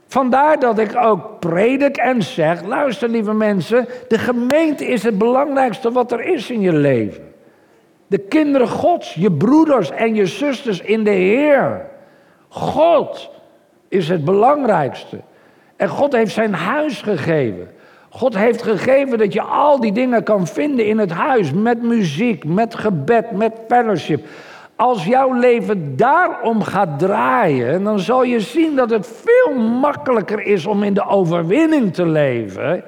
Vandaar 0.07 0.59
dat 0.59 0.79
ik 0.79 0.97
ook 0.97 1.41
predik 1.41 1.97
en 1.97 2.22
zeg: 2.22 2.64
luister 2.64 3.09
lieve 3.09 3.35
mensen, 3.35 3.87
de 4.09 4.18
gemeente 4.18 4.87
is 4.87 5.03
het 5.03 5.18
belangrijkste 5.18 5.93
wat 5.93 6.12
er 6.12 6.20
is 6.20 6.51
in 6.51 6.61
je 6.61 6.72
leven. 6.72 7.34
De 8.15 8.21
kinderen 8.21 8.69
Gods, 8.69 9.15
je 9.15 9.33
broeders 9.33 9.91
en 9.91 10.15
je 10.15 10.27
zusters 10.27 10.81
in 10.81 11.05
de 11.05 11.11
Heer. 11.11 11.87
God 12.49 13.31
is 13.89 14.09
het 14.09 14.25
belangrijkste. 14.25 15.21
En 15.77 15.89
God 15.89 16.12
heeft 16.12 16.33
zijn 16.33 16.55
huis 16.55 17.03
gegeven. 17.03 17.71
God 18.09 18.37
heeft 18.37 18.62
gegeven 18.62 19.19
dat 19.19 19.33
je 19.33 19.43
al 19.43 19.81
die 19.81 19.93
dingen 19.93 20.23
kan 20.23 20.47
vinden 20.47 20.87
in 20.87 20.99
het 20.99 21.11
huis. 21.11 21.53
Met 21.53 21.83
muziek, 21.83 22.45
met 22.45 22.75
gebed, 22.75 23.31
met 23.31 23.53
fellowship. 23.69 24.27
Als 24.77 25.05
jouw 25.05 25.33
leven 25.33 25.97
daarom 25.97 26.62
gaat 26.62 26.99
draaien, 26.99 27.85
dan 27.85 27.99
zal 27.99 28.23
je 28.23 28.41
zien 28.41 28.77
dat 28.77 28.91
het 28.91 29.23
veel 29.25 29.59
makkelijker 29.59 30.41
is 30.41 30.67
om 30.67 30.83
in 30.83 30.95
de 30.95 31.07
overwinning 31.07 31.95
te 31.95 32.07
leven. 32.07 32.85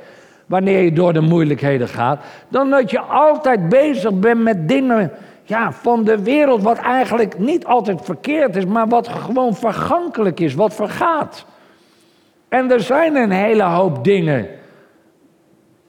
Wanneer 0.46 0.82
je 0.82 0.92
door 0.92 1.12
de 1.12 1.20
moeilijkheden 1.20 1.88
gaat. 1.88 2.20
Dan 2.48 2.70
dat 2.70 2.90
je 2.90 3.00
altijd 3.00 3.68
bezig 3.68 4.12
bent 4.18 4.42
met 4.42 4.68
dingen 4.68 5.12
ja, 5.42 5.72
van 5.72 6.04
de 6.04 6.22
wereld. 6.22 6.62
Wat 6.62 6.78
eigenlijk 6.78 7.38
niet 7.38 7.64
altijd 7.64 8.00
verkeerd 8.02 8.56
is, 8.56 8.66
maar 8.66 8.88
wat 8.88 9.08
gewoon 9.08 9.54
vergankelijk 9.54 10.40
is, 10.40 10.54
wat 10.54 10.74
vergaat. 10.74 11.46
En 12.48 12.70
er 12.70 12.80
zijn 12.80 13.16
een 13.16 13.30
hele 13.30 13.62
hoop 13.62 14.04
dingen 14.04 14.48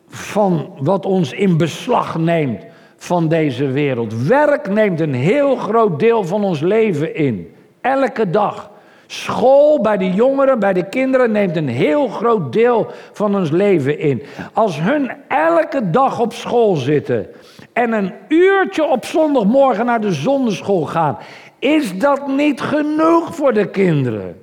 van 0.08 0.74
wat 0.80 1.05
ons 1.05 1.34
in 1.34 1.58
beslag 1.58 2.18
neemt 2.18 2.66
van 2.95 3.28
deze 3.28 3.68
wereld. 3.68 4.28
Werk 4.28 4.70
neemt 4.70 4.99
een 4.99 5.14
heel 5.14 5.55
groot 5.55 5.99
deel 5.99 6.24
van 6.24 6.43
ons 6.43 6.60
leven 6.60 7.16
in. 7.16 7.55
Elke 7.82 8.30
dag. 8.30 8.72
School 9.08 9.82
bij 9.82 9.97
de 9.97 10.12
jongeren, 10.12 10.60
bij 10.60 10.74
de 10.74 10.89
kinderen 10.89 11.32
neemt 11.32 11.55
een 11.55 11.68
heel 11.68 12.08
groot 12.08 12.53
deel 12.53 12.88
van 13.12 13.36
ons 13.36 13.51
leven 13.51 13.99
in. 13.99 14.24
Als 14.53 14.82
hun 14.82 15.12
elke 15.28 15.89
dag 15.89 16.20
op 16.20 16.34
school 16.34 16.76
zitten 16.76 17.28
en 17.74 17.91
een 17.91 18.14
uurtje 18.28 18.86
op 18.86 19.05
zondagmorgen 19.05 19.86
naar 19.86 20.01
de 20.01 20.12
zonderschool 20.12 20.86
gaan, 20.86 21.18
is 21.60 21.97
dat 21.99 22.28
niet 22.28 22.62
genoeg 22.62 23.36
voor 23.36 23.53
de 23.53 23.70
kinderen. 23.70 24.41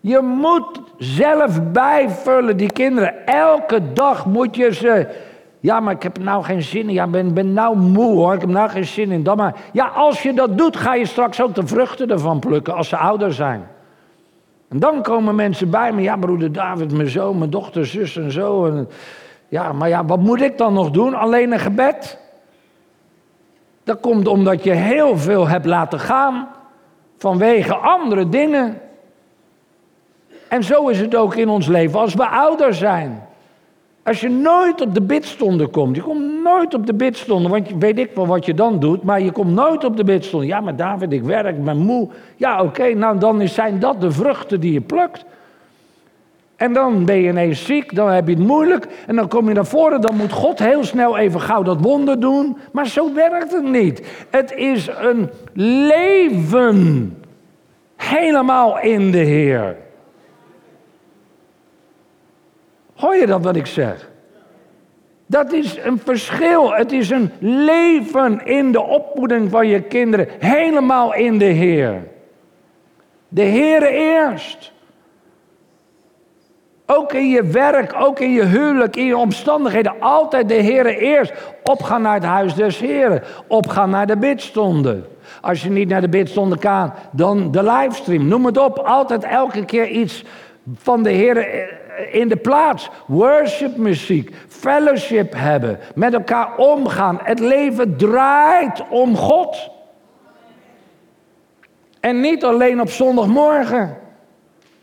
Je 0.00 0.20
moet 0.20 0.80
zelf 0.98 1.72
bijvullen, 1.72 2.56
die 2.56 2.72
kinderen. 2.72 3.26
Elke 3.26 3.92
dag 3.92 4.26
moet 4.26 4.56
je 4.56 4.74
ze. 4.74 5.06
Ja, 5.62 5.80
maar 5.80 5.94
ik 5.94 6.02
heb 6.02 6.18
nou 6.18 6.44
geen 6.44 6.62
zin 6.62 6.80
in. 6.80 6.92
Ja, 6.92 7.04
ik 7.04 7.10
ben, 7.10 7.34
ben 7.34 7.52
nou 7.52 7.76
moe 7.76 8.14
hoor. 8.14 8.34
Ik 8.34 8.40
heb 8.40 8.50
nou 8.50 8.70
geen 8.70 8.84
zin 8.84 9.10
in. 9.10 9.22
Dan 9.22 9.36
maar. 9.36 9.54
Ja, 9.72 9.86
als 9.86 10.22
je 10.22 10.32
dat 10.32 10.58
doet, 10.58 10.76
ga 10.76 10.94
je 10.94 11.06
straks 11.06 11.42
ook 11.42 11.54
de 11.54 11.66
vruchten 11.66 12.10
ervan 12.10 12.38
plukken 12.38 12.74
als 12.74 12.88
ze 12.88 12.96
ouder 12.96 13.32
zijn. 13.32 13.68
En 14.68 14.78
dan 14.78 15.02
komen 15.02 15.34
mensen 15.34 15.70
bij 15.70 15.92
me. 15.92 16.02
Ja, 16.02 16.16
broeder 16.16 16.52
David, 16.52 16.92
mijn 16.92 17.08
zoon, 17.08 17.38
mijn 17.38 17.50
dochter, 17.50 17.86
zus 17.86 18.16
en 18.16 18.32
zo. 18.32 18.66
En, 18.66 18.88
ja, 19.48 19.72
maar 19.72 19.88
ja, 19.88 20.04
wat 20.04 20.18
moet 20.18 20.40
ik 20.40 20.58
dan 20.58 20.72
nog 20.72 20.90
doen? 20.90 21.14
Alleen 21.14 21.52
een 21.52 21.58
gebed? 21.58 22.18
Dat 23.84 24.00
komt 24.00 24.28
omdat 24.28 24.64
je 24.64 24.72
heel 24.72 25.18
veel 25.18 25.48
hebt 25.48 25.66
laten 25.66 26.00
gaan 26.00 26.48
vanwege 27.18 27.74
andere 27.74 28.28
dingen. 28.28 28.80
En 30.48 30.64
zo 30.64 30.88
is 30.88 31.00
het 31.00 31.14
ook 31.14 31.34
in 31.34 31.48
ons 31.48 31.66
leven 31.66 32.00
als 32.00 32.14
we 32.14 32.28
ouder 32.28 32.74
zijn. 32.74 33.30
Als 34.04 34.20
je 34.20 34.28
nooit 34.28 34.80
op 34.80 34.94
de 34.94 35.02
bidstonden 35.02 35.70
komt, 35.70 35.96
je 35.96 36.02
komt 36.02 36.42
nooit 36.42 36.74
op 36.74 36.86
de 36.86 36.94
bidstonden, 36.94 37.50
want 37.50 37.68
weet 37.78 37.98
ik 37.98 38.10
wel 38.14 38.26
wat 38.26 38.46
je 38.46 38.54
dan 38.54 38.78
doet, 38.78 39.02
maar 39.02 39.20
je 39.20 39.32
komt 39.32 39.54
nooit 39.54 39.84
op 39.84 39.96
de 39.96 40.04
bidstonden. 40.04 40.48
Ja, 40.48 40.60
maar 40.60 40.76
David, 40.76 41.12
ik 41.12 41.22
werk, 41.22 41.56
ik 41.56 41.64
ben 41.64 41.78
moe. 41.78 42.08
Ja, 42.36 42.62
oké, 42.62 42.94
nou 42.94 43.18
dan 43.18 43.48
zijn 43.48 43.78
dat 43.78 44.00
de 44.00 44.10
vruchten 44.10 44.60
die 44.60 44.72
je 44.72 44.80
plukt. 44.80 45.24
En 46.56 46.72
dan 46.72 47.04
ben 47.04 47.16
je 47.16 47.28
ineens 47.28 47.64
ziek, 47.64 47.94
dan 47.94 48.08
heb 48.08 48.28
je 48.28 48.34
het 48.34 48.46
moeilijk. 48.46 48.86
En 49.06 49.16
dan 49.16 49.28
kom 49.28 49.48
je 49.48 49.54
naar 49.54 49.66
voren, 49.66 50.00
dan 50.00 50.16
moet 50.16 50.32
God 50.32 50.58
heel 50.58 50.84
snel 50.84 51.16
even 51.16 51.40
gauw 51.40 51.62
dat 51.62 51.80
wonder 51.80 52.20
doen. 52.20 52.56
Maar 52.72 52.86
zo 52.86 53.14
werkt 53.14 53.52
het 53.52 53.70
niet. 53.70 54.26
Het 54.30 54.52
is 54.52 54.88
een 55.00 55.30
leven. 55.52 57.16
Helemaal 57.96 58.80
in 58.80 59.10
de 59.10 59.18
Heer. 59.18 59.76
Hoor 63.02 63.16
je 63.16 63.26
dat 63.26 63.42
wat 63.42 63.56
ik 63.56 63.66
zeg? 63.66 64.10
Dat 65.26 65.52
is 65.52 65.78
een 65.78 65.98
verschil. 65.98 66.72
Het 66.72 66.92
is 66.92 67.10
een 67.10 67.30
leven 67.40 68.44
in 68.44 68.72
de 68.72 68.82
opvoeding 68.82 69.50
van 69.50 69.66
je 69.66 69.80
kinderen. 69.80 70.28
Helemaal 70.38 71.14
in 71.14 71.38
de 71.38 71.44
Heer. 71.44 72.02
De 73.28 73.42
Heer 73.42 73.82
eerst. 73.82 74.72
Ook 76.86 77.12
in 77.12 77.28
je 77.28 77.44
werk, 77.44 77.94
ook 77.98 78.20
in 78.20 78.32
je 78.32 78.44
huwelijk, 78.44 78.96
in 78.96 79.06
je 79.06 79.16
omstandigheden. 79.16 80.00
Altijd 80.00 80.48
de 80.48 80.54
Heer 80.54 80.86
eerst. 80.86 81.32
Opgaan 81.62 82.02
naar 82.02 82.14
het 82.14 82.24
huis 82.24 82.54
des 82.54 82.78
Heren. 82.78 83.22
Opgaan 83.46 83.90
naar 83.90 84.06
de 84.06 84.16
bidstonden. 84.16 85.06
Als 85.40 85.62
je 85.62 85.70
niet 85.70 85.88
naar 85.88 86.00
de 86.00 86.08
bidstonden 86.08 86.58
kan, 86.58 86.92
dan 87.12 87.50
de 87.50 87.62
livestream. 87.62 88.28
Noem 88.28 88.46
het 88.46 88.58
op. 88.58 88.78
Altijd 88.78 89.24
elke 89.24 89.64
keer 89.64 89.88
iets 89.88 90.24
van 90.74 91.02
de 91.02 91.10
Heer 91.10 91.80
in 92.10 92.28
de 92.28 92.36
plaats. 92.36 92.90
Worship 93.06 93.76
muziek, 93.76 94.34
fellowship 94.48 95.32
hebben, 95.36 95.78
met 95.94 96.14
elkaar 96.14 96.56
omgaan. 96.56 97.18
Het 97.22 97.38
leven 97.38 97.96
draait 97.96 98.82
om 98.90 99.16
God. 99.16 99.70
En 102.00 102.20
niet 102.20 102.44
alleen 102.44 102.80
op 102.80 102.90
zondagmorgen. 102.90 103.96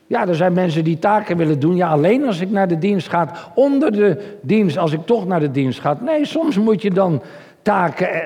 Ja, 0.07 0.28
er 0.28 0.36
zijn 0.36 0.53
mensen 0.53 0.84
die 0.84 0.99
taken 0.99 1.38
willen 1.38 1.59
doen. 1.59 1.76
Ja, 1.76 1.89
alleen 1.89 2.26
als 2.26 2.39
ik 2.39 2.49
naar 2.49 2.67
de 2.67 2.78
dienst 2.78 3.09
ga. 3.09 3.32
Onder 3.55 3.91
de 3.91 4.38
dienst, 4.41 4.78
als 4.78 4.91
ik 4.91 5.05
toch 5.05 5.28
naar 5.28 5.39
de 5.39 5.51
dienst 5.51 5.80
ga. 5.80 5.97
Nee, 6.01 6.26
soms 6.26 6.57
moet 6.57 6.82
je 6.82 6.91
dan 6.91 7.22
taken 7.61 8.13
eh, 8.13 8.22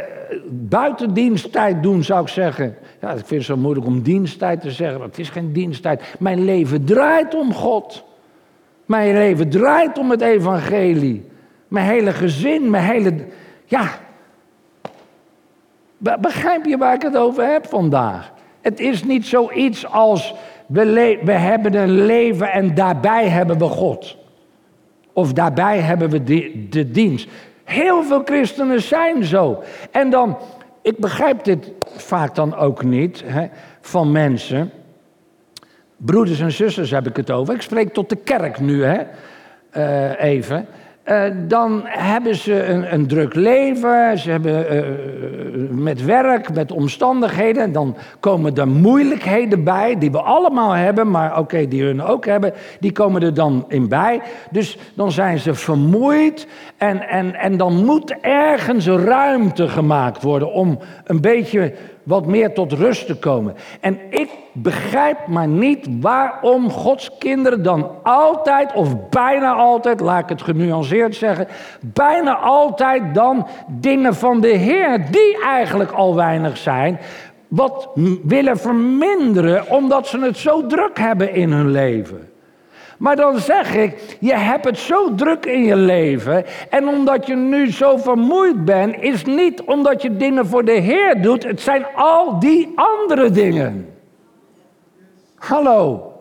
buiten 0.50 1.14
diensttijd 1.14 1.84
doen, 1.84 2.04
zou 2.04 2.22
ik 2.22 2.28
zeggen. 2.28 2.76
Ja, 3.02 3.10
ik 3.10 3.26
vind 3.26 3.30
het 3.30 3.44
zo 3.44 3.58
moeilijk 3.58 3.86
om 3.86 4.02
diensttijd 4.02 4.62
te 4.62 4.72
zeggen. 4.72 5.02
Het 5.02 5.20
is 5.20 5.30
geen 5.30 5.54
diensttijd. 5.54 6.16
Mijn 6.20 6.44
leven 6.44 6.86
draait 6.86 7.36
om 7.36 7.54
God. 7.54 8.04
Mijn 8.86 9.14
leven 9.14 9.50
draait 9.50 9.98
om 9.98 10.12
het 10.12 10.22
evangelie. 10.22 11.26
Mijn 11.68 11.86
hele 11.86 12.12
gezin, 12.12 12.70
mijn 12.70 12.84
hele... 12.84 13.14
Ja. 13.66 13.90
Begrijp 15.98 16.66
je 16.66 16.78
waar 16.78 16.94
ik 16.94 17.02
het 17.02 17.18
over 17.18 17.46
heb 17.46 17.68
vandaag? 17.68 18.32
Het 18.62 18.80
is 18.80 19.04
niet 19.04 19.26
zoiets 19.26 19.88
als 19.88 20.36
we, 20.68 21.20
we 21.24 21.32
hebben 21.32 21.74
een 21.74 22.06
leven 22.06 22.52
en 22.52 22.76
daarbij 22.76 23.28
hebben 23.28 23.58
we 23.58 23.66
God. 23.66 24.18
Of 25.14 25.34
daarbij 25.34 25.80
hebben 25.80 26.10
we 26.10 26.24
de, 26.24 26.68
de 26.70 26.92
dienst. 26.92 27.28
Heel 27.64 28.04
veel 28.04 28.22
christenen 28.26 28.82
zijn 28.82 29.24
zo. 29.24 29.64
En 29.92 30.10
dan, 30.10 30.38
ik 30.82 30.98
begrijp 30.98 31.44
dit 31.44 31.72
vaak 31.96 32.36
dan 32.36 32.56
ook 32.56 32.84
niet 32.84 33.24
hè, 33.26 33.48
van 33.82 34.12
mensen 34.12 34.72
broeders 35.98 36.40
en 36.40 36.52
zusters 36.52 36.92
heb 36.92 37.08
ik 37.08 37.16
het 37.16 37.32
over. 37.32 37.54
Ik 37.54 37.62
spreek 37.62 37.94
tot 37.94 38.10
de 38.10 38.16
kerk 38.16 38.60
nu, 38.60 38.84
hè? 38.84 39.02
Uh, 39.78 40.24
even. 40.24 40.68
Uh, 41.06 41.24
dan 41.48 41.82
hebben 41.86 42.36
ze 42.36 42.64
een, 42.64 42.94
een, 42.94 43.08
druk 43.08 43.34
leven, 43.36 44.18
ze 44.18 44.32
hebben 44.32 44.76
uh, 44.76 45.70
met 45.70 46.06
werk, 46.06 46.54
met 46.54 46.72
omstandigheden. 46.72 47.72
Dan 47.72 47.96
komen 48.20 48.56
er 48.56 48.68
moeilijkheden 48.68 49.64
bij, 49.64 49.98
die 49.98 50.12
we 50.12 50.22
allemaal 50.22 50.72
hebben, 50.72 51.10
maar 51.12 51.40
oké, 51.40 51.68
die 51.68 51.84
hun 51.84 52.02
ook 52.02 52.26
hebben. 52.26 52.54
Die 52.80 52.92
komen 52.92 53.22
er 53.22 53.34
dan 53.34 53.66
in 53.68 53.88
bij. 53.88 54.22
Dus 54.52 54.78
dan 54.94 55.12
zijn 55.12 55.40
ze 55.40 55.54
vermoeid 55.54 56.48
en, 56.78 57.08
en, 57.08 57.36
en 57.36 57.58
dan 57.58 57.86
moet 57.86 58.16
ergens 58.22 58.88
ruimte 58.88 59.68
gemaakt 59.68 60.24
worden 60.24 60.52
om 60.52 60.80
een 61.04 61.22
beetje 61.22 61.74
wat 62.04 62.26
meer 62.26 62.54
tot 62.54 62.72
rust 62.72 63.08
te 63.08 63.16
komen. 63.16 63.56
En 63.80 64.00
ik 64.10 64.30
begrijp 64.52 65.28
maar 65.28 65.48
niet 65.48 65.88
waarom 66.02 66.70
Gods 66.70 67.18
kinderen 67.20 67.64
dan 67.64 67.90
altijd, 68.04 68.74
of 68.74 69.10
bijna 69.10 69.54
altijd, 69.54 70.00
laat 70.00 70.24
ik 70.24 70.30
het 70.30 70.42
genuanceerd 70.42 71.16
zeggen, 71.16 71.48
bijna 71.82 72.36
altijd 72.38 73.14
dan 73.14 73.48
dingen 73.68 74.16
van 74.16 74.42
de 74.42 74.48
Heer, 74.48 75.06
die 75.12 75.44
eigenlijk 75.44 75.92
al 75.92 76.16
weinig 76.16 76.58
zijn, 76.58 77.00
wat 77.48 77.90
willen 78.24 78.58
verminderen 78.58 79.70
omdat 79.70 80.08
ze 80.08 80.20
het 80.20 80.38
zo 80.38 80.68
druk 80.68 81.00
hebben 81.00 81.34
in 81.34 81.52
hun 81.52 81.72
leven. 81.72 82.33
Maar 83.04 83.16
dan 83.16 83.40
zeg 83.40 83.76
ik, 83.76 84.18
je 84.20 84.36
hebt 84.36 84.66
het 84.66 84.78
zo 84.78 85.16
druk 85.16 85.46
in 85.46 85.64
je 85.64 85.76
leven. 85.76 86.46
En 86.70 86.88
omdat 86.88 87.28
je 87.28 87.36
nu 87.36 87.72
zo 87.72 87.98
vermoeid 87.98 88.66
bent, 88.66 88.96
is 89.00 89.26
niet 89.26 89.62
omdat 89.62 90.02
je 90.02 90.18
dingen 90.18 90.46
voor 90.46 90.66
de 90.66 90.72
Heer 90.72 91.22
doet. 91.22 91.44
Het 91.44 91.62
zijn 91.62 91.86
al 91.96 92.40
die 92.40 92.72
andere 92.76 93.30
dingen. 93.30 93.90
Hallo. 95.36 96.12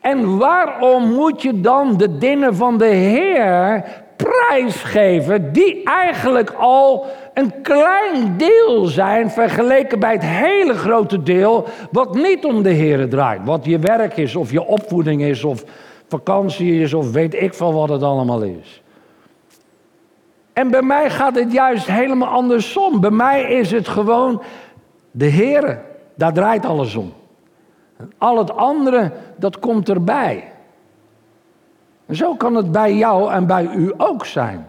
En 0.00 0.38
waarom 0.38 1.12
moet 1.12 1.42
je 1.42 1.60
dan 1.60 1.96
de 1.96 2.18
dingen 2.18 2.56
van 2.56 2.78
de 2.78 2.86
Heer 2.86 3.84
prijsgeven, 4.26 5.52
die 5.52 5.82
eigenlijk 5.84 6.50
al 6.50 7.06
een 7.34 7.62
klein 7.62 8.36
deel 8.36 8.84
zijn 8.84 9.30
vergeleken 9.30 9.98
bij 9.98 10.12
het 10.12 10.24
hele 10.24 10.74
grote 10.74 11.22
deel 11.22 11.66
wat 11.90 12.14
niet 12.14 12.44
om 12.44 12.62
de 12.62 12.70
Heer 12.70 13.08
draait. 13.08 13.40
Wat 13.44 13.64
je 13.64 13.78
werk 13.78 14.16
is, 14.16 14.36
of 14.36 14.50
je 14.50 14.66
opvoeding 14.66 15.22
is, 15.22 15.44
of 15.44 15.64
vakantie 16.08 16.80
is, 16.80 16.94
of 16.94 17.12
weet 17.12 17.34
ik 17.34 17.54
van 17.54 17.74
wat 17.74 17.88
het 17.88 18.02
allemaal 18.02 18.42
is. 18.42 18.82
En 20.52 20.70
bij 20.70 20.82
mij 20.82 21.10
gaat 21.10 21.34
het 21.34 21.52
juist 21.52 21.86
helemaal 21.86 22.28
andersom. 22.28 23.00
Bij 23.00 23.10
mij 23.10 23.42
is 23.42 23.70
het 23.70 23.88
gewoon 23.88 24.42
de 25.10 25.26
Heer, 25.26 25.80
daar 26.14 26.32
draait 26.32 26.66
alles 26.66 26.94
om. 26.94 27.12
Al 28.18 28.38
het 28.38 28.56
andere, 28.56 29.12
dat 29.36 29.58
komt 29.58 29.88
erbij. 29.88 30.52
Zo 32.10 32.34
kan 32.34 32.54
het 32.54 32.72
bij 32.72 32.94
jou 32.94 33.32
en 33.32 33.46
bij 33.46 33.68
u 33.74 33.92
ook 33.96 34.26
zijn. 34.26 34.68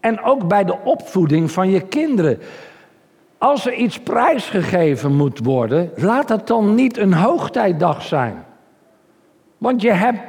En 0.00 0.22
ook 0.22 0.48
bij 0.48 0.64
de 0.64 0.76
opvoeding 0.84 1.50
van 1.50 1.70
je 1.70 1.80
kinderen. 1.80 2.38
Als 3.38 3.66
er 3.66 3.74
iets 3.74 3.98
prijsgegeven 3.98 5.16
moet 5.16 5.38
worden, 5.38 5.90
laat 5.96 6.28
het 6.28 6.46
dan 6.46 6.74
niet 6.74 6.96
een 6.96 7.14
hoogtijdag 7.14 8.02
zijn. 8.02 8.44
Want 9.58 9.82
je 9.82 9.92
hebt 9.92 10.20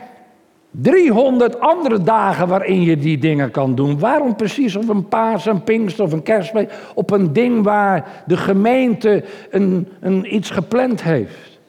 300 0.71 1.59
andere 1.59 2.03
dagen 2.03 2.47
waarin 2.47 2.81
je 2.81 2.97
die 2.97 3.17
dingen 3.17 3.51
kan 3.51 3.75
doen. 3.75 3.99
Waarom 3.99 4.35
precies 4.35 4.75
op 4.75 4.89
een 4.89 5.07
paas, 5.07 5.45
een 5.45 5.63
pinkst 5.63 5.99
of 5.99 6.11
een 6.11 6.23
kerstfeest, 6.23 6.73
op 6.95 7.11
een 7.11 7.33
ding 7.33 7.63
waar 7.63 8.23
de 8.25 8.37
gemeente 8.37 9.23
een, 9.49 9.87
een, 9.99 10.35
iets 10.35 10.49
gepland 10.49 11.03
heeft? 11.03 11.59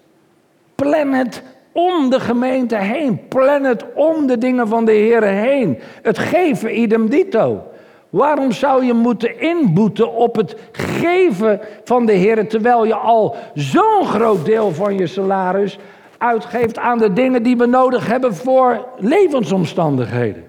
Plan 0.74 1.12
het 1.12 1.43
om 1.77 2.11
de 2.11 2.20
gemeente 2.20 2.77
heen. 2.77 3.29
Plan 3.29 3.64
het 3.64 3.85
om 3.95 4.27
de 4.27 4.39
dingen 4.39 4.68
van 4.68 4.85
de 4.85 4.93
Heer 4.93 5.22
heen. 5.22 5.79
Het 6.03 6.18
geven 6.18 6.81
idem 6.81 7.09
dito. 7.09 7.62
Waarom 8.11 8.53
zou 8.53 8.85
je 8.85 8.93
moeten 8.93 9.41
inboeten 9.41 10.14
op 10.14 10.37
het 10.37 10.57
geven 10.72 11.61
van 11.85 12.07
de 12.07 12.12
Heer, 12.12 12.49
terwijl 12.49 12.85
je 12.85 12.95
al 12.95 13.37
zo'n 13.55 14.05
groot 14.05 14.45
deel 14.45 14.72
van 14.72 14.99
je 14.99 15.07
salaris 15.07 15.79
uitgeeft 16.18 16.79
aan 16.79 16.99
de 16.99 17.12
dingen 17.12 17.43
die 17.43 17.57
we 17.57 17.66
nodig 17.66 18.07
hebben 18.07 18.35
voor 18.35 18.87
levensomstandigheden? 18.99 20.45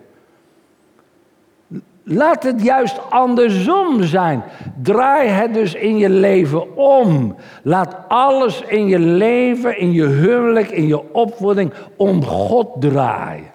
Laat 2.10 2.44
het 2.44 2.64
juist 2.64 3.10
andersom 3.10 4.04
zijn. 4.04 4.44
Draai 4.82 5.28
het 5.28 5.54
dus 5.54 5.74
in 5.74 5.98
je 5.98 6.10
leven 6.10 6.76
om. 6.78 7.36
Laat 7.64 7.96
alles 8.08 8.62
in 8.62 8.88
je 8.88 9.00
leven, 9.00 9.80
in 9.80 9.92
je 9.92 10.06
huwelijk, 10.06 10.70
in 10.70 10.88
je 10.88 11.14
opvoeding 11.14 11.74
om 11.96 12.24
God 12.24 12.68
draaien. 12.80 13.52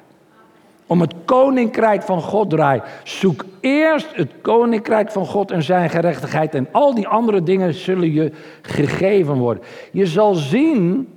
Om 0.86 1.00
het 1.00 1.14
koninkrijk 1.24 2.02
van 2.02 2.20
God 2.20 2.50
draaien. 2.50 2.82
Zoek 3.04 3.44
eerst 3.60 4.08
het 4.12 4.30
koninkrijk 4.40 5.10
van 5.10 5.26
God 5.26 5.50
en 5.50 5.62
zijn 5.62 5.90
gerechtigheid. 5.90 6.54
En 6.54 6.68
al 6.72 6.94
die 6.94 7.08
andere 7.08 7.42
dingen 7.42 7.74
zullen 7.74 8.12
je 8.12 8.32
gegeven 8.62 9.34
worden. 9.34 9.62
Je 9.92 10.06
zal 10.06 10.34
zien 10.34 11.08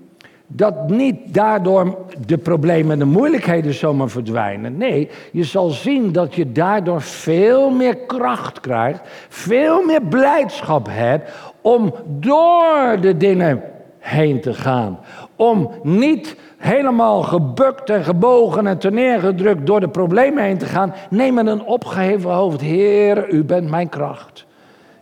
dat 0.48 0.89
niet 0.89 1.34
daardoor 1.34 1.98
de 2.26 2.38
problemen 2.38 2.91
en 2.91 3.00
de 3.00 3.06
moeilijkheden 3.06 3.74
zomaar 3.74 4.10
verdwijnen. 4.10 4.78
Nee, 4.78 5.10
je 5.32 5.43
zal 5.43 5.70
zien 5.70 6.12
dat 6.12 6.36
je 6.36 6.52
daardoor 6.52 7.02
veel 7.02 7.70
meer 7.70 7.98
kracht 7.98 8.60
krijgt, 8.60 9.02
veel 9.30 9.86
meer 9.86 10.02
blijdschap 10.02 10.88
hebt 10.89 11.32
om 11.62 11.93
door 12.08 12.98
de 13.02 13.18
dingen 13.18 13.64
heen 14.00 14.41
te 14.41 14.54
gaan. 14.54 15.00
Om 15.36 15.72
niet 15.84 16.36
helemaal 16.58 17.22
gebukt 17.22 17.89
en 17.89 18.04
gebogen 18.04 18.68
en 18.68 18.93
neergedrukt 18.93 19.66
door 19.66 19.80
de 19.80 19.89
problemen 19.89 20.43
heen 20.43 20.58
te 20.58 20.66
gaan. 20.66 20.93
Nee, 21.10 21.32
met 21.32 21.48
een 21.48 21.64
opgeheven 21.64 22.32
hoofd. 22.32 22.62
Heer, 22.62 23.30
u 23.30 23.43
bent 23.43 23.70
mijn 23.70 23.89
kracht. 23.89 24.46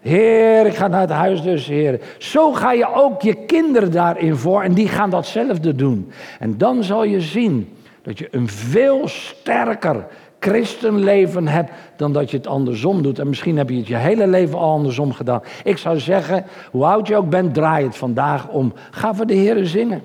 Heer, 0.04 0.66
ik 0.66 0.76
ga 0.76 0.88
naar 0.88 1.01
het 1.01 1.10
huis 1.10 1.41
dus, 1.41 1.68
Heer. 1.68 1.99
Zo 2.18 2.54
ga 2.54 2.72
je 2.72 2.93
ook 2.93 3.22
je 3.22 3.34
kinderen 3.34 3.91
daarin 3.91 4.36
voor 4.36 4.62
en 4.62 4.74
die 4.74 4.88
gaan 4.88 5.10
datzelfde 5.10 5.76
doen. 5.76 6.12
En 6.39 6.58
dan 6.58 6.84
zal 6.84 7.04
je 7.04 7.22
zien 7.22 7.70
dat 8.01 8.18
je 8.18 8.28
een 8.32 8.47
veel 8.47 9.08
sterker 9.08 10.06
christenleven 10.39 11.47
hebt 11.47 11.72
dan 11.95 12.14
dat 12.14 12.32
je 12.32 12.38
het 12.38 12.47
andersom 12.47 13.01
doet. 13.01 13.20
En 13.20 13.28
misschien 13.28 13.58
heb 13.58 13.70
je 13.70 13.78
het 13.78 13.88
je 13.88 13.95
hele 13.95 14.28
leven 14.28 14.58
al 14.58 14.72
andersom 14.72 15.14
gedaan. 15.14 15.41
Ik 15.64 15.78
zou 15.78 15.99
zeggen, 15.99 16.45
hoe 16.72 16.86
oud 16.86 17.08
je 17.08 17.16
ook 17.16 17.30
bent, 17.30 17.54
draai 17.54 17.86
het 17.86 17.97
vandaag 17.97 18.47
om. 18.47 18.74
Ga 18.91 19.14
voor 19.14 19.26
de 19.26 19.34
Heer 19.34 19.66
zingen. 19.66 20.01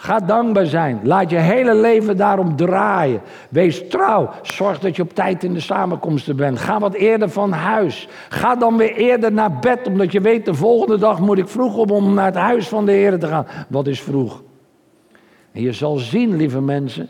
Ga 0.00 0.18
dankbaar 0.18 0.66
zijn. 0.66 1.00
Laat 1.02 1.30
je 1.30 1.36
hele 1.36 1.74
leven 1.74 2.16
daarom 2.16 2.56
draaien. 2.56 3.20
Wees 3.50 3.88
trouw. 3.88 4.30
Zorg 4.42 4.78
dat 4.78 4.96
je 4.96 5.02
op 5.02 5.14
tijd 5.14 5.44
in 5.44 5.54
de 5.54 5.60
samenkomsten 5.60 6.36
bent. 6.36 6.58
Ga 6.58 6.78
wat 6.78 6.94
eerder 6.94 7.30
van 7.30 7.52
huis. 7.52 8.08
Ga 8.28 8.56
dan 8.56 8.76
weer 8.76 8.92
eerder 8.92 9.32
naar 9.32 9.58
bed, 9.58 9.86
omdat 9.86 10.12
je 10.12 10.20
weet 10.20 10.44
de 10.44 10.54
volgende 10.54 10.98
dag 10.98 11.20
moet 11.20 11.38
ik 11.38 11.48
vroeg 11.48 11.76
op 11.76 11.90
om 11.90 12.14
naar 12.14 12.24
het 12.24 12.34
huis 12.34 12.68
van 12.68 12.86
de 12.86 12.92
Heer 12.92 13.18
te 13.18 13.26
gaan. 13.26 13.46
Wat 13.68 13.86
is 13.86 14.00
vroeg? 14.00 14.42
En 15.52 15.62
je 15.62 15.72
zal 15.72 15.96
zien, 15.96 16.36
lieve 16.36 16.60
mensen, 16.60 17.08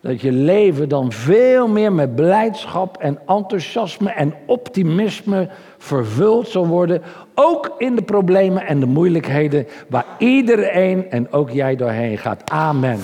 dat 0.00 0.20
je 0.20 0.32
leven 0.32 0.88
dan 0.88 1.12
veel 1.12 1.68
meer 1.68 1.92
met 1.92 2.14
blijdschap 2.14 2.96
en 2.96 3.18
enthousiasme 3.26 4.10
en 4.10 4.34
optimisme 4.46 5.48
vervuld 5.86 6.48
zal 6.48 6.66
worden. 6.66 7.02
Ook 7.34 7.74
in 7.78 7.96
de 7.96 8.02
problemen 8.02 8.66
en 8.66 8.80
de 8.80 8.86
moeilijkheden 8.86 9.66
waar 9.88 10.04
iedereen 10.18 11.10
en 11.10 11.32
ook 11.32 11.50
jij 11.50 11.76
doorheen 11.76 12.18
gaat. 12.18 12.50
Amen. 12.50 13.00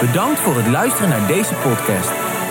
Bedankt 0.00 0.40
voor 0.40 0.54
het 0.54 0.66
luisteren 0.66 1.08
naar 1.08 1.26
deze 1.26 1.54
podcast. 1.54 2.10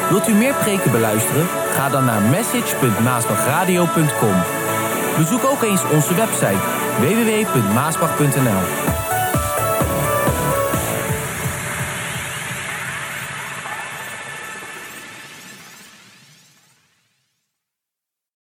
Wilt 0.09 0.27
u 0.27 0.33
meer 0.33 0.53
preken 0.53 0.91
beluisteren? 0.91 1.45
Ga 1.45 1.89
dan 1.89 2.05
naar 2.05 2.21
message.maasbachradio.com. 2.21 4.35
Bezoek 5.17 5.45
ook 5.45 5.63
eens 5.63 5.83
onze 5.93 6.15
website 6.15 6.59
www.maasbach.nl 6.99 8.90